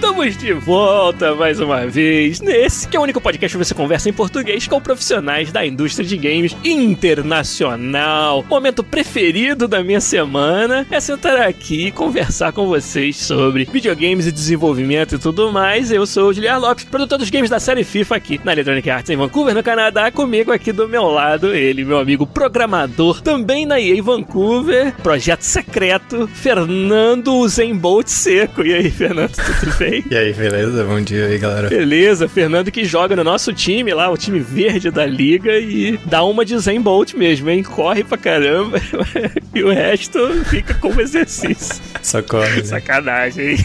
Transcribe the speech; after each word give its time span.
Estamos 0.00 0.34
de 0.34 0.54
volta 0.54 1.34
mais 1.34 1.60
uma 1.60 1.86
vez 1.86 2.40
nesse 2.40 2.88
que 2.88 2.96
é 2.96 3.00
o 3.00 3.02
único 3.02 3.20
podcast 3.20 3.54
que 3.54 3.62
você 3.62 3.74
conversa 3.74 4.08
em 4.08 4.14
português 4.14 4.66
com 4.66 4.80
profissionais 4.80 5.52
da 5.52 5.64
indústria 5.64 6.08
de 6.08 6.16
games 6.16 6.56
internacional. 6.64 8.42
Momento 8.48 8.82
preferido 8.82 9.68
da 9.68 9.84
minha 9.84 10.00
semana 10.00 10.86
é 10.90 10.98
sentar 11.00 11.42
aqui 11.42 11.88
e 11.88 11.92
conversar 11.92 12.50
com 12.50 12.66
vocês 12.66 13.18
sobre 13.18 13.66
videogames 13.66 14.26
e 14.26 14.32
desenvolvimento 14.32 15.16
e 15.16 15.18
tudo 15.18 15.52
mais. 15.52 15.92
Eu 15.92 16.06
sou 16.06 16.30
o 16.30 16.32
Julian 16.32 16.56
Lopes, 16.56 16.84
produtor 16.84 17.18
dos 17.18 17.28
games 17.28 17.50
da 17.50 17.60
série 17.60 17.84
FIFA 17.84 18.16
aqui 18.16 18.40
na 18.42 18.52
Electronic 18.52 18.88
Arts 18.88 19.10
em 19.10 19.16
Vancouver, 19.18 19.54
no 19.54 19.62
Canadá. 19.62 20.10
Comigo 20.10 20.50
aqui 20.50 20.72
do 20.72 20.88
meu 20.88 21.08
lado, 21.08 21.54
ele, 21.54 21.84
meu 21.84 21.98
amigo 21.98 22.26
programador, 22.26 23.20
também 23.20 23.66
na 23.66 23.78
EA 23.78 24.02
Vancouver, 24.02 24.94
projeto 25.02 25.42
secreto, 25.42 26.26
Fernando 26.26 27.46
Zenbolt 27.46 28.08
Seco. 28.08 28.62
E 28.62 28.72
aí, 28.72 28.90
Fernando, 28.90 29.32
tudo 29.60 29.76
bem? 29.76 29.89
E 29.90 30.16
aí, 30.16 30.32
beleza? 30.32 30.84
Bom 30.84 31.00
dia 31.00 31.26
aí, 31.26 31.38
galera. 31.38 31.68
Beleza, 31.68 32.28
Fernando 32.28 32.70
que 32.70 32.84
joga 32.84 33.16
no 33.16 33.24
nosso 33.24 33.52
time 33.52 33.92
lá, 33.92 34.08
o 34.08 34.16
time 34.16 34.38
verde 34.38 34.90
da 34.90 35.04
liga, 35.04 35.58
e 35.58 35.98
dá 36.04 36.22
uma 36.22 36.44
de 36.44 36.56
Zenbolt 36.58 37.14
mesmo, 37.14 37.50
hein? 37.50 37.62
Corre 37.64 38.04
pra 38.04 38.16
caramba 38.16 38.80
e 39.52 39.62
o 39.64 39.72
resto 39.72 40.18
fica 40.44 40.74
como 40.74 41.00
exercício. 41.00 41.82
Só 42.02 42.22
corre, 42.22 42.58
né? 42.58 42.64
Sacanagem, 42.64 43.50
hein? 43.50 43.56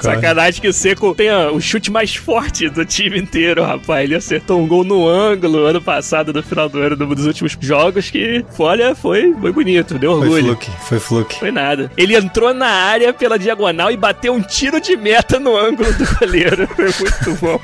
Sacanagem 0.00 0.60
que 0.60 0.68
o 0.68 0.72
Seco 0.72 1.14
tenha 1.14 1.50
o 1.50 1.60
chute 1.60 1.90
mais 1.90 2.14
forte 2.14 2.68
do 2.68 2.84
time 2.84 3.18
inteiro, 3.18 3.62
rapaz. 3.64 4.04
Ele 4.04 4.14
acertou 4.14 4.60
um 4.60 4.66
gol 4.66 4.84
no 4.84 5.08
ângulo 5.08 5.64
ano 5.64 5.80
passado, 5.80 6.32
no 6.32 6.42
final 6.42 6.68
do 6.68 6.78
ano, 6.78 6.96
dos 6.96 7.26
últimos 7.26 7.56
jogos, 7.60 8.10
que, 8.10 8.44
olha, 8.58 8.94
foi, 8.94 9.34
foi 9.40 9.52
bonito, 9.52 9.98
deu 9.98 10.18
Foi 10.18 10.28
orgulho. 10.28 10.44
fluke, 10.44 10.70
foi 10.86 11.00
fluke. 11.00 11.38
Foi 11.38 11.50
nada. 11.50 11.90
Ele 11.96 12.14
entrou 12.14 12.52
na 12.52 12.68
área 12.68 13.12
pela 13.12 13.38
diagonal 13.38 13.90
e 13.90 13.96
bateu 13.96 14.34
um 14.34 14.42
tiro 14.42 14.80
de 14.80 14.96
meta 14.96 15.29
no 15.38 15.56
ângulo 15.56 15.92
do 15.92 16.18
goleiro. 16.18 16.66
Foi 16.68 16.84
muito 16.84 17.40
bom. 17.40 17.60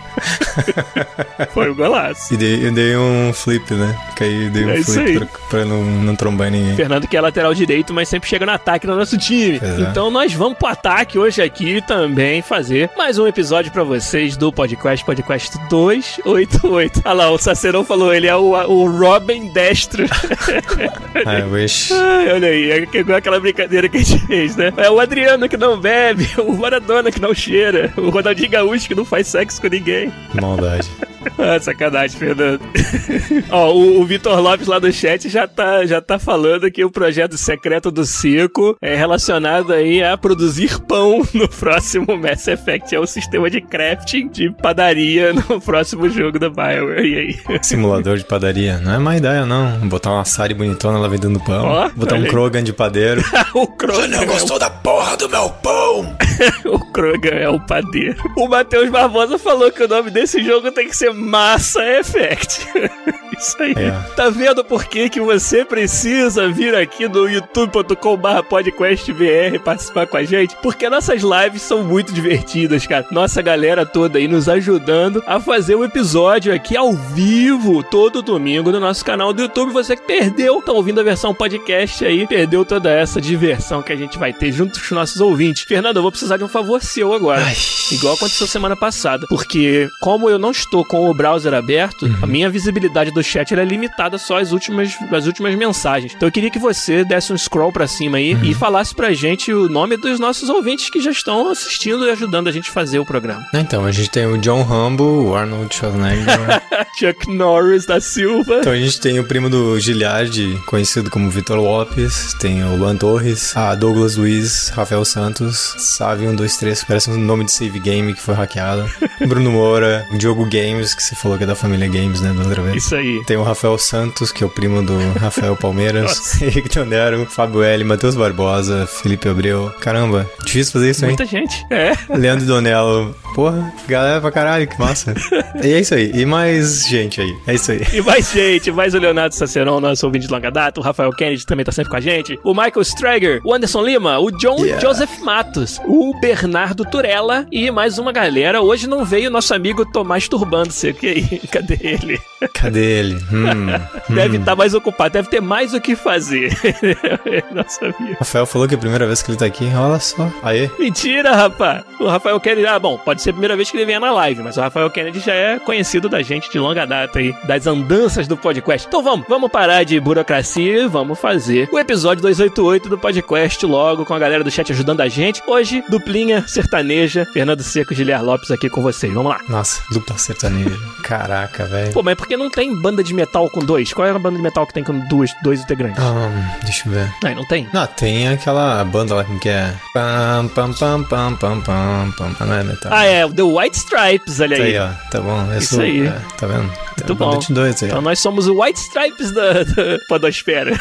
Foi 1.53 1.71
um 1.71 1.75
golaço. 1.75 2.33
E 2.35 2.37
dei, 2.37 2.67
eu 2.67 2.73
dei 2.73 2.97
um 2.97 3.33
flip, 3.33 3.73
né? 3.75 3.97
Caí, 4.17 4.49
dei 4.51 4.65
um 4.65 4.71
É 4.71 4.83
flip 4.83 5.19
pra, 5.19 5.29
pra 5.51 5.65
não, 5.65 5.83
não 5.85 6.17
trombar 6.17 6.51
ninguém. 6.51 6.77
Fernando 6.77 7.07
que 7.07 7.17
é 7.17 7.21
lateral 7.21 7.55
direito, 7.55 7.93
mas 7.93 8.09
sempre 8.09 8.29
chega 8.29 8.47
no 8.47 8.53
ataque 8.53 8.87
no 8.87 8.97
nosso 8.97 9.17
time. 9.19 9.61
É. 9.63 9.81
Então 9.81 10.11
nós 10.11 10.33
vamos 10.33 10.59
pro 10.59 10.69
ataque 10.69 11.19
hoje 11.19 11.43
aqui 11.43 11.83
também 11.87 12.43
fazer 12.43 12.91
mais 12.97 13.19
um 13.19 13.27
episódio 13.27 13.73
pra 13.73 13.85
vocês 13.85 14.37
do 14.37 14.53
podcast, 14.53 15.05
podcast 15.05 15.59
288. 15.69 17.03
Olha 17.05 17.15
lá, 17.15 17.31
o 17.31 17.39
Sacerão 17.39 17.85
falou, 17.85 18.13
ele 18.15 18.27
é 18.27 18.37
o, 18.37 18.53
o 18.53 18.91
Robin 18.91 19.49
Destro. 19.49 20.05
I 21.17 21.43
wish. 21.51 21.93
Ai, 21.93 22.33
olha 22.33 22.49
aí, 22.49 22.71
é 22.71 22.99
igual 22.99 23.19
aquela 23.19 23.41
brincadeira 23.41 23.89
que 23.89 23.97
a 23.99 24.03
gente 24.03 24.27
fez, 24.27 24.57
né? 24.57 24.73
É 24.77 24.91
o 24.91 25.01
Adriano 25.01 25.49
que 25.49 25.57
não 25.57 25.79
bebe, 25.79 26.29
o 26.39 26.53
Maradona 26.55 27.11
que 27.11 27.21
não 27.21 27.35
cheira, 27.57 27.93
o 27.97 28.11
Ronaldinho 28.11 28.51
Gaúcho 28.51 28.89
que 28.89 28.95
não 28.95 29.05
faz 29.05 29.29
sexo 29.29 29.61
com 29.61 29.69
ninguém. 29.69 30.13
Maldade. 30.41 30.91
Ah, 31.39 31.61
sacanagem, 31.61 32.19
Fernando. 32.19 32.61
Ó, 33.51 33.73
o, 33.73 34.01
o 34.01 34.05
Vitor 34.05 34.41
Lopes 34.41 34.67
lá 34.67 34.79
do 34.79 34.91
chat 34.93 35.29
já 35.29 35.47
tá, 35.47 35.85
já 35.87 36.01
tá 36.01 36.19
falando 36.19 36.71
que 36.71 36.85
o 36.85 36.91
projeto 36.91 37.37
secreto 37.37 37.91
do 37.91 38.05
Circo 38.05 38.77
é 38.81 38.95
relacionado 38.95 39.73
aí 39.73 40.03
a 40.03 40.17
produzir 40.17 40.81
pão 40.81 41.23
no 41.35 41.49
próximo 41.49 42.17
Mass 42.17 42.49
Effect. 42.49 42.95
É 42.95 43.01
o 43.01 43.07
sistema 43.07 43.51
de 43.51 43.61
crafting 43.61 44.29
de 44.29 44.51
padaria 44.51 45.33
no 45.33 45.61
próximo 45.61 46.09
jogo 46.09 46.39
da 46.39 46.49
Bioware. 46.49 47.07
E 47.07 47.19
aí? 47.19 47.59
Simulador 47.63 48.17
de 48.17 48.25
padaria. 48.25 48.79
Não 48.79 48.95
é 48.95 48.99
má 48.99 49.17
ideia, 49.17 49.45
não. 49.45 49.89
Botar 49.89 50.13
uma 50.13 50.25
Sari 50.25 50.55
bonitona 50.55 50.99
lá 50.99 51.09
vendendo 51.09 51.39
pão. 51.41 51.65
Ó, 51.67 51.89
Botar 51.91 52.17
um 52.17 52.23
aí. 52.23 52.29
Krogan 52.29 52.65
de 52.65 52.73
padeiro. 52.73 53.23
o 53.55 53.67
Krogan. 53.67 54.17
é 54.23 54.59
da 54.59 54.71
porra 54.71 55.17
do 55.17 55.29
meu 55.29 55.51
pão? 55.51 56.17
O 56.65 56.79
Krogan 56.93 57.37
é 57.37 57.49
o 57.49 57.61
padeiro. 57.61 58.17
O 58.37 58.49
Matheus 58.49 58.91
Barbosa 58.91 59.39
falou 59.39 59.71
que 59.71 59.83
o 59.83 59.89
nome 59.89 60.11
desse 60.11 60.43
jogo 60.43 60.71
tem 60.71 60.89
que 60.89 60.97
ser 60.97 61.13
Massa 61.17 61.83
Effect. 61.99 62.67
Isso 63.39 63.57
aí. 63.63 63.73
É. 63.73 63.91
Tá 64.15 64.31
vendo 64.31 64.65
por 64.65 64.85
que, 64.85 65.11
que 65.11 65.21
você 65.21 65.65
precisa 65.65 66.49
vir 66.49 66.75
aqui 66.75 67.09
no 67.09 67.29
youtube.com.br 67.29 68.43
podcastvr 68.49 69.61
participar 69.63 70.07
com 70.07 70.17
a 70.17 70.25
gente? 70.25 70.57
Porque 70.63 70.89
nossas 70.89 71.23
lives 71.23 71.63
são 71.63 71.83
muito 71.83 72.13
divertidas, 72.13 72.87
cara. 72.87 73.07
Nossa 73.11 73.43
galera 73.43 73.85
toda 73.85 74.19
aí 74.19 74.27
nos 74.27 74.49
ajudando 74.49 75.23
a 75.27 75.39
fazer 75.39 75.75
o 75.75 75.85
episódio 75.85 76.55
aqui 76.55 76.77
ao 76.77 76.93
vivo 76.93 77.83
todo 77.83 78.23
domingo 78.23 78.73
no 78.73 78.81
nosso 78.81 79.05
canal 79.05 79.33
do 79.33 79.43
YouTube. 79.43 79.73
Você 79.73 79.97
que 79.97 80.03
perdeu, 80.03 80.63
tá 80.63 80.73
ouvindo 80.73 81.01
a 81.01 81.05
versão 81.05 81.35
podcast 81.35 82.05
aí, 82.05 82.27
perdeu 82.27 82.65
toda 82.65 82.91
essa 82.91 83.21
diversão 83.21 83.83
que 83.83 83.93
a 83.93 83.97
gente 83.97 84.19
vai 84.19 84.33
ter 84.33 84.53
junto 84.53 84.79
com 84.79 84.85
os 84.85 84.91
nossos 84.91 85.21
ouvintes. 85.21 85.65
Fernando, 85.65 85.97
eu 85.97 86.03
vou 86.03 86.11
precisar 86.11 86.37
de 86.37 86.45
um 86.45 86.49
favor 86.49 86.83
seu 86.83 87.13
agora. 87.13 87.43
Ai. 87.45 87.55
Igual 87.93 88.15
aconteceu 88.15 88.47
semana 88.47 88.77
passada. 88.77 89.27
Porque, 89.29 89.89
como 90.01 90.29
eu 90.29 90.39
não 90.39 90.51
estou 90.51 90.85
com 90.85 91.06
o 91.09 91.15
browser 91.15 91.55
aberto, 91.55 92.07
a 92.23 92.27
minha 92.27 92.49
visibilidade 92.51 93.11
do 93.11 93.23
chat 93.23 93.55
é 93.55 93.65
limitada 93.65 94.19
só 94.19 94.39
às 94.39 94.53
últimas, 94.53 94.97
às 95.13 95.27
últimas 95.27 95.55
mensagens. 95.55 96.15
Então 96.15 96.29
eu 96.29 96.33
queria 96.33 96.51
que 96.51 96.59
você 96.59 97.05
desse 97.05 97.33
um 97.33 97.39
scroll 97.39 97.73
pra 97.73 97.87
cima 97.87 98.19
aí 98.19 98.37
e 98.43 98.55
falasse 98.55 98.95
pra 98.95 99.13
gente 99.13 99.53
o 99.53 99.69
nome 99.69 99.97
dos 99.97 100.21
nossos 100.21 100.49
ouvintes 100.49 100.91
que 100.91 101.01
já 101.01 101.11
estão 101.11 101.51
assistindo 101.51 102.07
e 102.07 102.11
ajudando 102.11 102.49
a 102.49 102.53
gente 102.53 102.71
a 102.71 102.73
fazer 102.73 102.99
o 102.99 103.05
programa. 103.05 103.47
Então, 103.55 103.85
a 103.85 103.93
gente 103.93 104.11
tem 104.11 104.27
o 104.27 104.39
John 104.39 104.63
Rambo, 104.63 105.05
o 105.05 105.35
Arnold 105.35 105.75
Schwarzenegger. 105.75 106.27
Chuck 106.99 107.31
Norris 107.31 107.85
da 107.85 108.01
Silva. 108.01 108.61
Então 108.61 108.73
a 108.73 108.77
gente 108.77 108.99
tem 108.99 109.21
o 109.21 109.25
primo 109.25 109.51
do 109.51 109.79
Giliard, 109.79 110.59
conhecido 110.67 111.11
como 111.11 111.31
Vitor 111.31 111.59
Lopes, 111.59 112.35
tem 112.41 112.65
o 112.65 112.75
Luan 112.75 112.97
Torres, 112.97 113.55
a 113.55 113.75
Douglas 113.75 114.17
Luiz, 114.17 114.71
Rafael 114.71 115.05
Santos, 115.05 115.75
Save 115.77 116.25
123, 116.25 116.85
parece 116.85 117.11
um 117.11 117.19
nome 117.19 117.45
de 117.45 117.53
save 117.53 117.79
game 117.81 118.15
que 118.15 118.23
foi 118.23 118.35
hackeado, 118.35 118.91
Bruno 119.29 119.53
Moura, 119.53 120.07
o 120.11 120.17
Diogo 120.17 120.47
Games, 120.47 120.86
que 120.95 121.03
você 121.03 121.15
falou 121.15 121.37
que 121.39 121.45
é 121.45 121.47
da 121.47 121.55
família 121.55 121.89
Games, 121.89 122.21
né, 122.21 122.33
da 122.33 122.43
outra 122.45 122.63
vez. 122.63 122.85
Isso 122.85 122.95
aí. 122.95 123.23
Tem 123.27 123.37
o 123.37 123.43
Rafael 123.43 123.77
Santos, 123.79 124.31
que 124.31 124.43
é 124.43 124.47
o 124.47 124.51
primo 124.51 124.83
do 124.83 124.97
Rafael 125.19 125.57
Palmeiras, 125.57 126.41
Henrique 126.43 126.69
Tondero, 126.69 127.27
Fábio 127.27 127.63
L, 127.63 127.85
Matheus 127.85 128.15
Barbosa, 128.15 128.87
Felipe 128.87 129.29
Abreu. 129.29 129.73
Caramba, 129.81 130.29
difícil 130.45 130.73
fazer 130.73 130.91
isso, 130.91 131.05
hein? 131.05 131.11
Muita 131.11 131.27
gente. 131.27 131.65
É. 131.71 131.93
Leandro 132.17 132.47
Donello. 132.47 133.15
Porra, 133.35 133.73
galera 133.87 134.21
pra 134.21 134.31
caralho, 134.31 134.67
que 134.67 134.79
massa. 134.79 135.15
e 135.63 135.73
é 135.73 135.81
isso 135.81 135.95
aí. 135.95 136.11
E 136.15 136.25
mais 136.25 136.87
gente 136.87 137.21
aí. 137.21 137.37
É 137.47 137.55
isso 137.55 137.71
aí. 137.73 137.83
E 137.93 138.01
mais 138.01 138.31
gente, 138.33 138.71
mais 138.73 138.95
o 138.95 138.99
Leonardo 138.99 139.35
Saceron, 139.35 139.79
nosso 139.81 140.07
ouvinte 140.07 140.27
de 140.27 140.33
longa 140.33 140.51
data, 140.51 140.81
o 140.81 140.83
Rafael 140.83 141.11
Kennedy 141.11 141.45
também 141.45 141.65
tá 141.65 141.71
sempre 141.73 141.91
com 141.91 141.97
a 141.97 142.01
gente, 142.01 142.39
o 142.43 142.53
Michael 142.55 142.81
Strager, 142.83 143.41
o 143.45 143.53
Anderson 143.53 143.83
Lima, 143.83 144.19
o 144.19 144.31
John 144.31 144.57
Yeah. 144.67 144.81
Joseph 144.81 145.21
Matos, 145.21 145.79
o 145.87 146.19
Bernardo 146.19 146.85
Turella 146.85 147.47
e 147.53 147.71
mais 147.71 147.99
uma 147.99 148.11
galera. 148.11 148.63
Hoje 148.63 148.87
não 148.87 149.05
veio 149.05 149.31
nosso 149.31 149.55
amigo 149.55 149.85
Tomás 149.85 150.27
Turbando, 150.29 150.73
sei 150.77 150.93
que 150.93 151.07
aí, 151.07 151.39
cadê 151.51 151.79
ele? 151.81 152.21
Cadê 152.53 152.85
ele? 152.85 153.15
Hum, 153.33 153.67
Deve 154.15 154.37
hum. 154.37 154.41
estar 154.41 154.55
mais 154.55 154.75
ocupado, 154.75 155.15
deve 155.15 155.29
ter 155.29 155.41
mais 155.41 155.73
o 155.73 155.81
que 155.81 155.97
fazer. 155.97 156.53
nosso 157.53 157.83
amigo. 157.83 158.17
Rafael 158.19 158.47
falou 158.47 158.69
que 158.69 158.75
é 158.75 158.77
a 158.77 158.81
primeira 158.81 159.07
vez 159.07 159.23
que 159.23 159.31
ele 159.31 159.39
tá 159.39 159.47
aqui. 159.47 159.67
Olha 159.75 159.99
só. 159.99 160.31
Aê. 160.43 160.71
Mentira, 160.79 161.35
rapaz. 161.35 161.83
O 161.99 162.07
Rafael 162.07 162.39
Kennedy, 162.39 162.67
ah, 162.67 162.79
bom, 162.79 162.99
pode 162.99 163.23
ser 163.23 163.31
a 163.31 163.33
primeira 163.33 163.57
vez 163.57 163.71
que 163.71 163.77
ele 163.77 163.87
venha 163.87 163.99
na 163.99 164.13
live, 164.13 164.43
mas 164.43 164.57
o 164.57 164.61
Rafael 164.61 164.91
Kennedy 164.91 165.21
já 165.21 165.33
é 165.33 165.59
conhecido 165.59 166.09
da 166.09 166.23
gente 166.23 166.51
de 166.51 166.59
longa 166.59 166.87
data 166.87 167.19
aí, 167.19 167.35
das 167.45 167.67
andanças 167.67 168.29
do 168.29 168.37
podcast. 168.37 168.87
Então 168.87 169.03
vamos, 169.03 169.27
vamos 169.29 169.51
parar 169.51 169.83
de 169.85 169.99
burocracia 169.99 170.83
e 170.83 170.89
vamos 170.89 171.19
fazer 171.19 171.69
o 171.73 171.79
episódio 171.79 172.23
288 172.23 172.89
do 172.89 172.99
podcast 172.99 173.65
logo 173.65 174.05
com 174.05 174.13
a 174.13 174.19
galera 174.19 174.45
do 174.45 174.51
chat 174.51 174.71
ajudando 174.73 175.01
a 175.01 175.09
gente. 175.09 175.43
Hoje, 175.47 175.83
duplinha 175.89 176.47
sertaneja, 176.47 177.25
Fernando 177.33 177.63
Seco 177.63 177.93
e 177.93 177.97
Giliar 177.97 178.23
Lopes 178.23 178.51
aqui 178.51 178.69
com 178.69 178.83
vocês. 178.83 179.13
Vamos 179.13 179.33
lá. 179.33 179.41
Nossa, 179.49 179.83
dupla 179.91 180.19
sertaneja. 180.19 180.66
Caraca, 181.03 181.65
velho. 181.67 181.93
Pô, 181.93 182.03
mas 182.03 182.13
é 182.13 182.15
porque 182.17 182.37
não 182.37 182.51
tem 182.51 182.75
banda 182.81 183.03
de 183.03 183.15
metal 183.15 183.49
com 183.49 183.61
dois? 183.61 183.93
Qual 183.93 184.07
é 184.07 184.11
a 184.11 184.19
banda 184.19 184.37
de 184.37 184.43
metal 184.43 184.67
que 184.67 184.75
tem 184.75 184.83
com 184.83 184.99
duas, 185.09 185.31
dois 185.43 185.61
integrantes? 185.61 186.03
Ah, 186.03 186.59
deixa 186.65 186.89
eu 186.89 186.93
ver. 186.93 187.13
Aí 187.25 187.35
não 187.35 187.45
tem? 187.47 187.69
Não, 187.73 187.87
tem 187.87 188.29
aquela 188.29 188.85
banda 188.85 189.15
lá 189.15 189.25
que 189.41 189.49
é. 189.49 189.73
Pam, 189.95 190.49
pam, 190.49 190.73
pam, 190.73 191.05
pam, 191.05 191.37
pam, 191.37 191.61
pam, 191.61 192.13
pam. 192.35 192.47
Não 192.47 192.55
é 192.55 192.65
metal. 192.65 192.93
Ah, 192.93 193.05
é, 193.05 193.25
o 193.25 193.33
The 193.33 193.43
White 193.43 193.77
Stripes, 193.79 194.41
olha 194.41 194.57
Tá 194.57 194.63
aí. 194.65 194.77
aí, 194.77 194.79
ó. 194.79 194.89
Tá 195.11 195.21
bom. 195.21 195.53
Eu 195.53 195.59
Isso 195.59 195.75
sou- 195.77 195.85
aí. 195.85 196.07
é, 196.07 196.21
tá 196.37 196.47
vendo? 196.47 196.63
Muito 196.65 197.05
Tem 197.07 197.15
bom. 197.17 197.39
de 197.39 197.53
dois 197.53 197.83
aí. 197.83 197.89
Então 197.89 198.01
nós 198.03 198.19
somos 198.19 198.49
o 198.49 198.61
White 198.61 198.81
Stripes 198.81 199.31
da, 199.33 199.53
da 199.63 199.99
podosfera. 200.09 200.73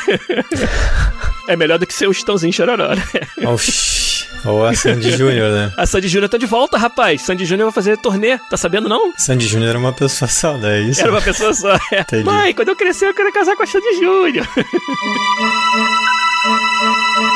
é 1.47 1.55
melhor 1.55 1.77
do 1.77 1.85
que 1.85 1.93
ser 1.93 2.07
o 2.07 2.13
Chitãozinho 2.13 2.51
Chororó, 2.53 2.95
né? 2.95 3.03
Oxi. 3.45 4.14
Ou 4.43 4.65
a 4.65 4.73
Sandy 4.73 5.11
Júnior, 5.11 5.51
né? 5.51 5.71
A 5.77 5.85
Sandy 5.85 6.07
Júnior 6.07 6.29
tá 6.29 6.37
de 6.37 6.45
volta, 6.45 6.77
rapaz. 6.77 7.21
Sandy 7.21 7.45
Júnior 7.45 7.67
vai 7.67 7.73
fazer 7.73 7.97
turnê, 7.97 8.37
tá 8.49 8.57
sabendo 8.57 8.89
não? 8.89 9.13
Sandy 9.17 9.47
Júnior 9.47 9.69
era 9.69 9.79
uma 9.79 9.93
pessoa 9.93 10.29
só, 10.29 10.57
é 10.63 10.81
isso? 10.81 11.01
Era 11.01 11.11
uma 11.11 11.21
pessoa 11.21 11.53
só. 11.53 11.75
É. 11.91 12.01
Entendi. 12.01 12.23
Mãe, 12.23 12.53
quando 12.53 12.69
eu 12.69 12.75
crescer 12.75 13.07
eu 13.07 13.13
quero 13.13 13.31
casar 13.31 13.55
com 13.55 13.63
a 13.63 13.67
Sandy 13.67 13.99
Júnior. 13.99 14.47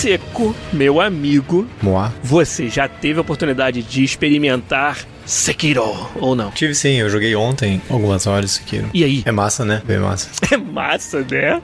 Seco, 0.00 0.56
meu 0.72 0.98
amigo, 0.98 1.68
Moá. 1.82 2.10
você 2.22 2.70
já 2.70 2.88
teve 2.88 3.18
a 3.18 3.20
oportunidade 3.20 3.82
de 3.82 4.02
experimentar 4.02 4.96
Sekiro 5.26 5.84
ou 6.14 6.34
não? 6.34 6.50
Tive 6.52 6.74
sim, 6.74 6.94
eu 6.94 7.10
joguei 7.10 7.36
ontem 7.36 7.82
algumas 7.90 8.26
horas 8.26 8.52
Sekiro. 8.52 8.88
E 8.94 9.04
aí? 9.04 9.22
É 9.26 9.30
massa, 9.30 9.62
né? 9.62 9.82
Bem 9.84 9.98
massa. 9.98 10.30
É 10.50 10.56
massa, 10.56 11.20
né? 11.20 11.60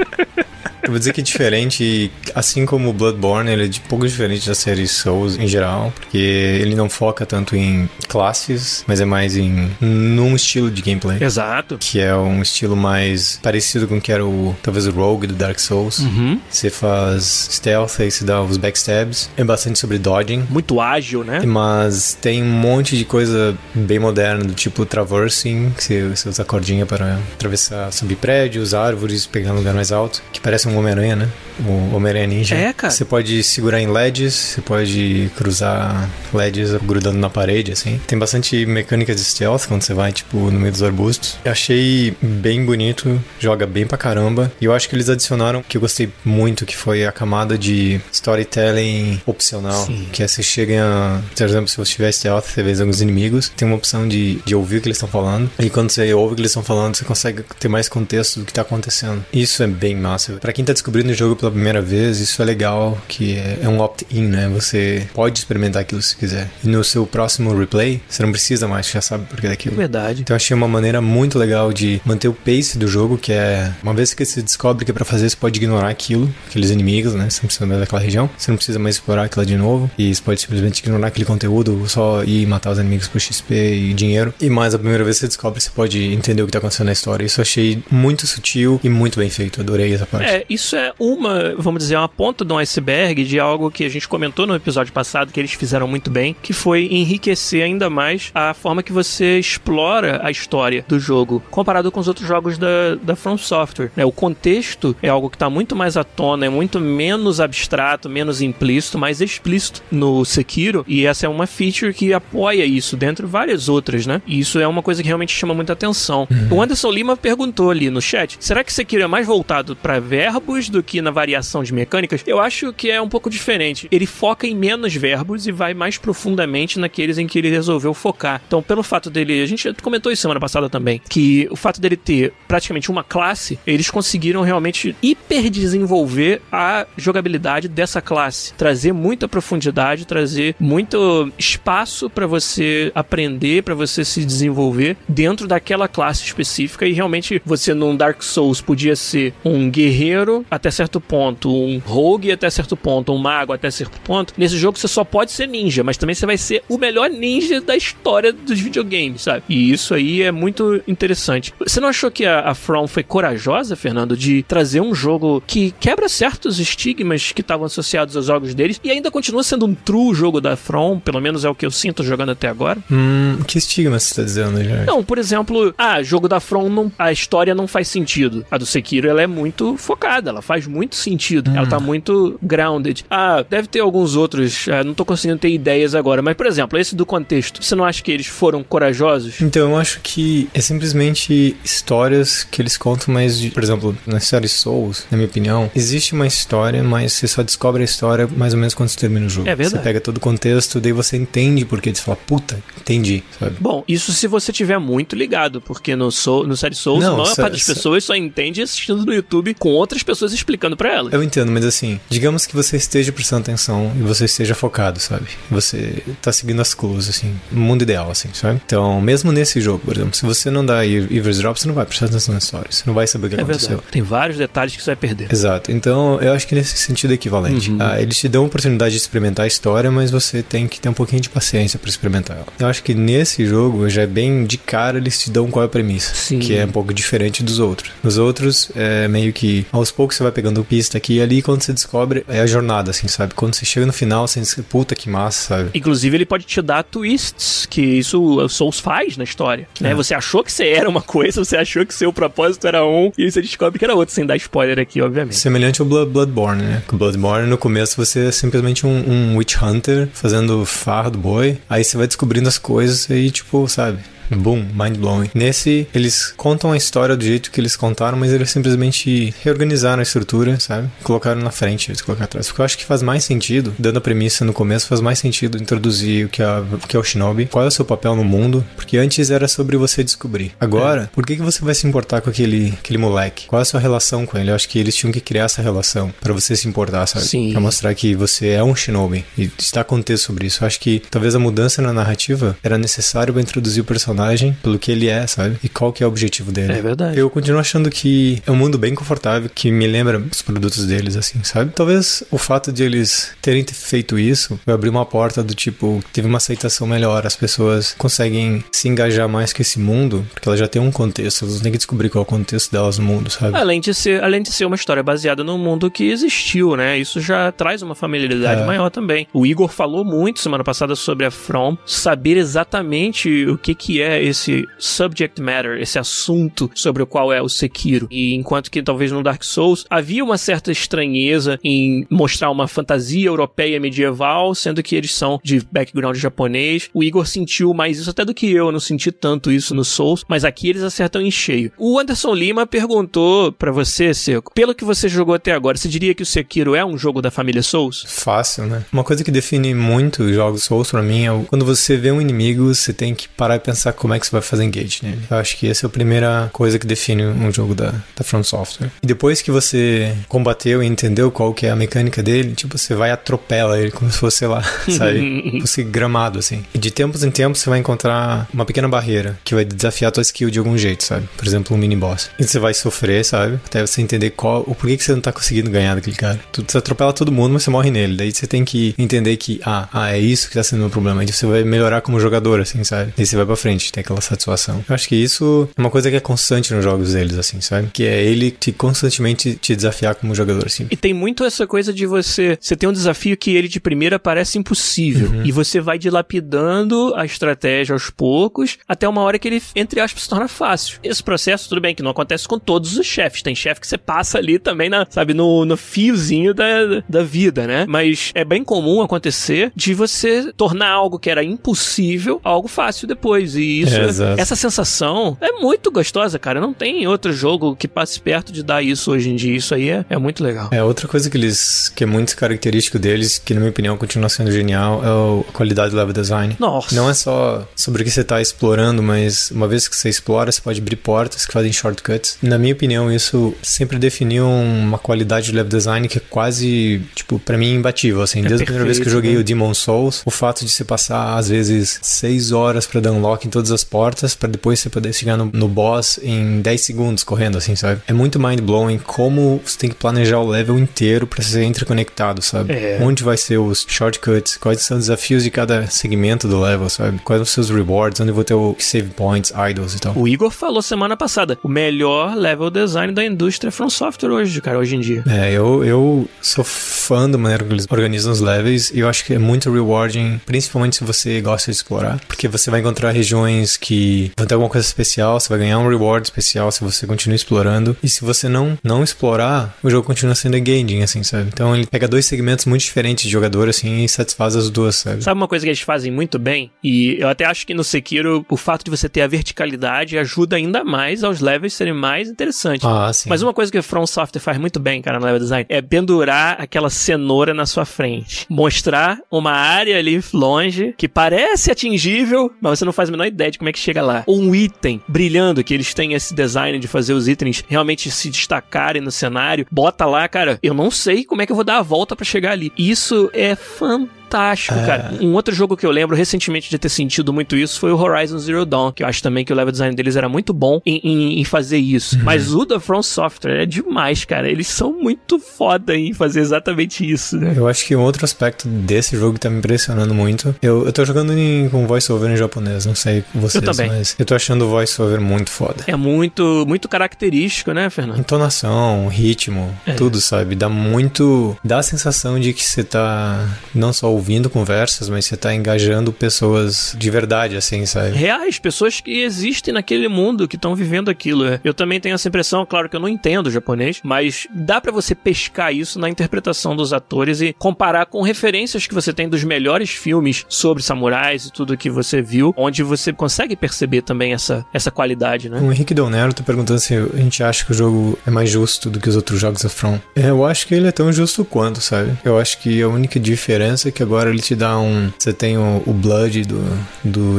Eu 0.82 0.90
vou 0.90 0.98
dizer 0.98 1.12
que 1.12 1.20
é 1.20 1.24
diferente, 1.24 2.10
assim 2.34 2.64
como 2.64 2.90
o 2.90 2.92
Bloodborne, 2.92 3.50
ele 3.50 3.64
é 3.64 3.68
de 3.68 3.80
pouco 3.80 4.06
diferente 4.06 4.46
da 4.48 4.54
série 4.54 4.86
Souls 4.86 5.36
em 5.36 5.46
geral, 5.46 5.92
porque 5.94 6.18
ele 6.18 6.74
não 6.74 6.88
foca 6.88 7.26
tanto 7.26 7.56
em 7.56 7.88
classes, 8.08 8.84
mas 8.86 9.00
é 9.00 9.04
mais 9.04 9.36
em 9.36 9.70
num 9.80 10.34
estilo 10.34 10.70
de 10.70 10.80
gameplay. 10.82 11.18
Exato. 11.20 11.76
Que 11.78 12.00
é 12.00 12.14
um 12.14 12.40
estilo 12.40 12.76
mais 12.76 13.38
parecido 13.42 13.86
com 13.86 13.98
o 13.98 14.00
que 14.00 14.10
era 14.10 14.24
o 14.24 14.56
talvez 14.62 14.86
o 14.86 14.90
Rogue 14.90 15.26
do 15.26 15.34
Dark 15.34 15.58
Souls. 15.58 15.98
Uhum. 15.98 16.40
Você 16.48 16.70
faz 16.70 17.48
stealth, 17.52 18.00
aí 18.00 18.10
você 18.10 18.24
dá 18.24 18.42
os 18.42 18.56
backstabs. 18.56 19.30
É 19.36 19.44
bastante 19.44 19.78
sobre 19.78 19.98
dodging. 19.98 20.46
Muito 20.48 20.80
ágil, 20.80 21.24
né? 21.24 21.42
Mas 21.44 22.16
tem 22.20 22.42
um 22.42 22.46
monte 22.46 22.96
de 22.96 23.04
coisa 23.04 23.56
bem 23.74 23.98
moderna, 23.98 24.44
do 24.44 24.54
tipo 24.54 24.86
traversing, 24.86 25.70
que 25.76 25.84
você, 25.84 26.08
você 26.08 26.28
usa 26.28 26.42
a 26.42 26.44
cordinha 26.44 26.86
para 26.86 27.18
atravessar, 27.34 27.92
subir 27.92 28.16
prédios, 28.16 28.74
árvores, 28.74 29.26
pegar 29.26 29.52
um 29.52 29.56
lugar 29.56 29.74
mais 29.74 29.92
alto, 29.92 30.22
que 30.32 30.40
parece 30.48 30.66
um 30.66 30.78
Homem-Aranha, 30.78 31.14
né? 31.14 31.28
O 31.60 31.94
Homem-Aranha 31.94 32.26
Ninja. 32.26 32.54
É, 32.54 32.72
cara. 32.72 32.90
Você 32.90 33.04
pode 33.04 33.42
segurar 33.42 33.82
em 33.82 33.86
LEDs, 33.86 34.32
você 34.32 34.62
pode 34.62 35.30
cruzar 35.36 36.08
LEDs 36.32 36.72
grudando 36.82 37.18
na 37.18 37.28
parede, 37.28 37.72
assim. 37.72 38.00
Tem 38.06 38.18
bastante 38.18 38.64
mecânica 38.64 39.14
de 39.14 39.22
stealth 39.22 39.66
quando 39.66 39.82
você 39.82 39.92
vai, 39.92 40.10
tipo, 40.10 40.38
no 40.50 40.58
meio 40.58 40.72
dos 40.72 40.82
arbustos. 40.82 41.36
Eu 41.44 41.52
achei 41.52 42.16
bem 42.22 42.64
bonito, 42.64 43.22
joga 43.38 43.66
bem 43.66 43.86
pra 43.86 43.98
caramba. 43.98 44.50
E 44.58 44.64
eu 44.64 44.72
acho 44.72 44.88
que 44.88 44.96
eles 44.96 45.10
adicionaram, 45.10 45.62
que 45.62 45.76
eu 45.76 45.82
gostei 45.82 46.10
muito, 46.24 46.64
que 46.64 46.74
foi 46.74 47.04
a 47.04 47.12
camada 47.12 47.58
de 47.58 48.00
storytelling 48.10 49.20
opcional. 49.26 49.84
Sim. 49.84 50.08
Que 50.10 50.22
é 50.22 50.28
você 50.28 50.42
chega, 50.42 50.82
a, 50.82 51.20
por 51.36 51.44
exemplo, 51.44 51.68
se 51.68 51.76
você 51.76 51.92
tiver 51.92 52.10
stealth, 52.10 52.46
você 52.46 52.62
vê 52.62 52.80
alguns 52.80 53.02
inimigos, 53.02 53.50
tem 53.54 53.68
uma 53.68 53.76
opção 53.76 54.08
de, 54.08 54.36
de 54.46 54.54
ouvir 54.54 54.78
o 54.78 54.80
que 54.80 54.88
eles 54.88 54.96
estão 54.96 55.08
falando. 55.10 55.50
E 55.58 55.68
quando 55.68 55.90
você 55.90 56.14
ouve 56.14 56.32
o 56.32 56.36
que 56.36 56.40
eles 56.40 56.52
estão 56.52 56.62
falando, 56.62 56.96
você 56.96 57.04
consegue 57.04 57.44
ter 57.60 57.68
mais 57.68 57.86
contexto 57.86 58.40
do 58.40 58.46
que 58.46 58.52
tá 58.54 58.62
acontecendo. 58.62 59.22
Isso 59.30 59.62
é 59.62 59.66
bem 59.66 59.94
massa. 59.94 60.37
Pra 60.40 60.52
quem 60.52 60.64
tá 60.64 60.72
descobrindo 60.72 61.10
o 61.10 61.14
jogo 61.14 61.36
pela 61.36 61.50
primeira 61.50 61.80
vez, 61.80 62.20
isso 62.20 62.40
é 62.40 62.44
legal, 62.44 62.98
que 63.08 63.36
é, 63.36 63.60
é 63.62 63.68
um 63.68 63.80
opt-in, 63.80 64.22
né? 64.22 64.48
Você 64.48 65.06
pode 65.14 65.38
experimentar 65.38 65.82
aquilo 65.82 66.00
se 66.02 66.16
quiser. 66.16 66.48
E 66.64 66.68
no 66.68 66.82
seu 66.84 67.06
próximo 67.06 67.56
replay, 67.56 68.00
você 68.08 68.22
não 68.22 68.30
precisa 68.30 68.66
mais, 68.66 68.86
você 68.86 68.92
já 68.92 69.00
sabe 69.00 69.26
por 69.26 69.40
que 69.40 69.46
é 69.46 69.50
daquilo. 69.50 69.76
Verdade. 69.76 70.22
Então 70.22 70.34
eu 70.34 70.36
achei 70.36 70.56
uma 70.56 70.68
maneira 70.68 71.00
muito 71.00 71.38
legal 71.38 71.72
de 71.72 72.00
manter 72.04 72.28
o 72.28 72.32
pace 72.32 72.78
do 72.78 72.86
jogo, 72.86 73.18
que 73.18 73.32
é 73.32 73.72
uma 73.82 73.94
vez 73.94 74.14
que 74.14 74.24
você 74.24 74.42
descobre 74.42 74.84
que 74.84 74.90
é 74.90 74.94
pra 74.94 75.04
fazer, 75.04 75.28
você 75.28 75.36
pode 75.36 75.58
ignorar 75.58 75.88
aquilo, 75.88 76.32
aqueles 76.48 76.70
inimigos, 76.70 77.14
né? 77.14 77.28
Você 77.28 77.40
não 77.42 77.46
precisa 77.46 77.66
mais 77.66 77.80
daquela 77.80 78.00
região, 78.00 78.30
você 78.36 78.50
não 78.50 78.56
precisa 78.56 78.78
mais 78.78 78.96
explorar 78.96 79.24
aquilo 79.24 79.44
de 79.44 79.56
novo, 79.56 79.90
e 79.98 80.14
você 80.14 80.22
pode 80.22 80.40
simplesmente 80.40 80.80
ignorar 80.80 81.08
aquele 81.08 81.24
conteúdo, 81.24 81.88
só 81.88 82.22
ir 82.24 82.46
matar 82.46 82.70
os 82.70 82.78
inimigos 82.78 83.08
por 83.08 83.20
XP 83.20 83.54
e 83.54 83.94
dinheiro. 83.94 84.32
E 84.40 84.48
mais 84.48 84.74
a 84.74 84.78
primeira 84.78 85.04
vez 85.04 85.16
que 85.16 85.20
você 85.20 85.28
descobre, 85.28 85.60
você 85.60 85.70
pode 85.70 86.02
entender 86.12 86.42
o 86.42 86.46
que 86.46 86.52
tá 86.52 86.58
acontecendo 86.58 86.86
na 86.86 86.92
história. 86.92 87.24
Isso 87.24 87.40
eu 87.40 87.42
achei 87.42 87.82
muito 87.90 88.26
sutil 88.26 88.80
e 88.82 88.88
muito 88.88 89.18
bem 89.18 89.30
feito. 89.30 89.60
Adorei 89.60 89.94
essa 89.94 90.06
parte. 90.06 90.27
É, 90.28 90.44
isso 90.46 90.76
é 90.76 90.92
uma, 90.98 91.54
vamos 91.56 91.78
dizer, 91.82 91.96
uma 91.96 92.06
ponta 92.06 92.44
de 92.44 92.52
um 92.52 92.58
iceberg 92.58 93.24
de 93.24 93.40
algo 93.40 93.70
que 93.70 93.82
a 93.82 93.88
gente 93.88 94.06
comentou 94.06 94.46
no 94.46 94.54
episódio 94.54 94.92
passado 94.92 95.32
que 95.32 95.40
eles 95.40 95.54
fizeram 95.54 95.88
muito 95.88 96.10
bem, 96.10 96.36
que 96.42 96.52
foi 96.52 96.86
enriquecer 96.90 97.62
ainda 97.62 97.88
mais 97.88 98.30
a 98.34 98.52
forma 98.52 98.82
que 98.82 98.92
você 98.92 99.38
explora 99.38 100.20
a 100.22 100.30
história 100.30 100.84
do 100.86 101.00
jogo, 101.00 101.42
comparado 101.50 101.90
com 101.90 101.98
os 101.98 102.08
outros 102.08 102.28
jogos 102.28 102.58
da, 102.58 102.96
da 103.02 103.16
From 103.16 103.38
Software. 103.38 103.90
né? 103.96 104.04
O 104.04 104.12
contexto 104.12 104.94
é 105.02 105.08
algo 105.08 105.30
que 105.30 105.36
está 105.36 105.48
muito 105.48 105.74
mais 105.74 105.96
à 105.96 106.04
tona, 106.04 106.44
é 106.44 106.50
muito 106.50 106.78
menos 106.78 107.40
abstrato, 107.40 108.06
menos 108.10 108.42
implícito, 108.42 108.98
mais 108.98 109.22
explícito 109.22 109.82
no 109.90 110.26
Sekiro, 110.26 110.84
e 110.86 111.06
essa 111.06 111.24
é 111.24 111.28
uma 111.28 111.46
feature 111.46 111.94
que 111.94 112.12
apoia 112.12 112.66
isso, 112.66 112.98
dentre 112.98 113.24
várias 113.24 113.66
outras, 113.66 114.04
né? 114.04 114.20
E 114.26 114.38
isso 114.38 114.58
é 114.60 114.68
uma 114.68 114.82
coisa 114.82 115.00
que 115.02 115.08
realmente 115.08 115.32
chama 115.32 115.54
muita 115.54 115.72
atenção. 115.72 116.28
O 116.50 116.60
Anderson 116.60 116.90
Lima 116.90 117.16
perguntou 117.16 117.70
ali 117.70 117.88
no 117.88 118.02
chat: 118.02 118.36
será 118.38 118.62
que 118.62 118.74
Sekiro 118.74 119.02
é 119.02 119.06
mais 119.06 119.26
voltado 119.26 119.74
para 119.74 119.98
verbos 120.18 120.68
do 120.68 120.82
que 120.82 121.00
na 121.00 121.12
variação 121.12 121.62
de 121.62 121.72
mecânicas? 121.72 122.24
Eu 122.26 122.40
acho 122.40 122.72
que 122.72 122.90
é 122.90 123.00
um 123.00 123.08
pouco 123.08 123.30
diferente. 123.30 123.86
Ele 123.88 124.04
foca 124.04 124.48
em 124.48 124.54
menos 124.54 124.92
verbos 124.92 125.46
e 125.46 125.52
vai 125.52 125.74
mais 125.74 125.96
profundamente 125.96 126.76
naqueles 126.76 127.18
em 127.18 127.26
que 127.28 127.38
ele 127.38 127.48
resolveu 127.48 127.94
focar. 127.94 128.42
Então, 128.44 128.60
pelo 128.60 128.82
fato 128.82 129.10
dele, 129.10 129.40
a 129.40 129.46
gente 129.46 129.72
comentou 129.74 130.10
isso 130.10 130.22
semana 130.22 130.40
passada 130.40 130.68
também, 130.68 131.00
que 131.08 131.46
o 131.52 131.56
fato 131.56 131.80
dele 131.80 131.96
ter 131.96 132.32
praticamente 132.48 132.90
uma 132.90 133.04
classe, 133.04 133.60
eles 133.64 133.90
conseguiram 133.90 134.42
realmente 134.42 134.96
hiper 135.00 135.48
desenvolver 135.50 136.42
a 136.50 136.84
jogabilidade 136.96 137.68
dessa 137.68 138.02
classe, 138.02 138.52
trazer 138.54 138.92
muita 138.92 139.28
profundidade, 139.28 140.04
trazer 140.04 140.56
muito 140.58 141.32
espaço 141.38 142.10
para 142.10 142.26
você 142.26 142.90
aprender, 142.92 143.62
para 143.62 143.74
você 143.76 144.04
se 144.04 144.24
desenvolver 144.24 144.96
dentro 145.08 145.46
daquela 145.46 145.86
classe 145.86 146.24
específica 146.24 146.86
e 146.86 146.92
realmente 146.92 147.40
você 147.44 147.72
num 147.72 147.96
Dark 147.96 148.20
Souls 148.20 148.60
podia 148.60 148.96
ser 148.96 149.32
um 149.44 149.70
guerreiro 149.70 150.07
até 150.50 150.70
certo 150.70 151.00
ponto, 151.00 151.50
um 151.50 151.78
rogue 151.78 152.32
até 152.32 152.48
certo 152.50 152.76
ponto, 152.76 153.12
um 153.12 153.18
mago 153.18 153.52
até 153.52 153.70
certo 153.70 154.00
ponto. 154.00 154.34
Nesse 154.36 154.56
jogo 154.56 154.78
você 154.78 154.88
só 154.88 155.04
pode 155.04 155.32
ser 155.32 155.46
ninja, 155.46 155.82
mas 155.82 155.96
também 155.96 156.14
você 156.14 156.26
vai 156.26 156.36
ser 156.36 156.62
o 156.68 156.78
melhor 156.78 157.10
ninja 157.10 157.60
da 157.60 157.76
história 157.76 158.32
dos 158.32 158.58
videogames, 158.58 159.22
sabe? 159.22 159.42
E 159.48 159.72
isso 159.72 159.94
aí 159.94 160.22
é 160.22 160.32
muito 160.32 160.82
interessante. 160.86 161.52
Você 161.58 161.80
não 161.80 161.88
achou 161.88 162.10
que 162.10 162.24
a, 162.24 162.40
a 162.40 162.54
From 162.54 162.86
foi 162.86 163.02
corajosa, 163.02 163.76
Fernando, 163.76 164.16
de 164.16 164.42
trazer 164.42 164.80
um 164.80 164.94
jogo 164.94 165.42
que 165.46 165.72
quebra 165.80 166.08
certos 166.08 166.58
estigmas 166.58 167.32
que 167.32 167.40
estavam 167.40 167.66
associados 167.66 168.16
aos 168.16 168.26
jogos 168.26 168.54
deles 168.54 168.80
e 168.82 168.90
ainda 168.90 169.10
continua 169.10 169.42
sendo 169.42 169.66
um 169.66 169.74
true 169.74 170.14
jogo 170.14 170.40
da 170.40 170.56
From, 170.56 170.98
pelo 170.98 171.20
menos 171.20 171.44
é 171.44 171.48
o 171.48 171.54
que 171.54 171.66
eu 171.66 171.70
sinto 171.70 172.02
jogando 172.02 172.30
até 172.30 172.48
agora? 172.48 172.78
Hum, 172.90 173.38
que 173.46 173.58
estigma 173.58 173.98
você 173.98 174.14
tá 174.14 174.22
dizendo, 174.22 174.62
já? 174.62 174.84
Não, 174.84 175.02
por 175.04 175.18
exemplo, 175.18 175.74
ah, 175.76 176.02
jogo 176.02 176.28
da 176.28 176.40
From, 176.40 176.68
não, 176.68 176.92
a 176.98 177.12
história 177.12 177.54
não 177.54 177.66
faz 177.66 177.88
sentido. 177.88 178.44
A 178.50 178.58
do 178.58 178.66
Sekiro, 178.66 179.08
ela 179.08 179.22
é 179.22 179.26
muito 179.26 179.76
focada, 179.76 179.97
ela 180.06 180.42
faz 180.42 180.66
muito 180.66 180.96
sentido. 180.96 181.50
Ela 181.54 181.66
tá 181.66 181.78
muito 181.80 182.38
grounded. 182.42 183.04
Ah, 183.10 183.44
deve 183.48 183.68
ter 183.68 183.80
alguns 183.80 184.14
outros, 184.16 184.66
ah, 184.68 184.82
não 184.84 184.94
tô 184.94 185.04
conseguindo 185.04 185.38
ter 185.38 185.50
ideias 185.50 185.94
agora, 185.94 186.22
mas, 186.22 186.36
por 186.36 186.46
exemplo, 186.46 186.78
esse 186.78 186.94
do 186.94 187.04
contexto, 187.06 187.62
você 187.62 187.74
não 187.74 187.84
acha 187.84 188.02
que 188.02 188.10
eles 188.10 188.26
foram 188.26 188.62
corajosos? 188.62 189.40
Então, 189.40 189.70
eu 189.70 189.76
acho 189.76 190.00
que 190.02 190.48
é 190.54 190.60
simplesmente 190.60 191.56
histórias 191.64 192.44
que 192.44 192.60
eles 192.62 192.76
contam, 192.76 193.12
mas, 193.14 193.38
de- 193.38 193.50
por 193.50 193.62
exemplo, 193.62 193.96
na 194.06 194.20
série 194.20 194.48
Souls, 194.48 195.06
na 195.10 195.16
minha 195.16 195.28
opinião, 195.28 195.70
existe 195.74 196.12
uma 196.12 196.26
história, 196.26 196.82
mas 196.82 197.12
você 197.12 197.26
só 197.28 197.42
descobre 197.42 197.82
a 197.82 197.84
história 197.84 198.26
mais 198.36 198.52
ou 198.52 198.58
menos 198.58 198.74
quando 198.74 198.88
você 198.88 198.98
termina 198.98 199.26
o 199.26 199.28
jogo. 199.28 199.48
É 199.48 199.54
verdade. 199.54 199.78
Você 199.78 199.82
pega 199.84 200.00
todo 200.00 200.16
o 200.16 200.20
contexto, 200.20 200.80
daí 200.80 200.92
você 200.92 201.16
entende 201.16 201.64
porque 201.64 201.94
você 201.94 202.02
fala, 202.02 202.16
puta, 202.26 202.62
entendi, 202.80 203.22
sabe? 203.38 203.56
Bom, 203.60 203.84
isso 203.88 204.12
se 204.12 204.26
você 204.26 204.52
tiver 204.52 204.78
muito 204.78 205.14
ligado, 205.16 205.60
porque 205.60 205.94
no, 205.96 206.10
Soul, 206.10 206.46
no 206.46 206.56
série 206.56 206.74
Souls, 206.74 207.02
Não, 207.04 207.14
a 207.14 207.16
maior 207.18 207.34
sé- 207.34 207.42
parte 207.42 207.54
das 207.54 207.64
pessoas 207.64 208.04
só 208.04 208.14
entende 208.14 208.60
assistindo 208.62 209.04
no 209.04 209.12
YouTube 209.12 209.54
com 209.54 209.70
outras 209.88 210.02
pessoas 210.02 210.32
explicando 210.32 210.76
para 210.76 210.92
ela. 210.92 211.10
Eu 211.12 211.22
entendo, 211.22 211.50
mas 211.50 211.64
assim, 211.64 211.98
digamos 212.10 212.46
que 212.46 212.54
você 212.54 212.76
esteja 212.76 213.10
prestando 213.10 213.42
atenção 213.42 213.90
e 213.98 214.02
você 214.02 214.26
esteja 214.26 214.54
focado, 214.54 215.00
sabe? 215.00 215.26
Você 215.50 216.02
tá 216.20 216.30
seguindo 216.30 216.60
as 216.60 216.74
clues, 216.74 217.08
assim, 217.08 217.34
mundo 217.50 217.82
ideal, 217.82 218.10
assim, 218.10 218.28
sabe? 218.34 218.60
Então, 218.64 219.00
mesmo 219.00 219.32
nesse 219.32 219.60
jogo, 219.60 219.80
por 219.84 219.96
exemplo, 219.96 220.14
se 220.14 220.24
você 220.24 220.50
não 220.50 220.64
dá 220.64 220.86
eavesdrop, 220.86 221.56
você 221.56 221.66
não 221.66 221.74
vai 221.74 221.86
prestar 221.86 222.06
atenção 222.06 222.32
na 222.34 222.38
história, 222.38 222.68
você 222.70 222.82
não 222.86 222.94
vai 222.94 223.06
saber 223.06 223.26
o 223.26 223.30
que 223.30 223.36
é 223.36 223.40
aconteceu. 223.40 223.68
Verdade. 223.68 223.90
Tem 223.90 224.02
vários 224.02 224.36
detalhes 224.36 224.76
que 224.76 224.82
você 224.82 224.90
vai 224.90 224.96
perder. 224.96 225.32
Exato. 225.32 225.72
Então, 225.72 226.20
eu 226.20 226.32
acho 226.32 226.46
que 226.46 226.54
nesse 226.54 226.76
sentido 226.76 227.12
é 227.12 227.14
equivalente. 227.14 227.70
Uhum. 227.70 227.78
Ah, 227.80 228.00
eles 228.00 228.18
te 228.18 228.28
dão 228.28 228.44
a 228.44 228.46
oportunidade 228.46 228.94
de 228.94 229.00
experimentar 229.00 229.44
a 229.44 229.46
história, 229.46 229.90
mas 229.90 230.10
você 230.10 230.42
tem 230.42 230.68
que 230.68 230.78
ter 230.78 230.88
um 230.88 230.94
pouquinho 230.94 231.22
de 231.22 231.30
paciência 231.30 231.78
para 231.78 231.88
experimentar 231.88 232.36
ela. 232.36 232.46
Eu 232.58 232.66
acho 232.66 232.82
que 232.82 232.94
nesse 232.94 233.46
jogo, 233.46 233.88
já 233.88 234.02
é 234.02 234.06
bem 234.06 234.44
de 234.44 234.58
cara, 234.58 234.98
eles 234.98 235.18
te 235.18 235.30
dão 235.30 235.50
qual 235.50 235.62
é 235.62 235.66
a 235.66 235.68
premissa. 235.68 236.14
Sim. 236.14 236.38
Que 236.38 236.56
é 236.56 236.64
um 236.64 236.72
pouco 236.72 236.92
diferente 236.92 237.42
dos 237.42 237.58
outros. 237.58 237.90
Nos 238.02 238.18
outros, 238.18 238.70
é 238.74 239.08
meio 239.08 239.32
que 239.32 239.66
aos 239.78 239.90
poucos 239.90 240.16
você 240.16 240.22
vai 240.22 240.32
pegando 240.32 240.64
pista 240.64 240.98
aqui 240.98 241.14
e 241.14 241.20
ali, 241.20 241.38
e 241.38 241.42
quando 241.42 241.62
você 241.62 241.72
descobre, 241.72 242.24
é 242.28 242.40
a 242.40 242.46
jornada, 242.46 242.90
assim, 242.90 243.08
sabe? 243.08 243.34
Quando 243.34 243.54
você 243.54 243.64
chega 243.64 243.86
no 243.86 243.92
final, 243.92 244.26
você 244.26 244.40
diz, 244.40 244.54
puta 244.68 244.94
que 244.94 245.08
massa, 245.08 245.56
sabe? 245.56 245.70
Inclusive, 245.74 246.16
ele 246.16 246.26
pode 246.26 246.44
te 246.44 246.60
dar 246.60 246.82
twists, 246.82 247.66
que 247.66 247.80
isso 247.80 248.22
o 248.22 248.48
Souls 248.48 248.78
faz 248.78 249.16
na 249.16 249.24
história. 249.24 249.68
Né? 249.80 249.90
É. 249.90 249.94
Você 249.94 250.14
achou 250.14 250.44
que 250.44 250.52
você 250.52 250.68
era 250.68 250.88
uma 250.88 251.02
coisa, 251.02 251.44
você 251.44 251.56
achou 251.56 251.84
que 251.86 251.94
seu 251.94 252.12
propósito 252.12 252.66
era 252.66 252.84
um, 252.84 253.10
e 253.16 253.24
aí 253.24 253.30
você 253.30 253.40
descobre 253.40 253.78
que 253.78 253.84
era 253.84 253.94
outro, 253.94 254.14
sem 254.14 254.26
dar 254.26 254.36
spoiler 254.36 254.78
aqui, 254.78 255.00
obviamente. 255.00 255.36
Semelhante 255.36 255.80
ao 255.80 255.86
Blood, 255.86 256.10
Bloodborne, 256.10 256.62
né? 256.62 256.82
Bloodborne, 256.92 257.48
no 257.48 257.58
começo, 257.58 257.96
você 257.96 258.28
é 258.28 258.32
simplesmente 258.32 258.86
um, 258.86 258.90
um 258.90 259.36
Witch 259.36 259.56
Hunter 259.60 260.08
fazendo 260.12 260.64
farra 260.64 261.10
do 261.10 261.18
boi, 261.18 261.58
aí 261.68 261.84
você 261.84 261.96
vai 261.96 262.06
descobrindo 262.06 262.48
as 262.48 262.58
coisas 262.58 263.08
e, 263.10 263.30
tipo, 263.30 263.66
sabe? 263.68 263.98
Boom, 264.30 264.66
mind 264.74 264.96
blowing. 264.96 265.30
Nesse, 265.34 265.86
eles 265.94 266.32
contam 266.36 266.72
a 266.72 266.76
história 266.76 267.16
do 267.16 267.24
jeito 267.24 267.50
que 267.50 267.60
eles 267.60 267.76
contaram, 267.76 268.18
mas 268.18 268.32
eles 268.32 268.50
simplesmente 268.50 269.34
reorganizaram 269.42 270.00
a 270.00 270.02
estrutura, 270.02 270.58
sabe? 270.60 270.88
Colocaram 271.02 271.40
na 271.40 271.50
frente, 271.50 271.90
eles 271.90 272.00
colocaram 272.00 272.26
atrás. 272.26 272.48
Porque 272.48 272.60
eu 272.60 272.64
acho 272.64 272.78
que 272.78 272.84
faz 272.84 273.02
mais 273.02 273.24
sentido, 273.24 273.74
dando 273.78 273.98
a 273.98 274.00
premissa 274.00 274.44
no 274.44 274.52
começo, 274.52 274.86
faz 274.86 275.00
mais 275.00 275.18
sentido 275.18 275.60
introduzir 275.60 276.26
o 276.26 276.28
que 276.28 276.42
é, 276.42 276.46
o 276.46 276.78
que 276.86 276.96
é 276.96 277.00
o 277.00 277.04
Shinobi, 277.04 277.46
qual 277.46 277.64
é 277.64 277.68
o 277.68 277.70
seu 277.70 277.84
papel 277.84 278.14
no 278.14 278.24
mundo, 278.24 278.64
porque 278.76 278.98
antes 278.98 279.30
era 279.30 279.48
sobre 279.48 279.76
você 279.76 280.04
descobrir. 280.04 280.52
Agora, 280.60 281.02
é. 281.02 281.06
por 281.06 281.24
que, 281.24 281.36
que 281.36 281.42
você 281.42 281.64
vai 281.64 281.74
se 281.74 281.86
importar 281.86 282.20
com 282.20 282.30
aquele, 282.30 282.74
aquele 282.78 282.98
moleque? 282.98 283.46
Qual 283.46 283.60
é 283.60 283.62
a 283.62 283.64
sua 283.64 283.80
relação 283.80 284.26
com 284.26 284.38
ele? 284.38 284.50
Eu 284.50 284.54
acho 284.54 284.68
que 284.68 284.78
eles 284.78 284.94
tinham 284.94 285.12
que 285.12 285.20
criar 285.20 285.44
essa 285.44 285.62
relação 285.62 286.12
para 286.20 286.32
você 286.32 286.54
se 286.54 286.68
importar, 286.68 287.06
sabe? 287.06 287.24
Sim. 287.24 287.52
Pra 287.52 287.60
mostrar 287.60 287.94
que 287.94 288.14
você 288.14 288.48
é 288.48 288.62
um 288.62 288.74
Shinobi 288.74 289.24
e 289.36 289.50
está 289.58 289.82
contexto 289.82 290.26
sobre 290.26 290.46
isso. 290.46 290.62
Eu 290.62 290.66
acho 290.66 290.80
que 290.80 291.02
talvez 291.10 291.34
a 291.34 291.38
mudança 291.38 291.80
na 291.80 291.92
narrativa 291.92 292.56
era 292.62 292.76
necessário 292.76 293.32
para 293.32 293.42
introduzir 293.42 293.82
o 293.82 293.84
personagem 293.84 294.17
personagem 294.18 294.56
pelo 294.62 294.78
que 294.78 294.90
ele 294.90 295.08
é, 295.08 295.26
sabe? 295.26 295.56
E 295.62 295.68
qual 295.68 295.92
que 295.92 296.02
é 296.02 296.06
o 296.06 296.08
objetivo 296.08 296.50
dele. 296.50 296.72
É 296.72 296.82
verdade. 296.82 297.18
Eu 297.18 297.30
continuo 297.30 297.60
achando 297.60 297.88
que 297.90 298.42
é 298.46 298.50
um 298.50 298.56
mundo 298.56 298.76
bem 298.76 298.94
confortável, 298.94 299.48
que 299.52 299.70
me 299.70 299.86
lembra 299.86 300.18
os 300.18 300.42
produtos 300.42 300.86
deles, 300.86 301.16
assim, 301.16 301.42
sabe? 301.44 301.72
Talvez 301.72 302.22
o 302.30 302.38
fato 302.38 302.72
de 302.72 302.82
eles 302.82 303.30
terem 303.40 303.64
feito 303.64 304.18
isso 304.18 304.58
vai 304.66 304.74
abrir 304.74 304.88
uma 304.88 305.06
porta 305.06 305.42
do 305.42 305.54
tipo, 305.54 306.02
teve 306.12 306.26
uma 306.26 306.38
aceitação 306.38 306.86
melhor, 306.86 307.26
as 307.26 307.36
pessoas 307.36 307.94
conseguem 307.96 308.64
se 308.72 308.88
engajar 308.88 309.28
mais 309.28 309.52
com 309.52 309.62
esse 309.62 309.78
mundo, 309.78 310.26
porque 310.32 310.48
elas 310.48 310.58
já 310.58 310.66
têm 310.66 310.82
um 310.82 310.90
contexto, 310.90 311.44
elas 311.44 311.60
têm 311.60 311.70
que 311.70 311.78
descobrir 311.78 312.08
qual 312.08 312.22
é 312.22 312.26
o 312.26 312.26
contexto 312.26 312.72
delas 312.72 312.98
no 312.98 313.04
mundo, 313.04 313.30
sabe? 313.30 313.56
Além 313.56 313.80
de 313.80 313.94
ser, 313.94 314.22
além 314.22 314.42
de 314.42 314.50
ser 314.50 314.64
uma 314.64 314.76
história 314.76 315.02
baseada 315.02 315.44
no 315.44 315.56
mundo 315.56 315.90
que 315.90 316.04
existiu, 316.10 316.76
né? 316.76 316.98
Isso 316.98 317.20
já 317.20 317.52
traz 317.52 317.82
uma 317.82 317.94
familiaridade 317.94 318.62
é. 318.62 318.66
maior 318.66 318.90
também. 318.90 319.26
O 319.32 319.46
Igor 319.46 319.68
falou 319.68 320.04
muito 320.04 320.40
semana 320.40 320.64
passada 320.64 320.94
sobre 320.96 321.26
a 321.26 321.30
From, 321.30 321.76
saber 321.86 322.36
exatamente 322.36 323.46
o 323.46 323.58
que 323.58 323.74
que 323.74 324.00
é 324.00 324.07
é 324.08 324.22
esse 324.22 324.66
subject 324.78 325.40
matter, 325.40 325.80
esse 325.80 325.98
assunto 325.98 326.70
sobre 326.74 327.02
o 327.02 327.06
qual 327.06 327.32
é 327.32 327.42
o 327.42 327.48
Sekiro. 327.48 328.08
E 328.10 328.34
enquanto 328.34 328.70
que 328.70 328.82
talvez 328.82 329.12
no 329.12 329.22
Dark 329.22 329.42
Souls 329.42 329.84
havia 329.90 330.24
uma 330.24 330.38
certa 330.38 330.72
estranheza 330.72 331.58
em 331.62 332.06
mostrar 332.10 332.50
uma 332.50 332.66
fantasia 332.66 333.26
europeia 333.26 333.80
medieval, 333.80 334.54
sendo 334.54 334.82
que 334.82 334.96
eles 334.96 335.14
são 335.14 335.40
de 335.42 335.60
background 335.70 336.16
japonês. 336.16 336.88
O 336.94 337.02
Igor 337.02 337.26
sentiu 337.26 337.74
mais 337.74 337.98
isso 337.98 338.10
até 338.10 338.24
do 338.24 338.34
que 338.34 338.50
eu, 338.50 338.66
eu 338.66 338.72
não 338.72 338.80
senti 338.80 339.12
tanto 339.12 339.52
isso 339.52 339.74
no 339.74 339.84
Souls, 339.84 340.24
mas 340.28 340.44
aqui 340.44 340.68
eles 340.68 340.82
acertam 340.82 341.20
em 341.20 341.30
cheio. 341.30 341.72
O 341.76 341.98
Anderson 341.98 342.34
Lima 342.34 342.66
perguntou 342.66 343.52
para 343.52 343.70
você, 343.70 344.14
Seco, 344.14 344.52
pelo 344.54 344.74
que 344.74 344.84
você 344.84 345.08
jogou 345.08 345.34
até 345.34 345.52
agora, 345.52 345.76
você 345.76 345.88
diria 345.88 346.14
que 346.14 346.22
o 346.22 346.26
Sekiro 346.26 346.74
é 346.74 346.84
um 346.84 346.96
jogo 346.96 347.20
da 347.20 347.30
família 347.30 347.62
Souls? 347.62 348.04
Fácil, 348.06 348.66
né? 348.66 348.84
Uma 348.92 349.04
coisa 349.04 349.24
que 349.24 349.30
define 349.30 349.74
muito 349.74 350.22
os 350.22 350.34
jogos 350.34 350.64
Souls 350.64 350.90
para 350.90 351.02
mim 351.02 351.26
é 351.26 351.44
quando 351.46 351.64
você 351.64 351.96
vê 351.96 352.10
um 352.10 352.20
inimigo, 352.20 352.74
você 352.74 352.92
tem 352.92 353.14
que 353.14 353.28
parar 353.28 353.56
e 353.56 353.60
pensar 353.60 353.92
como 353.98 354.14
é 354.14 354.20
que 354.20 354.26
você 354.26 354.32
vai 354.32 354.42
fazer 354.42 354.64
engage 354.64 355.00
nele. 355.02 355.20
Eu 355.30 355.36
acho 355.36 355.56
que 355.56 355.68
essa 355.68 355.84
é 355.84 355.88
a 355.88 355.90
primeira 355.90 356.48
coisa 356.52 356.78
que 356.78 356.86
define 356.86 357.24
um 357.24 357.52
jogo 357.52 357.74
da, 357.74 357.92
da 358.16 358.24
From 358.24 358.42
Software. 358.42 358.90
E 359.02 359.06
depois 359.06 359.42
que 359.42 359.50
você 359.50 360.14
combateu 360.28 360.82
e 360.82 360.86
entendeu 360.86 361.30
qual 361.30 361.52
que 361.52 361.66
é 361.66 361.70
a 361.70 361.76
mecânica 361.76 362.22
dele, 362.22 362.54
tipo, 362.54 362.78
você 362.78 362.94
vai 362.94 363.10
atropela 363.10 363.78
ele 363.78 363.90
como 363.90 364.10
se 364.10 364.18
fosse, 364.18 364.38
sei 364.38 364.48
lá, 364.48 364.62
sabe? 364.88 365.60
fosse 365.60 365.82
gramado, 365.82 366.38
assim. 366.38 366.64
E 366.72 366.78
de 366.78 366.90
tempos 366.90 367.22
em 367.24 367.30
tempos 367.30 367.60
você 367.60 367.70
vai 367.70 367.78
encontrar 367.78 368.48
uma 368.52 368.64
pequena 368.64 368.88
barreira 368.88 369.38
que 369.44 369.54
vai 369.54 369.64
desafiar 369.64 370.10
a 370.10 370.12
tua 370.12 370.22
skill 370.22 370.50
de 370.50 370.58
algum 370.58 370.76
jeito, 370.78 371.04
sabe? 371.04 371.28
Por 371.36 371.46
exemplo, 371.46 371.76
um 371.76 371.78
mini 371.78 371.96
boss. 371.96 372.30
E 372.38 372.44
você 372.44 372.58
vai 372.58 372.74
sofrer, 372.74 373.24
sabe? 373.24 373.58
Até 373.66 373.84
você 373.84 374.00
entender 374.00 374.30
qual, 374.30 374.62
o 374.66 374.74
porquê 374.74 374.96
que 374.96 375.04
você 375.04 375.12
não 375.12 375.20
tá 375.20 375.32
conseguindo 375.32 375.70
ganhar 375.70 375.94
daquele 375.94 376.16
cara. 376.16 376.38
Tu, 376.52 376.64
você 376.66 376.78
atropela 376.78 377.12
todo 377.12 377.32
mundo, 377.32 377.52
mas 377.52 377.64
você 377.64 377.70
morre 377.70 377.90
nele. 377.90 378.16
Daí 378.16 378.32
você 378.32 378.46
tem 378.46 378.64
que 378.64 378.94
entender 378.96 379.36
que, 379.36 379.60
ah, 379.64 379.88
ah 379.92 380.12
é 380.12 380.18
isso 380.18 380.48
que 380.48 380.54
tá 380.54 380.62
sendo 380.62 380.86
o 380.86 380.90
problema. 380.90 381.20
Aí 381.20 381.26
você 381.26 381.46
vai 381.46 381.64
melhorar 381.64 382.00
como 382.00 382.20
jogador, 382.20 382.60
assim, 382.60 382.82
sabe? 382.84 383.12
E 383.18 383.26
você 383.26 383.36
vai 383.36 383.46
pra 383.46 383.56
frente 383.56 383.87
tem 383.92 384.00
aquela 384.00 384.20
satisfação. 384.20 384.84
Eu 384.88 384.94
acho 384.94 385.08
que 385.08 385.16
isso 385.16 385.68
é 385.76 385.80
uma 385.80 385.90
coisa 385.90 386.10
que 386.10 386.16
é 386.16 386.20
constante 386.20 386.72
nos 386.74 386.84
jogos 386.84 387.12
deles, 387.12 387.38
assim, 387.38 387.60
sabe? 387.60 387.90
Que 387.92 388.04
é 388.04 388.22
ele 388.22 388.50
te 388.50 388.72
constantemente 388.72 389.54
te 389.54 389.74
desafiar 389.74 390.14
como 390.14 390.34
jogador, 390.34 390.66
assim. 390.66 390.86
E 390.90 390.96
tem 390.96 391.12
muito 391.12 391.44
essa 391.44 391.66
coisa 391.66 391.92
de 391.92 392.06
você. 392.06 392.58
Você 392.60 392.76
tem 392.76 392.88
um 392.88 392.92
desafio 392.92 393.36
que 393.36 393.50
ele 393.54 393.68
de 393.68 393.80
primeira 393.80 394.18
parece 394.18 394.58
impossível. 394.58 395.30
Uhum. 395.30 395.44
E 395.44 395.52
você 395.52 395.80
vai 395.80 395.98
dilapidando 395.98 397.14
a 397.16 397.24
estratégia 397.24 397.92
aos 397.92 398.10
poucos, 398.10 398.78
até 398.86 399.08
uma 399.08 399.22
hora 399.22 399.38
que 399.38 399.48
ele, 399.48 399.62
entre 399.74 400.00
aspas, 400.00 400.22
se 400.22 400.28
torna 400.28 400.48
fácil. 400.48 400.98
Esse 401.02 401.22
processo, 401.22 401.68
tudo 401.68 401.80
bem, 401.80 401.94
que 401.94 402.02
não 402.02 402.10
acontece 402.10 402.46
com 402.46 402.58
todos 402.58 402.96
os 402.96 403.06
chefes. 403.06 403.42
Tem 403.42 403.54
chefe 403.54 403.80
que 403.80 403.86
você 403.86 403.98
passa 403.98 404.38
ali 404.38 404.58
também, 404.58 404.88
na, 404.88 405.06
sabe, 405.08 405.34
no, 405.34 405.64
no 405.64 405.76
fiozinho 405.76 406.54
da, 406.54 407.02
da 407.08 407.22
vida, 407.22 407.66
né? 407.66 407.86
Mas 407.88 408.32
é 408.34 408.44
bem 408.44 408.64
comum 408.64 409.02
acontecer 409.02 409.72
de 409.74 409.94
você 409.94 410.52
tornar 410.52 410.90
algo 410.90 411.18
que 411.18 411.30
era 411.30 411.42
impossível 411.44 412.40
algo 412.44 412.68
fácil 412.68 413.06
depois. 413.06 413.56
E 413.56 413.62
isso, 413.68 414.22
é, 414.22 414.34
essa 414.38 414.56
sensação 414.56 415.36
é 415.40 415.52
muito 415.52 415.90
gostosa, 415.90 416.38
cara. 416.38 416.60
Não 416.60 416.72
tem 416.72 417.06
outro 417.06 417.32
jogo 417.32 417.76
que 417.76 417.88
passe 417.88 418.20
perto 418.20 418.52
de 418.52 418.62
dar 418.62 418.82
isso 418.82 419.10
hoje 419.10 419.30
em 419.30 419.36
dia. 419.36 419.56
Isso 419.56 419.74
aí 419.74 419.90
é, 419.90 420.04
é 420.08 420.18
muito 420.18 420.42
legal. 420.42 420.68
É, 420.70 420.82
outra 420.82 421.08
coisa 421.08 421.28
que 421.30 421.36
eles, 421.36 421.92
que 421.94 422.04
é 422.04 422.06
muito 422.06 422.36
característico 422.36 422.98
deles, 422.98 423.38
que 423.38 423.54
na 423.54 423.60
minha 423.60 423.70
opinião 423.70 423.96
continua 423.96 424.28
sendo 424.28 424.50
genial, 424.50 425.02
é 425.04 425.08
a 425.08 425.52
qualidade 425.52 425.90
do 425.90 425.96
level 425.96 426.12
design. 426.12 426.56
Nossa. 426.58 426.94
Não 426.94 427.08
é 427.08 427.14
só 427.14 427.66
sobre 427.76 428.02
o 428.02 428.04
que 428.04 428.10
você 428.10 428.24
tá 428.24 428.40
explorando, 428.40 429.02
mas 429.02 429.50
uma 429.50 429.68
vez 429.68 429.88
que 429.88 429.96
você 429.96 430.08
explora, 430.08 430.50
você 430.50 430.60
pode 430.60 430.80
abrir 430.80 430.96
portas 430.96 431.46
que 431.46 431.52
fazem 431.52 431.72
shortcuts. 431.72 432.38
Na 432.42 432.58
minha 432.58 432.72
opinião, 432.72 433.12
isso 433.12 433.54
sempre 433.62 433.98
definiu 433.98 434.46
uma 434.46 434.98
qualidade 434.98 435.46
de 435.46 435.52
level 435.52 435.68
design 435.68 436.08
que 436.08 436.18
é 436.18 436.22
quase, 436.28 437.02
tipo, 437.14 437.38
para 437.38 437.56
mim 437.56 437.74
imbatível, 437.74 438.22
assim. 438.22 438.40
É 438.40 438.42
Desde 438.42 438.58
perfeito, 438.58 438.62
a 438.62 438.66
primeira 438.66 438.84
vez 438.84 438.98
que 438.98 439.08
eu 439.08 439.12
joguei 439.12 439.34
né? 439.34 439.40
o 439.40 439.44
Demon 439.44 439.74
Souls, 439.74 440.22
o 440.24 440.30
fato 440.30 440.64
de 440.64 440.70
você 440.70 440.84
passar, 440.84 441.36
às 441.36 441.48
vezes, 441.48 441.98
seis 442.02 442.52
horas 442.52 442.86
para 442.86 443.00
dar 443.00 443.12
unlock 443.12 443.46
em 443.46 443.50
todas 443.58 443.72
as 443.72 443.82
portas 443.82 444.36
para 444.36 444.48
depois 444.48 444.78
você 444.78 444.88
poder 444.88 445.12
chegar 445.12 445.36
no, 445.36 445.46
no 445.46 445.66
boss 445.66 446.20
em 446.22 446.60
10 446.60 446.80
segundos 446.80 447.24
correndo, 447.24 447.58
assim, 447.58 447.74
sabe? 447.74 448.00
É 448.06 448.12
muito 448.12 448.38
mind-blowing 448.38 448.98
como 448.98 449.60
você 449.64 449.76
tem 449.76 449.90
que 449.90 449.96
planejar 449.96 450.38
o 450.38 450.48
level 450.48 450.78
inteiro 450.78 451.26
para 451.26 451.42
ser 451.42 451.64
interconectado, 451.64 452.40
sabe? 452.40 452.72
É. 452.72 452.98
Onde 453.02 453.24
vai 453.24 453.36
ser 453.36 453.58
os 453.58 453.84
shortcuts, 453.88 454.56
quais 454.56 454.82
são 454.82 454.96
os 454.96 455.04
desafios 455.04 455.42
de 455.42 455.50
cada 455.50 455.88
segmento 455.88 456.46
do 456.46 456.60
level, 456.60 456.88
sabe? 456.88 457.18
Quais 457.24 457.38
são 457.38 457.42
os 457.42 457.50
seus 457.50 457.70
rewards, 457.70 458.20
onde 458.20 458.30
vou 458.30 458.44
ter 458.44 458.54
o 458.54 458.76
save 458.78 459.10
points, 459.10 459.52
idols 459.70 459.94
e 459.94 459.98
tal. 459.98 460.16
O 460.16 460.28
Igor 460.28 460.50
falou 460.50 460.80
semana 460.80 461.16
passada, 461.16 461.58
o 461.62 461.68
melhor 461.68 462.36
level 462.36 462.70
design 462.70 463.12
da 463.12 463.24
indústria 463.24 463.72
From 463.72 463.90
Software 463.90 464.30
hoje, 464.30 464.60
cara, 464.60 464.78
hoje 464.78 464.94
em 464.94 465.00
dia. 465.00 465.24
É, 465.28 465.50
eu, 465.52 465.84
eu 465.84 466.28
sou 466.40 466.62
fã 466.62 467.28
da 467.28 467.36
maneira 467.36 467.64
que 467.64 467.72
eles 467.72 467.86
organizam 467.90 468.30
os 468.32 468.40
levels 468.40 468.90
e 468.90 469.00
eu 469.00 469.08
acho 469.08 469.24
que 469.24 469.34
é 469.34 469.38
muito 469.38 469.68
rewarding, 469.72 470.40
principalmente 470.46 470.96
se 470.96 471.04
você 471.04 471.40
gosta 471.40 471.72
de 471.72 471.76
explorar, 471.76 472.20
porque 472.28 472.46
você 472.46 472.70
vai 472.70 472.78
encontrar 472.78 473.10
regiões 473.10 473.47
que 473.76 474.30
vão 474.36 474.46
ter 474.46 474.54
alguma 474.54 474.70
coisa 474.70 474.86
especial, 474.86 475.38
você 475.38 475.48
vai 475.48 475.58
ganhar 475.58 475.78
um 475.78 475.88
reward 475.88 476.26
especial 476.26 476.70
se 476.70 476.82
você 476.82 477.06
continuar 477.06 477.36
explorando. 477.36 477.96
E 478.02 478.08
se 478.08 478.24
você 478.24 478.48
não 478.48 478.78
não 478.82 479.02
explorar, 479.02 479.76
o 479.82 479.90
jogo 479.90 480.06
continua 480.06 480.34
sendo 480.34 480.56
engaging, 480.56 481.02
assim, 481.02 481.22
sabe? 481.22 481.50
Então 481.52 481.74
ele 481.74 481.86
pega 481.86 482.06
dois 482.06 482.26
segmentos 482.26 482.66
muito 482.66 482.82
diferentes 482.82 483.24
de 483.24 483.30
jogador, 483.30 483.68
assim, 483.68 484.04
e 484.04 484.08
satisfaz 484.08 484.56
as 484.56 484.70
duas, 484.70 484.96
sabe? 484.96 485.22
Sabe 485.22 485.38
uma 485.38 485.48
coisa 485.48 485.64
que 485.64 485.70
eles 485.70 485.80
fazem 485.80 486.10
muito 486.10 486.38
bem? 486.38 486.70
E 486.82 487.16
eu 487.18 487.28
até 487.28 487.44
acho 487.44 487.66
que 487.66 487.74
no 487.74 487.84
Sekiro, 487.84 488.44
o 488.48 488.56
fato 488.56 488.84
de 488.84 488.90
você 488.90 489.08
ter 489.08 489.22
a 489.22 489.26
verticalidade 489.26 490.18
ajuda 490.18 490.56
ainda 490.56 490.84
mais 490.84 491.24
aos 491.24 491.40
levels 491.40 491.72
serem 491.72 491.94
mais 491.94 492.28
interessantes. 492.28 492.84
Ah, 492.84 493.12
sim. 493.12 493.28
Mas 493.28 493.42
uma 493.42 493.54
coisa 493.54 493.70
que 493.70 493.78
o 493.78 493.82
From 493.82 494.06
Software 494.06 494.40
faz 494.40 494.58
muito 494.58 494.78
bem, 494.78 495.00
cara, 495.02 495.18
no 495.18 495.24
level 495.24 495.40
design, 495.40 495.66
é 495.68 495.80
pendurar 495.80 496.56
aquela 496.60 496.90
cenoura 496.90 497.54
na 497.54 497.66
sua 497.66 497.84
frente. 497.84 498.46
Mostrar 498.48 499.18
uma 499.30 499.52
área 499.52 499.98
ali 499.98 500.22
longe 500.32 500.94
que 500.96 501.08
parece 501.08 501.70
atingível, 501.70 502.52
mas 502.60 502.78
você 502.78 502.84
não 502.84 502.92
faz 502.92 503.08
a 503.08 503.12
menor 503.12 503.26
ideia 503.26 503.37
ideia 503.38 503.50
de 503.50 503.58
como 503.58 503.68
é 503.68 503.72
que 503.72 503.78
chega 503.78 504.02
lá. 504.02 504.24
Ou 504.26 504.40
um 504.40 504.54
item 504.54 505.00
brilhando, 505.06 505.62
que 505.62 505.72
eles 505.72 505.94
têm 505.94 506.12
esse 506.12 506.34
design 506.34 506.78
de 506.78 506.88
fazer 506.88 507.12
os 507.14 507.28
itens 507.28 507.64
realmente 507.66 508.10
se 508.10 508.28
destacarem 508.28 509.00
no 509.00 509.10
cenário. 509.10 509.66
Bota 509.70 510.04
lá, 510.04 510.28
cara, 510.28 510.58
eu 510.62 510.74
não 510.74 510.90
sei 510.90 511.24
como 511.24 511.40
é 511.40 511.46
que 511.46 511.52
eu 511.52 511.56
vou 511.56 511.64
dar 511.64 511.78
a 511.78 511.82
volta 511.82 512.16
para 512.16 512.24
chegar 512.24 512.52
ali. 512.52 512.72
Isso 512.76 513.30
é 513.32 513.54
fantástico 513.54 514.17
fantástico, 514.28 514.78
é. 514.78 514.86
cara. 514.86 515.14
Um 515.20 515.32
outro 515.32 515.54
jogo 515.54 515.76
que 515.76 515.86
eu 515.86 515.90
lembro 515.90 516.14
recentemente 516.14 516.68
de 516.68 516.78
ter 516.78 516.88
sentido 516.88 517.32
muito 517.32 517.56
isso 517.56 517.80
foi 517.80 517.90
o 517.90 517.96
Horizon 517.96 518.38
Zero 518.38 518.66
Dawn, 518.66 518.92
que 518.92 519.02
eu 519.02 519.06
acho 519.06 519.22
também 519.22 519.44
que 519.44 519.52
o 519.52 519.56
level 519.56 519.72
design 519.72 519.96
deles 519.96 520.16
era 520.16 520.28
muito 520.28 520.52
bom 520.52 520.80
em, 520.84 521.00
em, 521.02 521.40
em 521.40 521.44
fazer 521.44 521.78
isso. 521.78 522.16
Uhum. 522.16 522.24
Mas 522.24 522.52
o 522.52 522.64
da 522.64 522.78
From 522.78 523.02
Software 523.02 523.62
é 523.62 523.66
demais, 523.66 524.24
cara. 524.24 524.48
Eles 524.48 524.68
são 524.68 524.92
muito 524.92 525.38
foda 525.38 525.96
em 525.96 526.12
fazer 526.12 526.40
exatamente 526.40 527.08
isso, 527.08 527.36
né? 527.36 527.54
Eu 527.56 527.66
acho 527.66 527.86
que 527.86 527.96
um 527.96 528.02
outro 528.02 528.24
aspecto 528.24 528.68
desse 528.68 529.16
jogo 529.16 529.34
que 529.34 529.40
tá 529.40 529.50
me 529.50 529.58
impressionando 529.58 530.14
muito. 530.14 530.54
Eu, 530.60 530.84
eu 530.86 530.92
tô 530.92 531.04
jogando 531.04 531.32
em, 531.32 531.68
com 531.68 531.86
voiceover 531.86 532.30
em 532.30 532.36
japonês, 532.36 532.84
não 532.84 532.94
sei 532.94 533.24
vocês, 533.34 533.62
eu 533.62 533.72
também. 533.72 533.88
mas 533.88 534.14
eu 534.18 534.24
tô 534.24 534.34
achando 534.34 534.66
o 534.66 534.68
voiceover 534.68 535.20
muito 535.20 535.50
foda. 535.50 535.84
É 535.86 535.96
muito, 535.96 536.64
muito 536.66 536.88
característico, 536.88 537.72
né, 537.72 537.88
Fernando? 537.88 538.18
Entonação, 538.18 539.08
ritmo, 539.08 539.74
é. 539.86 539.92
tudo, 539.94 540.20
sabe? 540.20 540.54
Dá 540.54 540.68
muito. 540.68 541.56
Dá 541.64 541.78
a 541.78 541.82
sensação 541.82 542.38
de 542.38 542.52
que 542.52 542.64
você 542.64 542.84
tá 542.84 543.46
não 543.74 543.92
só 543.92 544.12
ouvindo 544.18 544.50
conversas, 544.50 545.08
mas 545.08 545.24
você 545.24 545.36
tá 545.36 545.54
engajando 545.54 546.12
pessoas 546.12 546.94
de 546.98 547.10
verdade, 547.10 547.56
assim, 547.56 547.86
sabe? 547.86 548.16
Reais, 548.16 548.58
pessoas 548.58 549.00
que 549.00 549.22
existem 549.22 549.72
naquele 549.72 550.08
mundo, 550.08 550.48
que 550.48 550.56
estão 550.56 550.74
vivendo 550.74 551.08
aquilo. 551.08 551.46
É. 551.46 551.60
Eu 551.64 551.72
também 551.72 552.00
tenho 552.00 552.14
essa 552.14 552.28
impressão, 552.28 552.66
claro 552.66 552.88
que 552.88 552.96
eu 552.96 553.00
não 553.00 553.08
entendo 553.08 553.50
japonês, 553.50 554.00
mas 554.02 554.46
dá 554.50 554.80
para 554.80 554.92
você 554.92 555.14
pescar 555.14 555.72
isso 555.72 555.98
na 555.98 556.08
interpretação 556.08 556.74
dos 556.74 556.92
atores 556.92 557.40
e 557.40 557.54
comparar 557.58 558.06
com 558.06 558.22
referências 558.22 558.86
que 558.86 558.94
você 558.94 559.12
tem 559.12 559.28
dos 559.28 559.44
melhores 559.44 559.90
filmes 559.90 560.44
sobre 560.48 560.82
samurais 560.82 561.46
e 561.46 561.52
tudo 561.52 561.76
que 561.76 561.88
você 561.88 562.20
viu, 562.20 562.52
onde 562.56 562.82
você 562.82 563.12
consegue 563.12 563.56
perceber 563.56 564.02
também 564.02 564.32
essa, 564.32 564.66
essa 564.72 564.90
qualidade, 564.90 565.48
né? 565.48 565.60
O 565.60 565.72
Henrique 565.72 565.94
Del 565.94 566.10
Nero 566.10 566.34
tá 566.34 566.42
perguntando 566.42 566.80
se 566.80 566.94
a 566.94 567.16
gente 567.16 567.42
acha 567.42 567.64
que 567.64 567.70
o 567.72 567.74
jogo 567.74 568.18
é 568.26 568.30
mais 568.30 568.50
justo 568.50 568.90
do 568.90 568.98
que 569.00 569.08
os 569.08 569.16
outros 569.16 569.40
jogos 569.40 569.62
da 569.62 569.68
From. 569.68 569.98
Eu 570.16 570.44
acho 570.44 570.66
que 570.66 570.74
ele 570.74 570.88
é 570.88 570.92
tão 570.92 571.12
justo 571.12 571.44
quanto, 571.44 571.80
sabe? 571.80 572.16
Eu 572.24 572.38
acho 572.38 572.58
que 572.58 572.82
a 572.82 572.88
única 572.88 573.20
diferença 573.20 573.88
é 573.88 573.92
que 573.92 574.02
agora 574.08 574.30
ele 574.30 574.40
te 574.40 574.56
dá 574.56 574.78
um. 574.78 575.12
Você 575.18 575.34
tem 575.34 575.58
o, 575.58 575.82
o 575.84 575.92
Blood 575.92 576.44
do, 576.44 576.64
do 577.04 577.38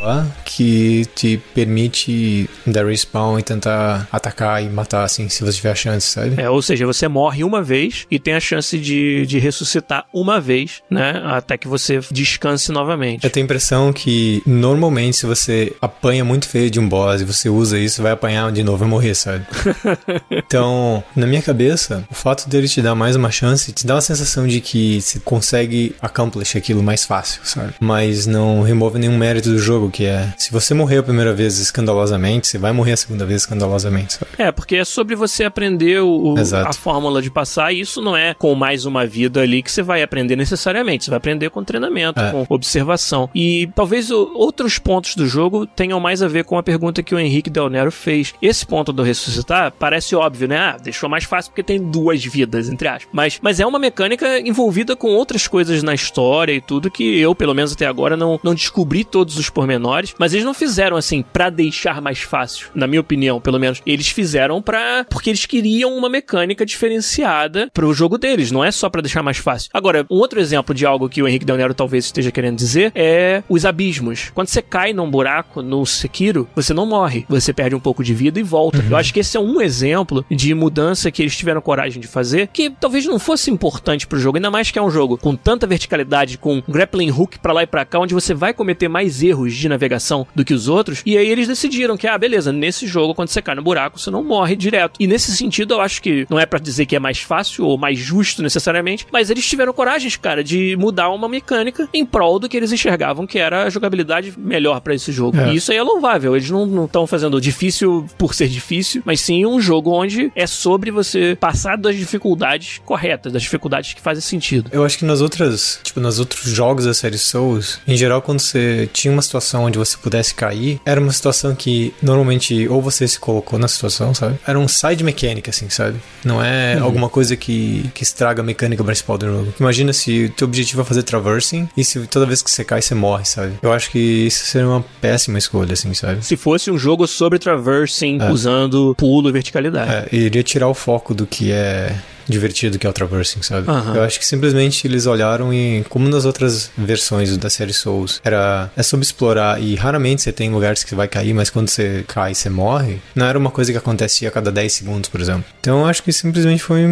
lá 0.00 0.26
que 0.44 1.06
te 1.14 1.40
permite 1.54 2.48
dar 2.66 2.86
respawn 2.86 3.38
e 3.38 3.42
tentar 3.42 4.08
atacar 4.10 4.62
e 4.62 4.68
matar, 4.68 5.04
assim, 5.04 5.28
se 5.28 5.44
você 5.44 5.56
tiver 5.56 5.72
a 5.72 5.74
chance, 5.74 6.08
sabe? 6.08 6.40
É, 6.40 6.48
ou 6.48 6.62
seja, 6.62 6.86
você 6.86 7.08
morre 7.08 7.44
uma 7.44 7.62
vez 7.62 8.06
e 8.10 8.18
tem 8.18 8.34
a 8.34 8.40
chance 8.40 8.78
de, 8.78 9.26
de 9.26 9.38
ressuscitar 9.38 10.06
uma 10.12 10.40
vez, 10.40 10.82
né? 10.90 11.22
Até 11.26 11.56
que 11.56 11.68
você 11.68 12.00
descanse 12.10 12.72
novamente. 12.72 13.24
Eu 13.24 13.30
tenho 13.30 13.44
a 13.44 13.46
impressão 13.46 13.92
que 13.92 14.42
normalmente 14.46 15.18
se 15.18 15.26
você 15.26 15.74
apanha 15.80 16.24
muito 16.24 16.48
feio 16.48 16.70
de 16.70 16.80
um 16.80 16.88
boss 16.88 17.20
e 17.20 17.24
você 17.24 17.48
usa 17.48 17.78
isso, 17.78 18.02
vai 18.02 18.12
apanhar 18.12 18.50
de 18.52 18.62
novo 18.62 18.84
e 18.84 18.88
morrer, 18.88 19.14
sabe? 19.14 19.46
então, 20.30 21.02
na 21.14 21.26
minha 21.26 21.42
cabeça, 21.42 22.04
o 22.10 22.14
fato 22.14 22.48
dele 22.48 22.68
te 22.68 22.80
dar 22.80 22.94
mais 22.94 23.16
uma 23.16 23.30
chance 23.30 23.72
te 23.72 23.86
dá 23.86 23.94
uma 23.94 24.00
sensação 24.00 24.46
de 24.46 24.60
que 24.60 25.00
você 25.00 25.20
consegue 25.20 25.94
accomplish 26.00 26.56
aquilo 26.56 26.82
mais 26.82 27.04
fácil, 27.04 27.40
sabe? 27.44 27.74
Mas 27.80 28.26
não 28.26 28.62
remove 28.62 28.98
nenhum 28.98 29.16
mérito 29.16 29.50
do 29.50 29.58
jogo 29.58 29.85
jogo, 29.86 29.90
que 29.90 30.04
é 30.04 30.32
se 30.36 30.52
você 30.52 30.74
morrer 30.74 30.98
a 30.98 31.02
primeira 31.02 31.32
vez 31.32 31.58
escandalosamente, 31.58 32.46
você 32.46 32.58
vai 32.58 32.72
morrer 32.72 32.92
a 32.92 32.96
segunda 32.96 33.24
vez 33.24 33.42
escandalosamente. 33.42 34.14
Sabe? 34.14 34.30
É, 34.38 34.52
porque 34.52 34.76
é 34.76 34.84
sobre 34.84 35.14
você 35.14 35.44
aprender 35.44 36.00
o, 36.02 36.34
a 36.66 36.72
fórmula 36.72 37.22
de 37.22 37.30
passar, 37.30 37.72
e 37.72 37.80
isso 37.80 38.00
não 38.02 38.16
é 38.16 38.34
com 38.34 38.54
mais 38.54 38.84
uma 38.84 39.06
vida 39.06 39.40
ali 39.40 39.62
que 39.62 39.70
você 39.70 39.82
vai 39.82 40.02
aprender 40.02 40.36
necessariamente. 40.36 41.04
Você 41.04 41.10
vai 41.10 41.18
aprender 41.18 41.50
com 41.50 41.64
treinamento, 41.64 42.20
é. 42.20 42.30
com 42.30 42.46
observação. 42.48 43.30
E 43.34 43.68
talvez 43.74 44.10
o, 44.10 44.32
outros 44.34 44.78
pontos 44.78 45.14
do 45.14 45.26
jogo 45.26 45.66
tenham 45.66 45.98
mais 46.00 46.22
a 46.22 46.28
ver 46.28 46.44
com 46.44 46.58
a 46.58 46.62
pergunta 46.62 47.02
que 47.02 47.14
o 47.14 47.18
Henrique 47.18 47.50
Del 47.50 47.70
Nero 47.70 47.92
fez. 47.92 48.34
Esse 48.42 48.66
ponto 48.66 48.92
do 48.92 49.02
ressuscitar 49.02 49.72
parece 49.72 50.14
óbvio, 50.14 50.48
né? 50.48 50.58
Ah, 50.58 50.76
deixou 50.82 51.08
mais 51.08 51.24
fácil 51.24 51.50
porque 51.50 51.62
tem 51.62 51.80
duas 51.80 52.24
vidas, 52.24 52.68
entre 52.68 52.88
aspas. 52.88 53.08
Mas, 53.12 53.38
mas 53.40 53.60
é 53.60 53.66
uma 53.66 53.78
mecânica 53.78 54.38
envolvida 54.40 54.96
com 54.96 55.08
outras 55.08 55.46
coisas 55.46 55.82
na 55.82 55.94
história 55.94 56.52
e 56.52 56.60
tudo 56.60 56.90
que 56.90 57.18
eu, 57.18 57.34
pelo 57.34 57.54
menos 57.54 57.72
até 57.72 57.86
agora, 57.86 58.16
não, 58.16 58.40
não 58.42 58.54
descobri 58.54 59.04
todos 59.04 59.38
os 59.38 59.48
pormenores 59.50 59.75
menores, 59.76 60.14
mas 60.18 60.32
eles 60.32 60.44
não 60.44 60.54
fizeram 60.54 60.96
assim 60.96 61.22
para 61.22 61.50
deixar 61.50 62.00
mais 62.00 62.20
fácil, 62.20 62.68
na 62.74 62.86
minha 62.86 63.00
opinião, 63.00 63.40
pelo 63.40 63.58
menos. 63.58 63.82
Eles 63.86 64.08
fizeram 64.08 64.62
para 64.62 65.04
porque 65.08 65.30
eles 65.30 65.46
queriam 65.46 65.96
uma 65.96 66.08
mecânica 66.08 66.64
diferenciada 66.64 67.70
pro 67.72 67.92
jogo 67.92 68.18
deles, 68.18 68.50
não 68.50 68.64
é 68.64 68.70
só 68.70 68.88
para 68.88 69.02
deixar 69.02 69.22
mais 69.22 69.38
fácil. 69.38 69.70
Agora, 69.72 70.06
um 70.10 70.16
outro 70.16 70.40
exemplo 70.40 70.74
de 70.74 70.86
algo 70.86 71.08
que 71.08 71.22
o 71.22 71.28
Henrique 71.28 71.44
Del 71.44 71.56
Nero 71.56 71.74
talvez 71.74 72.06
esteja 72.06 72.30
querendo 72.30 72.56
dizer 72.56 72.92
é 72.94 73.42
os 73.48 73.64
abismos. 73.64 74.30
Quando 74.34 74.48
você 74.48 74.62
cai 74.62 74.92
num 74.92 75.10
buraco 75.10 75.62
no 75.62 75.84
Sekiro, 75.84 76.48
você 76.54 76.72
não 76.72 76.86
morre, 76.86 77.24
você 77.28 77.52
perde 77.52 77.74
um 77.74 77.80
pouco 77.80 78.02
de 78.02 78.14
vida 78.14 78.40
e 78.40 78.42
volta. 78.42 78.78
Uhum. 78.78 78.90
Eu 78.90 78.96
acho 78.96 79.12
que 79.12 79.20
esse 79.20 79.36
é 79.36 79.40
um 79.40 79.60
exemplo 79.60 80.24
de 80.30 80.54
mudança 80.54 81.10
que 81.10 81.22
eles 81.22 81.36
tiveram 81.36 81.60
coragem 81.60 82.00
de 82.00 82.06
fazer, 82.06 82.48
que 82.52 82.70
talvez 82.70 83.06
não 83.06 83.18
fosse 83.18 83.50
importante 83.50 84.06
pro 84.06 84.18
jogo, 84.18 84.38
ainda 84.38 84.50
mais 84.50 84.70
que 84.70 84.78
é 84.78 84.82
um 84.82 84.90
jogo 84.90 85.18
com 85.18 85.34
tanta 85.34 85.66
verticalidade, 85.66 86.38
com 86.38 86.62
grappling 86.68 87.10
hook 87.10 87.38
para 87.38 87.52
lá 87.52 87.62
e 87.62 87.66
para 87.66 87.84
cá, 87.84 87.98
onde 87.98 88.14
você 88.14 88.34
vai 88.34 88.52
cometer 88.52 88.88
mais 88.88 89.22
erros 89.22 89.52
de 89.66 89.68
navegação 89.68 90.26
do 90.34 90.44
que 90.44 90.54
os 90.54 90.68
outros. 90.68 91.02
E 91.04 91.18
aí 91.18 91.28
eles 91.28 91.48
decidiram 91.48 91.96
que, 91.96 92.06
ah, 92.06 92.16
beleza, 92.16 92.52
nesse 92.52 92.86
jogo, 92.86 93.14
quando 93.14 93.28
você 93.28 93.42
cai 93.42 93.54
no 93.54 93.62
buraco, 93.62 93.98
você 93.98 94.10
não 94.10 94.22
morre 94.22 94.56
direto. 94.56 94.94
E 94.98 95.06
nesse 95.06 95.36
sentido, 95.36 95.74
eu 95.74 95.80
acho 95.80 96.00
que 96.00 96.26
não 96.30 96.38
é 96.38 96.46
para 96.46 96.58
dizer 96.58 96.86
que 96.86 96.96
é 96.96 96.98
mais 96.98 97.18
fácil 97.18 97.66
ou 97.66 97.76
mais 97.76 97.98
justo 97.98 98.42
necessariamente, 98.42 99.06
mas 99.12 99.30
eles 99.30 99.46
tiveram 99.46 99.72
coragem, 99.72 100.10
cara, 100.20 100.42
de 100.42 100.76
mudar 100.76 101.10
uma 101.10 101.28
mecânica 101.28 101.88
em 101.92 102.04
prol 102.04 102.38
do 102.38 102.48
que 102.48 102.56
eles 102.56 102.72
enxergavam 102.72 103.26
que 103.26 103.38
era 103.38 103.64
a 103.64 103.70
jogabilidade 103.70 104.34
melhor 104.36 104.80
para 104.80 104.94
esse 104.94 105.12
jogo. 105.12 105.38
É. 105.38 105.52
E 105.52 105.56
isso 105.56 105.72
aí 105.72 105.78
é 105.78 105.82
louvável. 105.82 106.36
Eles 106.36 106.50
não 106.50 106.84
estão 106.84 107.06
fazendo 107.06 107.40
difícil 107.40 108.06
por 108.16 108.34
ser 108.34 108.48
difícil, 108.48 109.02
mas 109.04 109.20
sim 109.20 109.44
um 109.44 109.60
jogo 109.60 109.90
onde 109.90 110.30
é 110.34 110.46
sobre 110.46 110.90
você 110.90 111.36
passar 111.38 111.76
das 111.76 111.96
dificuldades 111.96 112.80
corretas, 112.84 113.32
das 113.32 113.42
dificuldades 113.42 113.94
que 113.94 114.00
fazem 114.00 114.22
sentido. 114.22 114.70
Eu 114.72 114.84
acho 114.84 114.98
que 114.98 115.04
nas 115.04 115.20
outras, 115.20 115.80
tipo, 115.82 116.00
nos 116.00 116.18
outros 116.18 116.50
jogos 116.50 116.84
da 116.84 116.94
série 116.94 117.18
Souls, 117.18 117.80
em 117.86 117.96
geral, 117.96 118.22
quando 118.22 118.40
você 118.40 118.88
tinha 118.92 119.12
uma 119.12 119.22
situação 119.22 119.55
situação 119.56 119.64
onde 119.64 119.78
você 119.78 119.96
pudesse 119.96 120.34
cair, 120.34 120.80
era 120.84 121.00
uma 121.00 121.12
situação 121.12 121.54
que 121.54 121.94
normalmente 122.02 122.68
ou 122.68 122.80
você 122.82 123.06
se 123.08 123.18
colocou 123.18 123.58
na 123.58 123.68
situação, 123.68 124.14
sabe? 124.14 124.38
Era 124.46 124.58
um 124.58 124.68
side 124.68 125.02
mecânica, 125.02 125.50
assim, 125.50 125.68
sabe? 125.68 125.98
Não 126.24 126.42
é 126.42 126.76
uhum. 126.76 126.84
alguma 126.84 127.08
coisa 127.08 127.36
que, 127.36 127.90
que 127.94 128.02
estraga 128.02 128.42
a 128.42 128.44
mecânica 128.44 128.82
principal 128.84 129.18
do 129.18 129.26
jogo. 129.26 129.54
Imagina 129.58 129.92
se 129.92 130.24
o 130.24 130.30
teu 130.30 130.46
objetivo 130.46 130.82
é 130.82 130.84
fazer 130.84 131.02
traversing 131.02 131.68
e 131.76 131.84
se 131.84 132.06
toda 132.06 132.26
vez 132.26 132.42
que 132.42 132.50
você 132.50 132.64
cai, 132.64 132.82
você 132.82 132.94
morre, 132.94 133.24
sabe? 133.24 133.54
Eu 133.62 133.72
acho 133.72 133.90
que 133.90 133.98
isso 133.98 134.44
seria 134.46 134.68
uma 134.68 134.84
péssima 135.00 135.38
escolha, 135.38 135.72
assim, 135.72 135.92
sabe? 135.94 136.24
Se 136.24 136.36
fosse 136.36 136.70
um 136.70 136.78
jogo 136.78 137.06
sobre 137.06 137.38
traversing 137.38 138.20
é. 138.20 138.30
usando 138.30 138.94
pulo 138.96 139.28
e 139.28 139.32
verticalidade. 139.32 139.90
É, 139.90 140.08
iria 140.12 140.42
tirar 140.42 140.68
o 140.68 140.74
foco 140.74 141.14
do 141.14 141.26
que 141.26 141.50
é 141.52 141.94
divertido 142.28 142.78
que 142.78 142.86
é 142.86 142.90
o 142.90 142.92
Traversing, 142.92 143.42
sabe? 143.42 143.70
Uhum. 143.70 143.94
Eu 143.94 144.02
acho 144.02 144.18
que 144.18 144.26
simplesmente 144.26 144.86
eles 144.86 145.06
olharam 145.06 145.52
e, 145.52 145.84
como 145.88 146.08
nas 146.08 146.24
outras 146.24 146.70
versões 146.76 147.36
da 147.36 147.50
série 147.50 147.72
Souls, 147.72 148.20
era 148.24 148.70
é 148.76 148.82
sobre 148.82 149.04
explorar 149.04 149.60
e 149.60 149.74
raramente 149.74 150.22
você 150.22 150.32
tem 150.32 150.50
lugares 150.50 150.82
que 150.82 150.90
você 150.90 150.96
vai 150.96 151.08
cair, 151.08 151.34
mas 151.34 151.50
quando 151.50 151.68
você 151.68 152.04
cai 152.06 152.34
você 152.34 152.48
morre, 152.48 152.98
não 153.14 153.26
era 153.26 153.38
uma 153.38 153.50
coisa 153.50 153.72
que 153.72 153.78
acontecia 153.78 154.28
a 154.28 154.30
cada 154.30 154.50
10 154.50 154.72
segundos, 154.72 155.08
por 155.08 155.20
exemplo. 155.20 155.44
Então 155.60 155.80
eu 155.80 155.86
acho 155.86 156.02
que 156.02 156.12
simplesmente 156.12 156.62
foi 156.62 156.84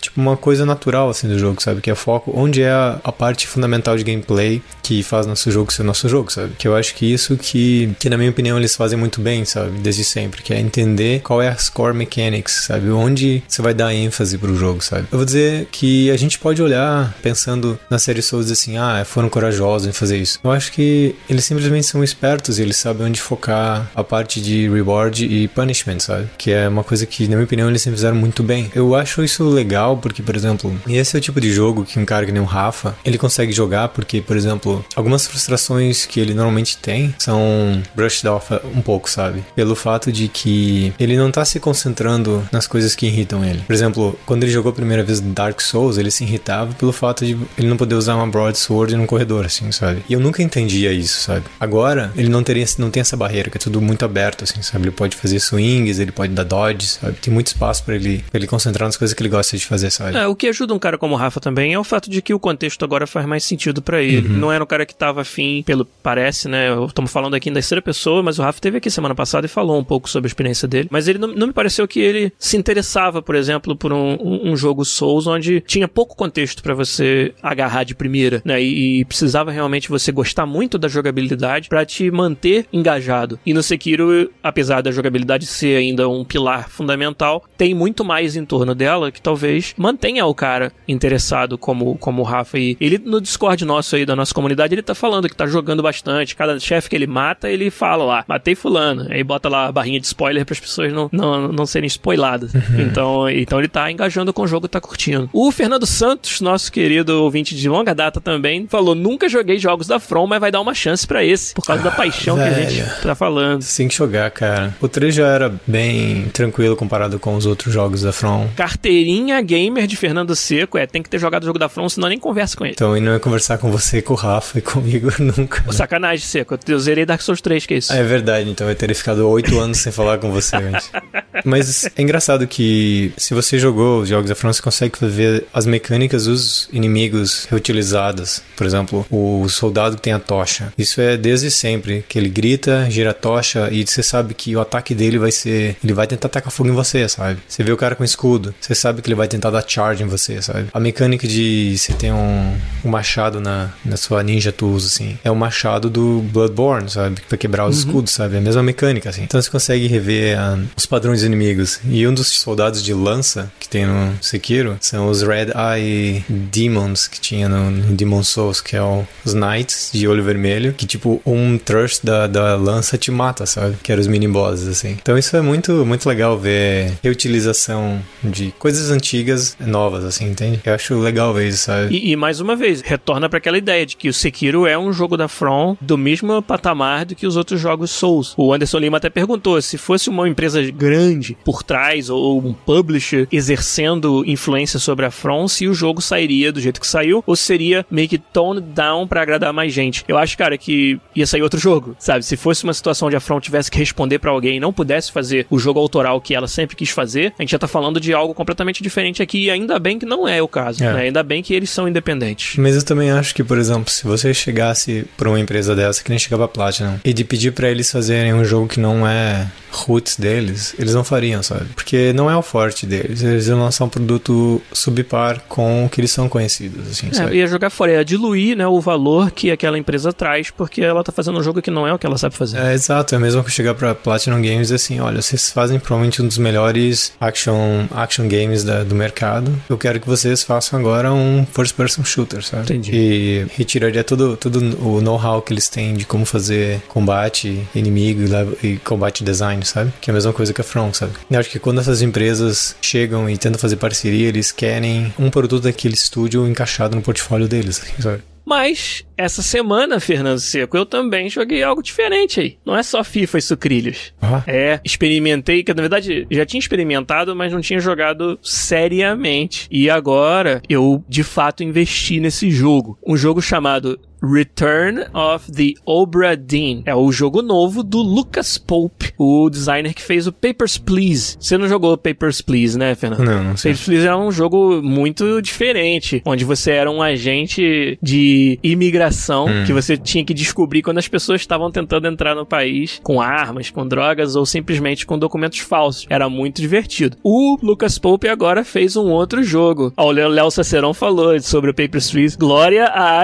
tipo 0.00 0.20
uma 0.20 0.36
coisa 0.36 0.64
natural 0.64 1.10
assim 1.10 1.28
do 1.28 1.38
jogo, 1.38 1.62
sabe? 1.62 1.80
Que 1.80 1.90
é 1.90 1.94
foco 1.94 2.32
onde 2.34 2.62
é 2.62 2.70
a, 2.70 2.98
a 3.02 3.12
parte 3.12 3.46
fundamental 3.46 3.96
de 3.96 4.04
gameplay 4.04 4.62
que 4.82 5.02
faz 5.02 5.26
nosso 5.26 5.50
jogo 5.50 5.72
ser 5.72 5.82
nosso 5.82 6.08
jogo, 6.08 6.32
sabe? 6.32 6.54
Que 6.58 6.66
eu 6.66 6.74
acho 6.74 6.94
que 6.94 7.10
isso 7.12 7.36
que, 7.36 7.94
que 7.98 8.08
na 8.08 8.16
minha 8.16 8.30
opinião 8.30 8.58
eles 8.58 8.74
fazem 8.74 8.98
muito 8.98 9.20
bem, 9.20 9.44
sabe? 9.44 9.78
Desde 9.78 10.04
sempre, 10.04 10.42
que 10.42 10.52
é 10.52 10.58
entender 10.58 11.20
qual 11.20 11.42
é 11.42 11.48
as 11.48 11.68
core 11.68 11.94
mechanics, 11.94 12.64
sabe? 12.66 12.90
Onde 12.90 13.42
você 13.46 13.62
vai 13.62 13.74
dar 13.74 13.94
ênfase 13.94 14.38
pro 14.38 14.56
jogo 14.56 14.67
jogo, 14.68 14.82
sabe? 14.82 15.06
Eu 15.10 15.18
vou 15.18 15.24
dizer 15.24 15.68
que 15.70 16.10
a 16.10 16.16
gente 16.16 16.38
pode 16.38 16.62
olhar 16.62 17.14
pensando 17.22 17.78
na 17.90 17.98
série 17.98 18.22
Souls 18.22 18.50
assim, 18.50 18.76
ah, 18.76 19.04
foram 19.04 19.28
corajosos 19.28 19.88
em 19.88 19.92
fazer 19.92 20.18
isso. 20.18 20.38
Eu 20.44 20.50
acho 20.50 20.72
que 20.72 21.14
eles 21.28 21.44
simplesmente 21.44 21.86
são 21.86 22.04
espertos 22.04 22.58
e 22.58 22.62
eles 22.62 22.76
sabem 22.76 23.06
onde 23.06 23.20
focar 23.20 23.90
a 23.94 24.04
parte 24.04 24.40
de 24.40 24.68
reward 24.68 25.24
e 25.24 25.48
punishment, 25.48 26.00
sabe? 26.00 26.28
Que 26.36 26.52
é 26.52 26.68
uma 26.68 26.84
coisa 26.84 27.06
que, 27.06 27.24
na 27.24 27.36
minha 27.36 27.44
opinião, 27.44 27.68
eles 27.68 27.82
sempre 27.82 27.96
fizeram 27.96 28.16
muito 28.16 28.42
bem. 28.42 28.70
Eu 28.74 28.94
acho 28.94 29.24
isso 29.24 29.48
legal 29.48 29.96
porque, 29.96 30.22
por 30.22 30.36
exemplo, 30.36 30.74
esse 30.88 31.16
é 31.16 31.18
o 31.18 31.22
tipo 31.22 31.40
de 31.40 31.52
jogo 31.52 31.84
que 31.84 31.98
um 31.98 32.04
cara 32.04 32.26
que 32.26 32.32
nem 32.32 32.42
o 32.42 32.44
Rafa, 32.44 32.96
ele 33.04 33.18
consegue 33.18 33.52
jogar 33.52 33.88
porque, 33.88 34.20
por 34.20 34.36
exemplo, 34.36 34.84
algumas 34.94 35.26
frustrações 35.26 36.04
que 36.06 36.20
ele 36.20 36.34
normalmente 36.34 36.76
tem 36.76 37.14
são 37.18 37.82
brushed 37.94 38.26
off 38.28 38.54
um 38.74 38.82
pouco, 38.82 39.08
sabe? 39.08 39.44
Pelo 39.54 39.74
fato 39.74 40.12
de 40.12 40.28
que 40.28 40.92
ele 40.98 41.16
não 41.16 41.30
tá 41.30 41.44
se 41.44 41.58
concentrando 41.58 42.46
nas 42.52 42.66
coisas 42.66 42.94
que 42.94 43.06
irritam 43.06 43.44
ele. 43.44 43.62
Por 43.62 43.72
exemplo, 43.72 44.18
quando 44.26 44.42
ele 44.42 44.52
jogou 44.58 44.70
a 44.70 44.74
primeira 44.74 45.02
vez 45.02 45.20
Dark 45.20 45.60
Souls, 45.60 45.98
ele 45.98 46.10
se 46.10 46.24
irritava 46.24 46.74
pelo 46.74 46.92
fato 46.92 47.24
de 47.24 47.38
ele 47.56 47.68
não 47.68 47.76
poder 47.76 47.94
usar 47.94 48.16
uma 48.16 48.26
broadsword 48.26 48.96
num 48.96 49.06
corredor, 49.06 49.46
assim, 49.46 49.70
sabe? 49.72 50.02
E 50.08 50.12
eu 50.12 50.20
nunca 50.20 50.42
entendia 50.42 50.92
isso, 50.92 51.20
sabe? 51.20 51.44
Agora, 51.58 52.12
ele 52.16 52.28
não 52.28 52.42
teria, 52.42 52.64
não 52.78 52.90
tem 52.90 53.00
essa 53.00 53.16
barreira, 53.16 53.50
que 53.50 53.56
é 53.56 53.60
tudo 53.60 53.80
muito 53.80 54.04
aberto, 54.04 54.44
assim, 54.44 54.60
sabe? 54.62 54.84
Ele 54.84 54.90
pode 54.90 55.16
fazer 55.16 55.38
swings, 55.40 55.98
ele 55.98 56.12
pode 56.12 56.32
dar 56.32 56.44
dodge, 56.44 56.86
sabe? 56.88 57.14
Tem 57.14 57.32
muito 57.32 57.48
espaço 57.48 57.84
para 57.84 57.94
ele, 57.94 58.24
pra 58.30 58.38
ele 58.38 58.46
concentrar 58.46 58.88
nas 58.88 58.96
coisas 58.96 59.14
que 59.14 59.22
ele 59.22 59.28
gosta 59.28 59.56
de 59.56 59.64
fazer, 59.64 59.90
sabe? 59.90 60.16
É, 60.16 60.26
o 60.26 60.34
que 60.34 60.48
ajuda 60.48 60.74
um 60.74 60.78
cara 60.78 60.98
como 60.98 61.14
o 61.14 61.18
Rafa 61.18 61.40
também 61.40 61.72
é 61.72 61.78
o 61.78 61.84
fato 61.84 62.10
de 62.10 62.20
que 62.20 62.34
o 62.34 62.38
contexto 62.38 62.84
agora 62.84 63.06
faz 63.06 63.26
mais 63.26 63.44
sentido 63.44 63.80
para 63.80 64.02
ele. 64.02 64.28
Uhum. 64.28 64.38
Não 64.38 64.52
era 64.52 64.62
um 64.62 64.66
cara 64.66 64.84
que 64.84 64.94
tava 64.94 65.20
afim, 65.22 65.62
pelo 65.62 65.84
parece, 65.84 66.48
né? 66.48 66.68
Estamos 66.86 67.10
falando 67.10 67.34
aqui 67.34 67.48
em 67.50 67.52
terceira 67.52 67.80
pessoa, 67.80 68.22
mas 68.22 68.38
o 68.38 68.42
Rafa 68.42 68.60
teve 68.60 68.78
aqui 68.78 68.90
semana 68.90 69.14
passada 69.14 69.46
e 69.46 69.48
falou 69.48 69.78
um 69.78 69.84
pouco 69.84 70.08
sobre 70.08 70.26
a 70.26 70.30
experiência 70.30 70.66
dele. 70.66 70.88
Mas 70.90 71.06
ele 71.08 71.18
não, 71.18 71.28
não 71.28 71.46
me 71.46 71.52
pareceu 71.52 71.86
que 71.86 72.00
ele 72.00 72.32
se 72.38 72.56
interessava, 72.56 73.22
por 73.22 73.34
exemplo, 73.34 73.76
por 73.76 73.92
um, 73.92 74.16
um, 74.20 74.47
um 74.48 74.56
jogo 74.56 74.84
Souls 74.84 75.26
onde 75.26 75.60
tinha 75.60 75.88
pouco 75.88 76.16
contexto 76.16 76.62
para 76.62 76.74
você 76.74 77.34
agarrar 77.42 77.84
de 77.84 77.94
primeira, 77.94 78.42
né? 78.44 78.62
E, 78.62 79.00
e, 79.00 79.04
precisava 79.04 79.50
realmente 79.50 79.88
você 79.88 80.12
gostar 80.12 80.46
muito 80.46 80.78
da 80.78 80.88
jogabilidade 80.88 81.68
para 81.68 81.84
te 81.84 82.10
manter 82.10 82.66
engajado. 82.72 83.38
E 83.44 83.52
no 83.52 83.62
Sekiro, 83.62 84.30
apesar 84.42 84.80
da 84.82 84.90
jogabilidade 84.90 85.46
ser 85.46 85.76
ainda 85.76 86.08
um 86.08 86.24
pilar 86.24 86.68
fundamental, 86.68 87.44
tem 87.56 87.74
muito 87.74 88.04
mais 88.04 88.36
em 88.36 88.44
torno 88.44 88.74
dela 88.74 89.10
que 89.10 89.20
talvez 89.20 89.74
mantenha 89.76 90.24
o 90.26 90.34
cara 90.34 90.72
interessado 90.86 91.56
como, 91.58 91.96
como 91.98 92.22
o 92.22 92.24
Rafa. 92.24 92.58
E 92.58 92.76
ele 92.80 92.98
no 92.98 93.20
Discord 93.20 93.64
nosso 93.64 93.96
aí, 93.96 94.04
da 94.04 94.16
nossa 94.16 94.34
comunidade, 94.34 94.74
ele 94.74 94.82
tá 94.82 94.94
falando 94.94 95.28
que 95.28 95.36
tá 95.36 95.46
jogando 95.46 95.82
bastante. 95.82 96.36
Cada 96.36 96.58
chefe 96.58 96.88
que 96.88 96.96
ele 96.96 97.06
mata, 97.06 97.48
ele 97.48 97.70
fala 97.70 98.04
lá, 98.04 98.24
matei 98.26 98.54
fulano. 98.54 99.06
Aí 99.10 99.22
bota 99.22 99.48
lá 99.48 99.66
a 99.66 99.72
barrinha 99.72 100.00
de 100.00 100.06
spoiler 100.06 100.44
para 100.44 100.52
as 100.52 100.60
pessoas 100.60 100.92
não, 100.92 101.08
não, 101.12 101.48
não 101.52 101.66
serem 101.66 101.86
spoiladas. 101.86 102.54
Uhum. 102.54 102.80
Então, 102.80 103.30
então 103.30 103.58
ele 103.58 103.68
tá 103.68 103.90
engajando 103.90 104.32
com 104.38 104.42
o 104.42 104.46
jogo 104.46 104.66
e 104.66 104.68
tá 104.68 104.80
curtindo. 104.80 105.28
O 105.32 105.50
Fernando 105.50 105.84
Santos, 105.84 106.40
nosso 106.40 106.70
querido 106.70 107.24
ouvinte 107.24 107.56
de 107.56 107.68
longa 107.68 107.92
data 107.92 108.20
também, 108.20 108.68
falou: 108.68 108.94
nunca 108.94 109.28
joguei 109.28 109.58
jogos 109.58 109.88
da 109.88 109.98
From, 109.98 110.28
mas 110.28 110.40
vai 110.40 110.52
dar 110.52 110.60
uma 110.60 110.74
chance 110.74 111.04
para 111.04 111.24
esse, 111.24 111.54
por 111.54 111.66
causa 111.66 111.82
ah, 111.82 111.84
da 111.86 111.90
paixão 111.90 112.36
velho. 112.36 112.54
que 112.54 112.60
a 112.60 112.70
gente 112.70 113.02
tá 113.02 113.16
falando. 113.16 113.62
Você 113.62 113.78
tem 113.78 113.88
que 113.88 113.96
jogar, 113.96 114.30
cara. 114.30 114.76
O 114.80 114.86
3 114.86 115.12
já 115.12 115.26
era 115.26 115.52
bem 115.66 116.28
tranquilo 116.28 116.76
comparado 116.76 117.18
com 117.18 117.34
os 117.34 117.46
outros 117.46 117.74
jogos 117.74 118.02
da 118.02 118.12
From. 118.12 118.48
Carteirinha 118.54 119.40
gamer 119.40 119.88
de 119.88 119.96
Fernando 119.96 120.36
Seco, 120.36 120.78
é, 120.78 120.86
tem 120.86 121.02
que 121.02 121.10
ter 121.10 121.18
jogado 121.18 121.42
o 121.42 121.46
jogo 121.46 121.58
da 121.58 121.68
From, 121.68 121.88
senão 121.88 122.08
nem 122.08 122.18
conversa 122.18 122.56
com 122.56 122.64
ele. 122.64 122.74
Então, 122.74 122.96
e 122.96 123.00
não 123.00 123.14
é 123.14 123.18
conversar 123.18 123.58
com 123.58 123.72
você, 123.72 124.00
com 124.00 124.12
o 124.12 124.16
Rafa 124.16 124.58
e 124.58 124.62
comigo 124.62 125.10
nunca. 125.18 125.64
Né? 125.66 125.72
Sacanagem, 125.72 126.24
Seco. 126.24 126.56
Eu 126.68 126.78
zerei 126.78 127.04
Dark 127.04 127.22
Souls 127.22 127.40
3, 127.40 127.66
que 127.66 127.74
é 127.74 127.78
isso. 127.78 127.92
Ah, 127.92 127.96
é 127.96 128.04
verdade, 128.04 128.48
então 128.48 128.68
eu 128.68 128.76
teria 128.76 128.94
ficado 128.94 129.28
oito 129.28 129.58
anos 129.58 129.78
sem 129.78 129.90
falar 129.90 130.18
com 130.18 130.30
você 130.30 130.54
antes. 130.54 130.92
Mas 131.44 131.86
é 131.96 132.02
engraçado 132.02 132.46
que 132.46 133.12
se 133.16 133.34
você 133.34 133.58
jogou 133.58 134.02
os 134.02 134.08
jogos 134.18 134.28
da 134.30 134.52
você 134.52 134.62
consegue 134.62 134.98
ver 135.02 135.44
as 135.52 135.66
mecânicas 135.66 136.24
dos 136.24 136.68
inimigos 136.72 137.46
reutilizadas. 137.50 138.42
Por 138.56 138.66
exemplo, 138.66 139.06
o 139.10 139.48
soldado 139.48 139.96
que 139.96 140.02
tem 140.02 140.12
a 140.12 140.18
tocha. 140.18 140.72
Isso 140.76 141.00
é 141.00 141.16
desde 141.16 141.50
sempre, 141.50 142.04
que 142.08 142.18
ele 142.18 142.28
grita, 142.28 142.88
gira 142.90 143.10
a 143.10 143.14
tocha 143.14 143.68
e 143.70 143.86
você 143.86 144.02
sabe 144.02 144.34
que 144.34 144.56
o 144.56 144.60
ataque 144.60 144.94
dele 144.94 145.18
vai 145.18 145.30
ser, 145.30 145.76
ele 145.82 145.92
vai 145.92 146.06
tentar 146.06 146.28
atacar 146.28 146.50
fogo 146.50 146.70
em 146.70 146.72
você, 146.72 147.08
sabe? 147.08 147.38
Você 147.46 147.62
vê 147.62 147.72
o 147.72 147.76
cara 147.76 147.94
com 147.94 148.04
escudo, 148.04 148.54
você 148.60 148.74
sabe 148.74 149.02
que 149.02 149.08
ele 149.08 149.14
vai 149.14 149.28
tentar 149.28 149.50
dar 149.50 149.64
charge 149.66 150.02
em 150.02 150.06
você, 150.06 150.40
sabe? 150.40 150.68
A 150.72 150.80
mecânica 150.80 151.26
de 151.26 151.76
você 151.76 151.92
ter 151.92 152.12
um, 152.12 152.56
um 152.84 152.88
machado 152.88 153.40
na, 153.40 153.70
na 153.84 153.96
sua 153.96 154.22
ninja 154.22 154.52
tools 154.52 154.86
assim, 154.86 155.18
é 155.22 155.30
o 155.30 155.36
machado 155.36 155.90
do 155.90 156.20
Bloodborne, 156.32 156.90
sabe? 156.90 157.20
Pra 157.28 157.36
quebrar 157.36 157.66
os 157.66 157.76
uhum. 157.76 157.86
escudos, 157.86 158.12
sabe? 158.12 158.36
É 158.36 158.38
a 158.38 158.42
mesma 158.42 158.62
mecânica 158.62 159.10
assim. 159.10 159.22
Então 159.22 159.40
você 159.40 159.50
consegue 159.50 159.86
rever 159.86 160.38
uh, 160.38 160.66
os 160.76 160.86
padrões 160.86 161.22
inimigos. 161.22 161.80
E 161.84 162.06
um 162.06 162.14
dos 162.14 162.28
soldados 162.28 162.82
de 162.82 162.94
lança 162.94 163.50
que 163.58 163.68
tem 163.68 163.86
no 163.86 164.07
Sekiro 164.20 164.76
são 164.80 165.08
os 165.08 165.22
Red 165.22 165.48
Eye 165.54 166.24
Demons 166.28 167.06
que 167.06 167.20
tinha 167.20 167.48
no, 167.48 167.70
no 167.70 167.94
Demon 167.94 168.22
Souls, 168.22 168.60
que 168.60 168.76
é 168.76 168.82
o, 168.82 169.04
os 169.24 169.34
Knights 169.34 169.90
de 169.92 170.06
olho 170.06 170.22
vermelho, 170.22 170.72
que 170.72 170.86
tipo 170.86 171.20
um 171.24 171.58
thrust 171.58 172.04
da, 172.04 172.26
da 172.26 172.56
lança 172.56 172.96
te 172.98 173.10
mata, 173.10 173.46
sabe? 173.46 173.76
Que 173.82 173.92
eram 173.92 174.00
os 174.00 174.06
mini 174.06 174.28
bosses, 174.28 174.68
assim. 174.68 174.96
Então 175.00 175.16
isso 175.16 175.36
é 175.36 175.40
muito, 175.40 175.84
muito 175.84 176.08
legal 176.08 176.38
ver 176.38 176.92
reutilização 177.02 178.00
de 178.22 178.52
coisas 178.58 178.90
antigas 178.90 179.56
novas, 179.60 180.04
assim, 180.04 180.30
entende? 180.30 180.60
Eu 180.64 180.74
acho 180.74 180.98
legal 180.98 181.32
ver 181.32 181.48
isso, 181.48 181.64
sabe? 181.64 181.94
E, 181.94 182.12
e 182.12 182.16
mais 182.16 182.40
uma 182.40 182.54
vez, 182.54 182.80
retorna 182.80 183.28
para 183.28 183.38
aquela 183.38 183.58
ideia 183.58 183.84
de 183.84 183.96
que 183.96 184.08
o 184.08 184.14
Sekiro 184.14 184.66
é 184.66 184.78
um 184.78 184.92
jogo 184.92 185.16
da 185.16 185.28
From 185.28 185.76
do 185.80 185.96
mesmo 185.96 186.40
patamar 186.42 187.04
do 187.04 187.14
que 187.14 187.26
os 187.26 187.36
outros 187.36 187.60
jogos 187.60 187.90
Souls. 187.90 188.34
O 188.36 188.52
Anderson 188.52 188.78
Lima 188.78 188.98
até 188.98 189.10
perguntou 189.10 189.60
se 189.60 189.78
fosse 189.78 190.08
uma 190.08 190.28
empresa 190.28 190.62
grande 190.70 191.36
por 191.44 191.62
trás 191.62 192.10
ou 192.10 192.38
um 192.38 192.52
publisher 192.52 193.26
exercendo 193.32 193.97
influência 194.26 194.78
sobre 194.78 195.06
a 195.06 195.10
From, 195.10 195.48
se 195.48 195.66
o 195.66 195.74
jogo 195.74 196.00
sairia 196.00 196.52
do 196.52 196.60
jeito 196.60 196.80
que 196.80 196.86
saiu 196.86 197.22
ou 197.26 197.36
seria 197.36 197.84
meio 197.90 198.08
que 198.08 198.18
toned 198.18 198.60
down 198.60 199.06
para 199.06 199.22
agradar 199.22 199.52
mais 199.52 199.72
gente. 199.72 200.04
Eu 200.06 200.18
acho, 200.18 200.36
cara, 200.36 200.56
que 200.56 201.00
ia 201.14 201.26
sair 201.26 201.42
outro 201.42 201.58
jogo, 201.58 201.96
sabe? 201.98 202.24
Se 202.24 202.36
fosse 202.36 202.64
uma 202.64 202.74
situação 202.74 203.08
onde 203.08 203.16
a 203.16 203.20
From 203.20 203.40
tivesse 203.40 203.70
que 203.70 203.78
responder 203.78 204.18
para 204.18 204.30
alguém 204.30 204.56
e 204.56 204.60
não 204.60 204.72
pudesse 204.72 205.12
fazer 205.12 205.46
o 205.50 205.58
jogo 205.58 205.80
autoral 205.80 206.20
que 206.20 206.34
ela 206.34 206.46
sempre 206.46 206.76
quis 206.76 206.90
fazer, 206.90 207.32
a 207.38 207.42
gente 207.42 207.50
já 207.50 207.58
tá 207.58 207.68
falando 207.68 208.00
de 208.00 208.12
algo 208.12 208.34
completamente 208.34 208.82
diferente 208.82 209.22
aqui 209.22 209.44
e 209.44 209.50
ainda 209.50 209.78
bem 209.78 209.98
que 209.98 210.06
não 210.06 210.26
é 210.26 210.40
o 210.42 210.48
caso, 210.48 210.82
é. 210.82 210.92
Né? 210.92 211.00
Ainda 211.02 211.22
bem 211.22 211.42
que 211.42 211.54
eles 211.54 211.70
são 211.70 211.88
independentes. 211.88 212.56
Mas 212.56 212.76
eu 212.76 212.84
também 212.84 213.10
acho 213.10 213.34
que, 213.34 213.44
por 213.44 213.58
exemplo, 213.58 213.90
se 213.90 214.04
você 214.04 214.32
chegasse 214.32 215.04
pra 215.16 215.28
uma 215.28 215.40
empresa 215.40 215.74
dessa 215.74 216.02
que 216.02 216.10
nem 216.10 216.18
chegava 216.18 216.44
a 216.44 216.48
Platinum 216.48 216.98
e 217.04 217.12
de 217.12 217.24
pedir 217.24 217.52
para 217.52 217.70
eles 217.70 217.90
fazerem 217.90 218.34
um 218.34 218.44
jogo 218.44 218.68
que 218.68 218.80
não 218.80 219.06
é 219.06 219.46
roots 219.70 220.16
deles, 220.16 220.74
eles 220.78 220.94
não 220.94 221.04
fariam, 221.04 221.42
sabe? 221.42 221.66
Porque 221.74 222.12
não 222.12 222.30
é 222.30 222.36
o 222.36 222.42
forte 222.42 222.86
deles. 222.86 223.22
Eles 223.22 223.46
iam 223.48 223.58
lançar 223.58 223.84
um 223.88 223.90
produto 223.90 224.62
subpar 224.72 225.42
com 225.48 225.86
o 225.86 225.88
que 225.88 226.00
eles 226.00 226.12
são 226.12 226.28
conhecidos, 226.28 226.88
assim, 226.88 227.08
é? 227.18 227.34
Ia 227.34 227.46
jogar 227.46 227.70
fora, 227.70 227.92
ia 227.92 228.04
diluir, 228.04 228.56
né, 228.56 228.66
o 228.66 228.80
valor 228.80 229.30
que 229.30 229.50
aquela 229.50 229.78
empresa 229.78 230.12
traz, 230.12 230.50
porque 230.50 230.82
ela 230.82 231.02
tá 231.02 231.12
fazendo 231.12 231.38
um 231.38 231.42
jogo 231.42 231.60
que 231.60 231.70
não 231.70 231.86
é 231.86 231.92
o 231.92 231.98
que 231.98 232.06
ela 232.06 232.18
sabe 232.18 232.34
fazer. 232.34 232.58
É, 232.58 232.72
exato. 232.72 233.14
É 233.14 233.18
mesmo 233.18 233.42
que 233.42 233.50
chegar 233.50 233.74
pra 233.74 233.94
Platinum 233.94 234.40
Games 234.42 234.70
e 234.70 234.74
assim, 234.74 235.00
olha, 235.00 235.20
vocês 235.20 235.50
fazem 235.50 235.78
provavelmente 235.78 236.22
um 236.22 236.26
dos 236.26 236.38
melhores 236.38 237.12
action, 237.20 237.86
action 237.94 238.28
games 238.28 238.64
da, 238.64 238.84
do 238.84 238.94
mercado. 238.94 239.50
Eu 239.68 239.78
quero 239.78 240.00
que 240.00 240.06
vocês 240.06 240.42
façam 240.42 240.78
agora 240.78 241.12
um 241.12 241.46
first 241.52 241.74
person 241.74 242.04
shooter, 242.04 242.44
sabe? 242.44 242.62
Entendi. 242.62 242.90
E 242.94 243.46
retiraria 243.56 244.04
todo, 244.04 244.36
todo 244.36 244.58
o 244.80 245.00
know-how 245.00 245.42
que 245.42 245.52
eles 245.52 245.68
têm 245.68 245.94
de 245.94 246.04
como 246.04 246.24
fazer 246.24 246.80
combate 246.88 247.66
inimigo 247.74 248.22
e, 248.62 248.66
e 248.66 248.76
combate 248.78 249.24
design, 249.24 249.64
sabe? 249.64 249.92
Que 250.00 250.10
é 250.10 250.12
a 250.12 250.14
mesma 250.14 250.32
coisa 250.32 250.52
que 250.52 250.60
a 250.60 250.64
From, 250.64 250.92
sabe? 250.92 251.12
Eu 251.30 251.38
acho 251.38 251.50
que 251.50 251.58
quando 251.58 251.80
essas 251.80 252.02
empresas 252.02 252.76
chegam 252.80 253.28
e 253.28 253.36
tentam 253.36 253.58
fazer 253.58 253.76
parceria, 253.78 254.28
eles 254.28 254.52
querem 254.52 255.12
um 255.18 255.30
produto 255.30 255.62
daquele 255.62 255.94
estúdio 255.94 256.46
encaixado 256.46 256.94
no 256.94 257.02
portfólio 257.02 257.48
deles, 257.48 257.82
sabe? 257.98 258.22
Mas, 258.48 259.04
essa 259.14 259.42
semana, 259.42 260.00
Fernando 260.00 260.38
Seco, 260.38 260.74
eu 260.74 260.86
também 260.86 261.28
joguei 261.28 261.62
algo 261.62 261.82
diferente 261.82 262.40
aí. 262.40 262.56
Não 262.64 262.74
é 262.74 262.82
só 262.82 263.04
FIFA 263.04 263.36
e 263.36 263.42
sucrilhos. 263.42 264.14
É, 264.46 264.80
experimentei, 264.82 265.62
que 265.62 265.74
na 265.74 265.82
verdade 265.82 266.26
já 266.30 266.46
tinha 266.46 266.58
experimentado, 266.58 267.36
mas 267.36 267.52
não 267.52 267.60
tinha 267.60 267.78
jogado 267.78 268.38
seriamente. 268.42 269.68
E 269.70 269.90
agora 269.90 270.62
eu, 270.66 271.04
de 271.06 271.22
fato, 271.22 271.62
investi 271.62 272.20
nesse 272.20 272.50
jogo. 272.50 272.98
Um 273.06 273.18
jogo 273.18 273.42
chamado 273.42 274.00
Return 274.22 275.06
of 275.14 275.50
the 275.52 275.74
Obra 275.86 276.36
Dinn. 276.36 276.82
É 276.86 276.94
o 276.94 277.10
jogo 277.12 277.42
novo 277.42 277.82
do 277.82 277.98
Lucas 277.98 278.58
Pope, 278.58 279.12
o 279.16 279.48
designer 279.50 279.94
que 279.94 280.02
fez 280.02 280.26
o 280.26 280.32
Papers, 280.32 280.78
Please. 280.78 281.36
Você 281.38 281.56
não 281.56 281.68
jogou 281.68 281.96
Papers, 281.96 282.40
Please, 282.40 282.78
né, 282.78 282.94
Fernando? 282.94 283.24
Não, 283.24 283.44
não 283.44 283.56
sei. 283.56 283.72
Papers, 283.72 283.86
Please 283.86 284.06
era 284.06 284.18
um 284.18 284.32
jogo 284.32 284.82
muito 284.82 285.40
diferente, 285.40 286.22
onde 286.24 286.44
você 286.44 286.72
era 286.72 286.90
um 286.90 287.02
agente 287.02 287.98
de 288.02 288.58
imigração 288.62 289.46
hum. 289.46 289.64
que 289.64 289.72
você 289.72 289.96
tinha 289.96 290.24
que 290.24 290.34
descobrir 290.34 290.82
quando 290.82 290.98
as 290.98 291.08
pessoas 291.08 291.40
estavam 291.40 291.70
tentando 291.70 292.06
entrar 292.06 292.34
no 292.34 292.46
país 292.46 293.00
com 293.02 293.20
armas, 293.20 293.70
com 293.70 293.86
drogas 293.86 294.36
ou 294.36 294.44
simplesmente 294.44 295.06
com 295.06 295.18
documentos 295.18 295.58
falsos. 295.60 296.06
Era 296.08 296.28
muito 296.28 296.60
divertido. 296.60 297.16
O 297.22 297.58
Lucas 297.62 297.98
Pope 297.98 298.28
agora 298.28 298.64
fez 298.64 298.96
um 298.96 299.06
outro 299.10 299.42
jogo. 299.42 299.92
Ó, 299.96 300.08
o 300.08 300.10
Léo 300.10 300.50
Sacerão 300.50 300.92
falou 300.92 301.38
sobre 301.40 301.70
o 301.70 301.74
Papers, 301.74 302.10
Please. 302.10 302.36
Glória 302.36 302.86
a 302.86 303.20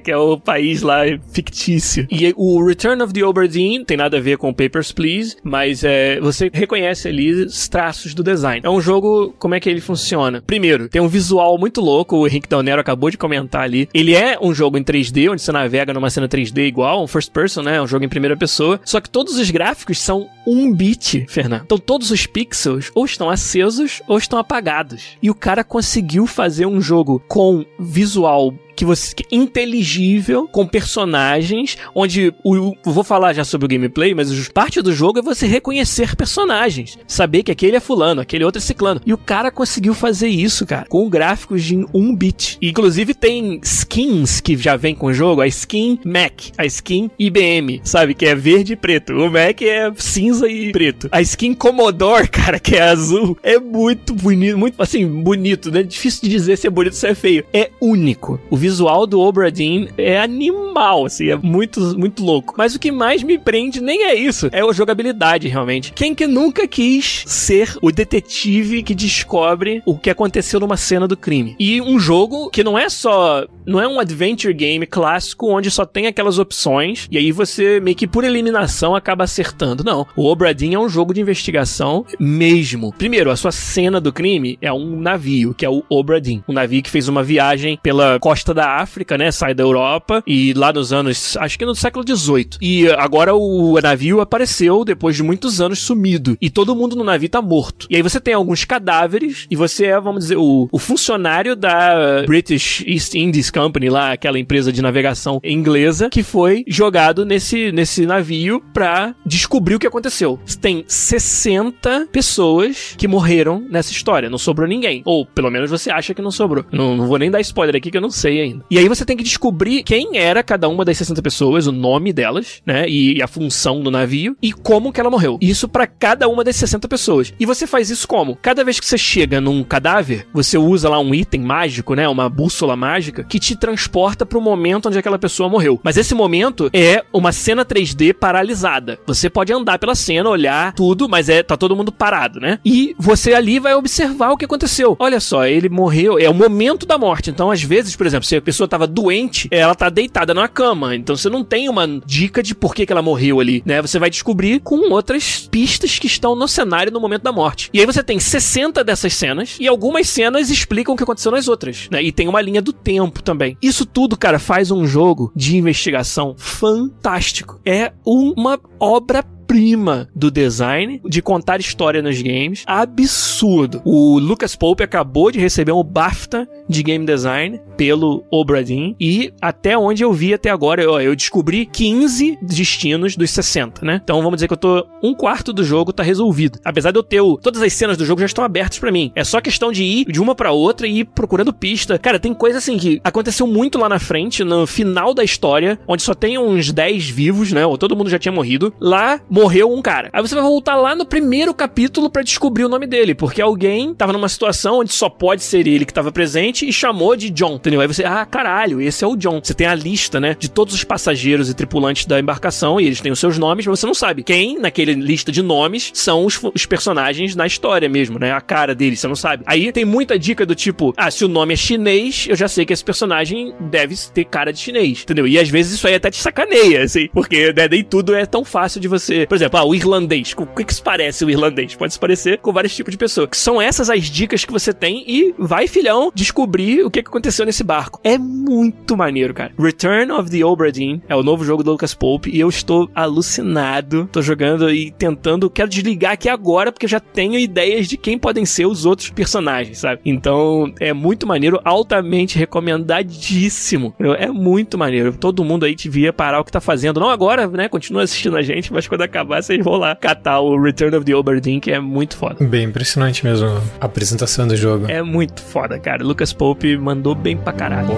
Que 0.00 0.10
é 0.10 0.16
o 0.16 0.38
país 0.38 0.82
lá 0.82 1.02
fictício. 1.32 2.06
E 2.10 2.32
o 2.36 2.64
Return 2.64 3.02
of 3.02 3.12
the 3.12 3.24
Oberdeen 3.24 3.84
tem 3.84 3.96
nada 3.96 4.16
a 4.16 4.20
ver 4.20 4.38
com 4.38 4.52
Papers, 4.52 4.92
Please, 4.92 5.36
mas 5.42 5.84
é, 5.84 6.20
você 6.20 6.50
reconhece 6.52 7.08
ali 7.08 7.32
os 7.44 7.68
traços 7.68 8.14
do 8.14 8.22
design. 8.22 8.60
É 8.64 8.70
um 8.70 8.80
jogo, 8.80 9.34
como 9.38 9.54
é 9.54 9.60
que 9.60 9.68
ele 9.68 9.80
funciona? 9.80 10.42
Primeiro, 10.46 10.88
tem 10.88 11.00
um 11.00 11.08
visual 11.08 11.58
muito 11.58 11.80
louco, 11.80 12.16
o 12.16 12.26
Henrique 12.26 12.48
Nero 12.62 12.80
acabou 12.80 13.10
de 13.10 13.16
comentar 13.16 13.62
ali. 13.62 13.88
Ele 13.94 14.14
é 14.14 14.38
um 14.40 14.52
jogo 14.52 14.76
em 14.76 14.84
3D, 14.84 15.30
onde 15.30 15.42
você 15.42 15.52
navega 15.52 15.92
numa 15.92 16.10
cena 16.10 16.28
3D 16.28 16.66
igual, 16.66 17.02
um 17.02 17.06
first 17.06 17.30
person, 17.32 17.62
né? 17.62 17.80
Um 17.80 17.86
jogo 17.86 18.04
em 18.04 18.08
primeira 18.08 18.36
pessoa. 18.36 18.80
Só 18.84 19.00
que 19.00 19.08
todos 19.08 19.38
os 19.38 19.50
gráficos 19.50 19.98
são 19.98 20.28
um 20.46 20.72
bit, 20.74 21.26
Fernando. 21.28 21.62
Então 21.64 21.78
todos 21.78 22.10
os 22.10 22.26
pixels 22.26 22.90
ou 22.94 23.04
estão 23.04 23.30
acesos 23.30 24.02
ou 24.06 24.18
estão 24.18 24.38
apagados. 24.38 25.16
E 25.22 25.30
o 25.30 25.34
cara 25.34 25.64
conseguiu 25.64 26.26
fazer 26.26 26.66
um 26.66 26.80
jogo 26.80 27.22
com 27.28 27.64
visual 27.78 28.54
que 28.80 28.84
você 28.84 29.14
que 29.14 29.24
é 29.30 29.36
inteligível 29.36 30.48
com 30.48 30.66
personagens, 30.66 31.76
onde 31.94 32.32
o, 32.42 32.74
vou 32.82 33.04
falar 33.04 33.34
já 33.34 33.44
sobre 33.44 33.66
o 33.66 33.68
gameplay, 33.68 34.14
mas 34.14 34.48
parte 34.48 34.80
do 34.80 34.90
jogo 34.90 35.18
é 35.18 35.22
você 35.22 35.46
reconhecer 35.46 36.16
personagens, 36.16 36.96
saber 37.06 37.42
que 37.42 37.52
aquele 37.52 37.76
é 37.76 37.80
fulano, 37.80 38.22
aquele 38.22 38.42
outro 38.42 38.58
é 38.58 38.62
ciclano. 38.62 39.02
E 39.04 39.12
o 39.12 39.18
cara 39.18 39.50
conseguiu 39.50 39.92
fazer 39.92 40.28
isso, 40.28 40.64
cara, 40.64 40.86
com 40.88 41.10
gráficos 41.10 41.62
de 41.62 41.84
um 41.92 42.16
bit. 42.16 42.56
Inclusive 42.62 43.12
tem 43.12 43.60
skins 43.62 44.40
que 44.40 44.56
já 44.56 44.76
vem 44.76 44.94
com 44.94 45.08
o 45.08 45.12
jogo, 45.12 45.42
a 45.42 45.46
skin 45.46 45.98
Mac, 46.02 46.44
a 46.56 46.64
skin 46.64 47.10
IBM, 47.18 47.82
sabe, 47.84 48.14
que 48.14 48.24
é 48.24 48.34
verde 48.34 48.72
e 48.72 48.76
preto. 48.76 49.12
O 49.12 49.30
Mac 49.30 49.60
é 49.60 49.92
cinza 49.96 50.48
e 50.48 50.72
preto. 50.72 51.06
A 51.12 51.20
skin 51.20 51.52
Commodore, 51.52 52.28
cara, 52.32 52.58
que 52.58 52.76
é 52.76 52.82
azul, 52.82 53.36
é 53.42 53.58
muito 53.58 54.14
bonito, 54.14 54.56
muito 54.56 54.82
assim, 54.82 55.06
bonito, 55.06 55.70
né? 55.70 55.82
Difícil 55.82 56.22
de 56.22 56.30
dizer 56.30 56.56
se 56.56 56.66
é 56.66 56.70
bonito 56.70 56.94
ou 56.94 56.98
se 56.98 57.06
é 57.06 57.14
feio. 57.14 57.44
É 57.52 57.70
único. 57.78 58.40
O 58.48 58.56
visual 58.70 59.04
do 59.04 59.20
Obra 59.20 59.50
Dinn 59.50 59.88
é 59.98 60.20
animal, 60.20 61.06
assim, 61.06 61.28
é 61.28 61.36
muito, 61.36 61.80
muito 61.98 62.24
louco. 62.24 62.54
Mas 62.56 62.74
o 62.74 62.78
que 62.78 62.92
mais 62.92 63.22
me 63.22 63.36
prende 63.36 63.80
nem 63.80 64.04
é 64.04 64.14
isso, 64.14 64.48
é 64.52 64.60
a 64.60 64.72
jogabilidade, 64.72 65.48
realmente. 65.48 65.92
Quem 65.92 66.14
que 66.14 66.26
nunca 66.26 66.68
quis 66.68 67.24
ser 67.26 67.76
o 67.82 67.90
detetive 67.90 68.84
que 68.84 68.94
descobre 68.94 69.82
o 69.84 69.98
que 69.98 70.08
aconteceu 70.08 70.60
numa 70.60 70.76
cena 70.76 71.08
do 71.08 71.16
crime? 71.16 71.56
E 71.58 71.80
um 71.80 71.98
jogo 71.98 72.48
que 72.48 72.62
não 72.62 72.78
é 72.78 72.88
só. 72.88 73.44
Não 73.66 73.80
é 73.80 73.86
um 73.86 74.00
adventure 74.00 74.54
game 74.54 74.86
clássico 74.86 75.48
onde 75.48 75.70
só 75.70 75.84
tem 75.84 76.06
aquelas 76.06 76.38
opções 76.38 77.06
e 77.10 77.18
aí 77.18 77.30
você 77.30 77.78
meio 77.80 77.96
que 77.96 78.06
por 78.06 78.24
eliminação 78.24 78.94
acaba 78.94 79.24
acertando. 79.24 79.84
Não. 79.84 80.06
O 80.16 80.26
Obra 80.26 80.54
Dinn 80.54 80.74
é 80.74 80.78
um 80.78 80.88
jogo 80.88 81.12
de 81.12 81.20
investigação 81.20 82.04
mesmo. 82.18 82.92
Primeiro, 82.96 83.30
a 83.30 83.36
sua 83.36 83.52
cena 83.52 84.00
do 84.00 84.12
crime 84.12 84.58
é 84.62 84.72
um 84.72 84.98
navio, 85.00 85.54
que 85.54 85.64
é 85.64 85.70
o 85.70 85.84
Obra 85.88 86.20
Dinn. 86.20 86.42
Um 86.48 86.52
navio 86.52 86.82
que 86.82 86.90
fez 86.90 87.08
uma 87.08 87.22
viagem 87.22 87.78
pela 87.82 88.18
costa 88.20 88.49
da 88.54 88.76
África, 88.76 89.16
né? 89.16 89.30
Sai 89.30 89.54
da 89.54 89.62
Europa 89.62 90.22
e 90.26 90.52
lá 90.54 90.72
nos 90.72 90.92
anos, 90.92 91.36
acho 91.36 91.58
que 91.58 91.66
no 91.66 91.74
século 91.74 92.04
XVIII. 92.06 92.50
E 92.60 92.88
agora 92.90 93.34
o 93.34 93.78
navio 93.80 94.20
apareceu 94.20 94.84
depois 94.84 95.16
de 95.16 95.22
muitos 95.22 95.60
anos 95.60 95.78
sumido. 95.78 96.36
E 96.40 96.50
todo 96.50 96.74
mundo 96.74 96.96
no 96.96 97.04
navio 97.04 97.28
tá 97.28 97.42
morto. 97.42 97.86
E 97.90 97.96
aí 97.96 98.02
você 98.02 98.20
tem 98.20 98.34
alguns 98.34 98.64
cadáveres 98.64 99.46
e 99.50 99.56
você 99.56 99.86
é, 99.86 100.00
vamos 100.00 100.24
dizer, 100.24 100.36
o, 100.36 100.68
o 100.70 100.78
funcionário 100.78 101.56
da 101.56 102.24
British 102.26 102.84
East 102.86 103.14
Indies 103.14 103.50
Company, 103.50 103.88
lá, 103.88 104.12
aquela 104.12 104.38
empresa 104.38 104.72
de 104.72 104.82
navegação 104.82 105.40
inglesa, 105.44 106.08
que 106.10 106.22
foi 106.22 106.64
jogado 106.66 107.24
nesse, 107.24 107.72
nesse 107.72 108.06
navio 108.06 108.62
pra 108.72 109.14
descobrir 109.24 109.74
o 109.74 109.78
que 109.78 109.86
aconteceu. 109.86 110.38
Tem 110.60 110.84
60 110.86 112.08
pessoas 112.12 112.94
que 112.96 113.08
morreram 113.08 113.64
nessa 113.70 113.92
história. 113.92 114.30
Não 114.30 114.38
sobrou 114.38 114.68
ninguém. 114.68 115.02
Ou 115.04 115.24
pelo 115.26 115.50
menos 115.50 115.70
você 115.70 115.90
acha 115.90 116.14
que 116.14 116.22
não 116.22 116.30
sobrou. 116.30 116.64
Não, 116.72 116.96
não 116.96 117.06
vou 117.06 117.18
nem 117.18 117.30
dar 117.30 117.40
spoiler 117.40 117.76
aqui 117.76 117.90
que 117.90 117.96
eu 117.96 118.02
não 118.02 118.10
sei 118.10 118.39
ainda. 118.42 118.64
E 118.70 118.78
aí 118.78 118.88
você 118.88 119.04
tem 119.04 119.16
que 119.16 119.22
descobrir 119.22 119.82
quem 119.82 120.16
era 120.16 120.42
cada 120.42 120.68
uma 120.68 120.84
das 120.84 120.98
60 120.98 121.20
pessoas, 121.22 121.66
o 121.66 121.72
nome 121.72 122.12
delas, 122.12 122.62
né? 122.64 122.88
E, 122.88 123.18
e 123.18 123.22
a 123.22 123.26
função 123.26 123.82
do 123.82 123.90
navio 123.90 124.36
e 124.42 124.52
como 124.52 124.92
que 124.92 125.00
ela 125.00 125.10
morreu. 125.10 125.38
Isso 125.40 125.68
para 125.68 125.86
cada 125.86 126.28
uma 126.28 126.44
das 126.44 126.56
60 126.56 126.88
pessoas. 126.88 127.32
E 127.38 127.46
você 127.46 127.66
faz 127.66 127.90
isso 127.90 128.06
como? 128.06 128.36
Cada 128.36 128.64
vez 128.64 128.78
que 128.80 128.86
você 128.86 128.98
chega 128.98 129.40
num 129.40 129.62
cadáver, 129.62 130.26
você 130.32 130.58
usa 130.58 130.88
lá 130.88 130.98
um 130.98 131.14
item 131.14 131.40
mágico, 131.40 131.94
né? 131.94 132.08
Uma 132.08 132.28
bússola 132.28 132.76
mágica 132.76 133.24
que 133.24 133.38
te 133.38 133.56
transporta 133.56 134.24
pro 134.24 134.40
momento 134.40 134.88
onde 134.88 134.98
aquela 134.98 135.18
pessoa 135.18 135.48
morreu. 135.48 135.80
Mas 135.82 135.96
esse 135.96 136.14
momento 136.14 136.70
é 136.72 137.02
uma 137.12 137.32
cena 137.32 137.64
3D 137.64 138.14
paralisada. 138.14 138.98
Você 139.06 139.28
pode 139.28 139.52
andar 139.52 139.78
pela 139.78 139.94
cena, 139.94 140.28
olhar 140.28 140.72
tudo, 140.72 141.08
mas 141.08 141.28
é 141.28 141.42
tá 141.42 141.56
todo 141.56 141.76
mundo 141.76 141.92
parado, 141.92 142.40
né? 142.40 142.58
E 142.64 142.94
você 142.98 143.34
ali 143.34 143.58
vai 143.58 143.74
observar 143.74 144.30
o 144.30 144.36
que 144.36 144.44
aconteceu. 144.44 144.96
Olha 144.98 145.20
só, 145.20 145.46
ele 145.46 145.68
morreu, 145.68 146.18
é 146.18 146.28
o 146.28 146.34
momento 146.34 146.86
da 146.86 146.98
morte. 146.98 147.30
Então, 147.30 147.50
às 147.50 147.62
vezes, 147.62 147.96
por 147.96 148.06
exemplo, 148.06 148.26
se 148.30 148.36
a 148.36 148.42
pessoa 148.42 148.68
tava 148.68 148.86
doente, 148.86 149.48
ela 149.50 149.74
tá 149.74 149.88
deitada 149.88 150.32
na 150.32 150.46
cama. 150.46 150.94
Então 150.94 151.16
você 151.16 151.28
não 151.28 151.42
tem 151.42 151.68
uma 151.68 151.86
dica 152.06 152.42
de 152.42 152.54
por 152.54 152.74
que, 152.74 152.86
que 152.86 152.92
ela 152.92 153.02
morreu 153.02 153.40
ali, 153.40 153.60
né? 153.66 153.82
Você 153.82 153.98
vai 153.98 154.08
descobrir 154.08 154.60
com 154.60 154.88
outras 154.92 155.48
pistas 155.50 155.98
que 155.98 156.06
estão 156.06 156.36
no 156.36 156.46
cenário 156.46 156.92
no 156.92 157.00
momento 157.00 157.22
da 157.22 157.32
morte. 157.32 157.68
E 157.72 157.80
aí 157.80 157.86
você 157.86 158.04
tem 158.04 158.20
60 158.20 158.84
dessas 158.84 159.14
cenas 159.14 159.56
e 159.58 159.66
algumas 159.66 160.08
cenas 160.08 160.48
explicam 160.48 160.94
o 160.94 160.96
que 160.96 161.02
aconteceu 161.02 161.32
nas 161.32 161.48
outras, 161.48 161.88
né? 161.90 162.00
E 162.02 162.12
tem 162.12 162.28
uma 162.28 162.40
linha 162.40 162.62
do 162.62 162.72
tempo 162.72 163.20
também. 163.20 163.56
Isso 163.60 163.84
tudo, 163.84 164.16
cara, 164.16 164.38
faz 164.38 164.70
um 164.70 164.86
jogo 164.86 165.32
de 165.34 165.56
investigação 165.56 166.36
fantástico. 166.38 167.60
É 167.66 167.92
uma 168.04 168.60
obra 168.78 169.24
prima 169.50 170.08
do 170.14 170.30
design, 170.30 171.02
de 171.04 171.20
contar 171.20 171.58
história 171.58 172.00
nos 172.00 172.22
games. 172.22 172.62
Absurdo. 172.64 173.82
O 173.84 174.16
Lucas 174.16 174.54
Pope 174.54 174.84
acabou 174.84 175.32
de 175.32 175.40
receber 175.40 175.72
um 175.72 175.82
BAFTA 175.82 176.48
de 176.68 176.84
game 176.84 177.04
design 177.04 177.60
pelo 177.76 178.24
Obradin 178.30 178.94
e 179.00 179.32
até 179.42 179.76
onde 179.76 180.04
eu 180.04 180.12
vi 180.12 180.32
até 180.32 180.50
agora, 180.50 180.80
eu, 180.80 181.00
eu 181.00 181.16
descobri 181.16 181.66
15 181.66 182.38
destinos 182.40 183.16
dos 183.16 183.28
60, 183.30 183.84
né? 183.84 184.00
Então 184.04 184.22
vamos 184.22 184.36
dizer 184.36 184.46
que 184.46 184.52
eu 184.52 184.56
tô 184.56 184.86
um 185.02 185.12
quarto 185.12 185.52
do 185.52 185.64
jogo 185.64 185.92
tá 185.92 186.04
resolvido. 186.04 186.60
Apesar 186.64 186.92
de 186.92 186.98
eu 186.98 187.02
ter 187.02 187.20
o, 187.20 187.36
todas 187.36 187.60
as 187.60 187.72
cenas 187.72 187.96
do 187.96 188.06
jogo 188.06 188.20
já 188.20 188.26
estão 188.26 188.44
abertas 188.44 188.78
para 188.78 188.92
mim. 188.92 189.10
É 189.16 189.24
só 189.24 189.40
questão 189.40 189.72
de 189.72 189.82
ir 189.82 190.04
de 190.04 190.20
uma 190.20 190.32
para 190.32 190.52
outra 190.52 190.86
e 190.86 191.00
ir 191.00 191.06
procurando 191.06 191.52
pista. 191.52 191.98
Cara, 191.98 192.20
tem 192.20 192.32
coisa 192.32 192.58
assim 192.58 192.78
que 192.78 193.00
aconteceu 193.02 193.48
muito 193.48 193.80
lá 193.80 193.88
na 193.88 193.98
frente, 193.98 194.44
no 194.44 194.64
final 194.64 195.12
da 195.12 195.24
história, 195.24 195.76
onde 195.88 196.02
só 196.02 196.14
tem 196.14 196.38
uns 196.38 196.70
10 196.70 197.10
vivos, 197.10 197.50
né? 197.50 197.66
Ou 197.66 197.76
todo 197.76 197.96
mundo 197.96 198.10
já 198.10 198.18
tinha 198.18 198.30
morrido. 198.30 198.72
Lá 198.78 199.20
morreu 199.40 199.72
um 199.72 199.80
cara. 199.80 200.10
Aí 200.12 200.20
você 200.20 200.34
vai 200.34 200.44
voltar 200.44 200.76
lá 200.76 200.94
no 200.94 201.06
primeiro 201.06 201.54
capítulo 201.54 202.10
para 202.10 202.22
descobrir 202.22 202.64
o 202.64 202.68
nome 202.68 202.86
dele, 202.86 203.14
porque 203.14 203.40
alguém 203.40 203.94
tava 203.94 204.12
numa 204.12 204.28
situação 204.28 204.80
onde 204.80 204.92
só 204.92 205.08
pode 205.08 205.42
ser 205.42 205.66
ele 205.66 205.86
que 205.86 205.94
tava 205.94 206.12
presente 206.12 206.68
e 206.68 206.72
chamou 206.72 207.16
de 207.16 207.30
John, 207.30 207.54
entendeu? 207.54 207.80
Aí 207.80 207.86
você, 207.86 208.04
ah, 208.04 208.26
caralho, 208.26 208.82
esse 208.82 209.02
é 209.02 209.06
o 209.06 209.16
John. 209.16 209.40
Você 209.42 209.54
tem 209.54 209.66
a 209.66 209.74
lista, 209.74 210.20
né, 210.20 210.36
de 210.38 210.50
todos 210.50 210.74
os 210.74 210.84
passageiros 210.84 211.48
e 211.48 211.54
tripulantes 211.54 212.04
da 212.04 212.20
embarcação 212.20 212.78
e 212.78 212.84
eles 212.84 213.00
têm 213.00 213.10
os 213.10 213.18
seus 213.18 213.38
nomes, 213.38 213.66
mas 213.66 213.80
você 213.80 213.86
não 213.86 213.94
sabe 213.94 214.22
quem 214.22 214.58
naquele 214.58 214.92
lista 214.92 215.32
de 215.32 215.42
nomes 215.42 215.90
são 215.94 216.26
os, 216.26 216.38
os 216.54 216.66
personagens 216.66 217.34
na 217.34 217.46
história 217.46 217.88
mesmo, 217.88 218.18
né? 218.18 218.32
A 218.32 218.42
cara 218.42 218.74
deles, 218.74 219.00
você 219.00 219.08
não 219.08 219.16
sabe. 219.16 219.42
Aí 219.46 219.72
tem 219.72 219.86
muita 219.86 220.18
dica 220.18 220.44
do 220.44 220.54
tipo, 220.54 220.92
ah, 220.98 221.10
se 221.10 221.24
o 221.24 221.28
nome 221.28 221.54
é 221.54 221.56
chinês, 221.56 222.26
eu 222.28 222.36
já 222.36 222.46
sei 222.46 222.66
que 222.66 222.74
esse 222.74 222.84
personagem 222.84 223.54
deve 223.58 223.96
ter 224.12 224.24
cara 224.24 224.52
de 224.52 224.58
chinês, 224.58 225.02
entendeu? 225.02 225.26
E 225.26 225.38
às 225.38 225.48
vezes 225.48 225.72
isso 225.72 225.86
aí 225.86 225.94
até 225.94 226.10
te 226.10 226.18
sacaneia, 226.18 226.82
assim, 226.82 227.08
porque 227.08 227.54
né, 227.54 227.66
nem 227.68 227.82
tudo 227.82 228.14
é 228.14 228.26
tão 228.26 228.44
fácil 228.44 228.80
de 228.80 228.88
você 228.88 229.29
por 229.30 229.36
exemplo, 229.36 229.60
ah, 229.60 229.64
o 229.64 229.76
irlandês. 229.76 230.34
O 230.36 230.44
que, 230.44 230.64
que 230.64 230.74
se 230.74 230.82
parece 230.82 231.24
o 231.24 231.30
irlandês? 231.30 231.76
Pode 231.76 231.92
se 231.92 232.00
parecer 232.00 232.38
com 232.38 232.52
vários 232.52 232.74
tipos 232.74 232.90
de 232.90 232.98
pessoas. 232.98 233.28
Que 233.30 233.36
são 233.36 233.62
essas 233.62 233.88
as 233.88 234.10
dicas 234.10 234.44
que 234.44 234.50
você 234.50 234.72
tem 234.72 235.04
e 235.06 235.32
vai, 235.38 235.68
filhão, 235.68 236.10
descobrir 236.12 236.84
o 236.84 236.90
que, 236.90 237.00
que 237.00 237.08
aconteceu 237.08 237.46
nesse 237.46 237.62
barco. 237.62 238.00
É 238.02 238.18
muito 238.18 238.96
maneiro, 238.96 239.32
cara. 239.32 239.52
Return 239.56 240.10
of 240.10 240.28
the 240.28 240.44
Obra 240.44 240.72
Dinn 240.72 240.98
é 241.08 241.14
o 241.14 241.22
novo 241.22 241.44
jogo 241.44 241.62
do 241.62 241.70
Lucas 241.70 241.94
Pope 241.94 242.28
e 242.28 242.40
eu 242.40 242.48
estou 242.48 242.90
alucinado. 242.92 244.08
Tô 244.10 244.20
jogando 244.20 244.68
e 244.68 244.90
tentando. 244.90 245.48
Quero 245.48 245.68
desligar 245.68 246.14
aqui 246.14 246.28
agora 246.28 246.72
porque 246.72 246.88
já 246.88 246.98
tenho 246.98 247.38
ideias 247.38 247.86
de 247.86 247.96
quem 247.96 248.18
podem 248.18 248.44
ser 248.44 248.66
os 248.66 248.84
outros 248.84 249.10
personagens, 249.10 249.78
sabe? 249.78 250.00
Então 250.04 250.74
é 250.80 250.92
muito 250.92 251.24
maneiro, 251.24 251.60
altamente 251.64 252.36
recomendadíssimo. 252.36 253.94
É 254.18 254.26
muito 254.26 254.76
maneiro. 254.76 255.16
Todo 255.16 255.44
mundo 255.44 255.66
aí 255.66 255.76
devia 255.76 256.12
parar 256.12 256.40
o 256.40 256.44
que 256.44 256.50
tá 256.50 256.60
fazendo. 256.60 256.98
Não 256.98 257.10
agora, 257.10 257.46
né? 257.46 257.68
Continua 257.68 258.02
assistindo 258.02 258.36
a 258.36 258.42
gente, 258.42 258.72
mas 258.72 258.88
quando 258.88 259.02
acabar 259.10 259.42
vocês 259.42 259.62
vão 259.62 259.76
lá 259.76 259.94
catar 259.94 260.40
o 260.40 260.60
Return 260.60 260.96
of 260.96 261.04
the 261.04 261.14
Oberdeen, 261.14 261.60
que 261.60 261.70
é 261.70 261.80
muito 261.80 262.16
foda. 262.16 262.44
Bem 262.44 262.64
impressionante 262.64 263.24
mesmo 263.24 263.48
a 263.80 263.84
apresentação 263.84 264.46
do 264.46 264.56
jogo. 264.56 264.86
É 264.88 265.02
muito 265.02 265.42
foda, 265.42 265.78
cara. 265.78 266.02
Lucas 266.04 266.32
Pope 266.32 266.76
mandou 266.78 267.14
bem 267.14 267.36
pra 267.36 267.52
caralho. 267.52 267.90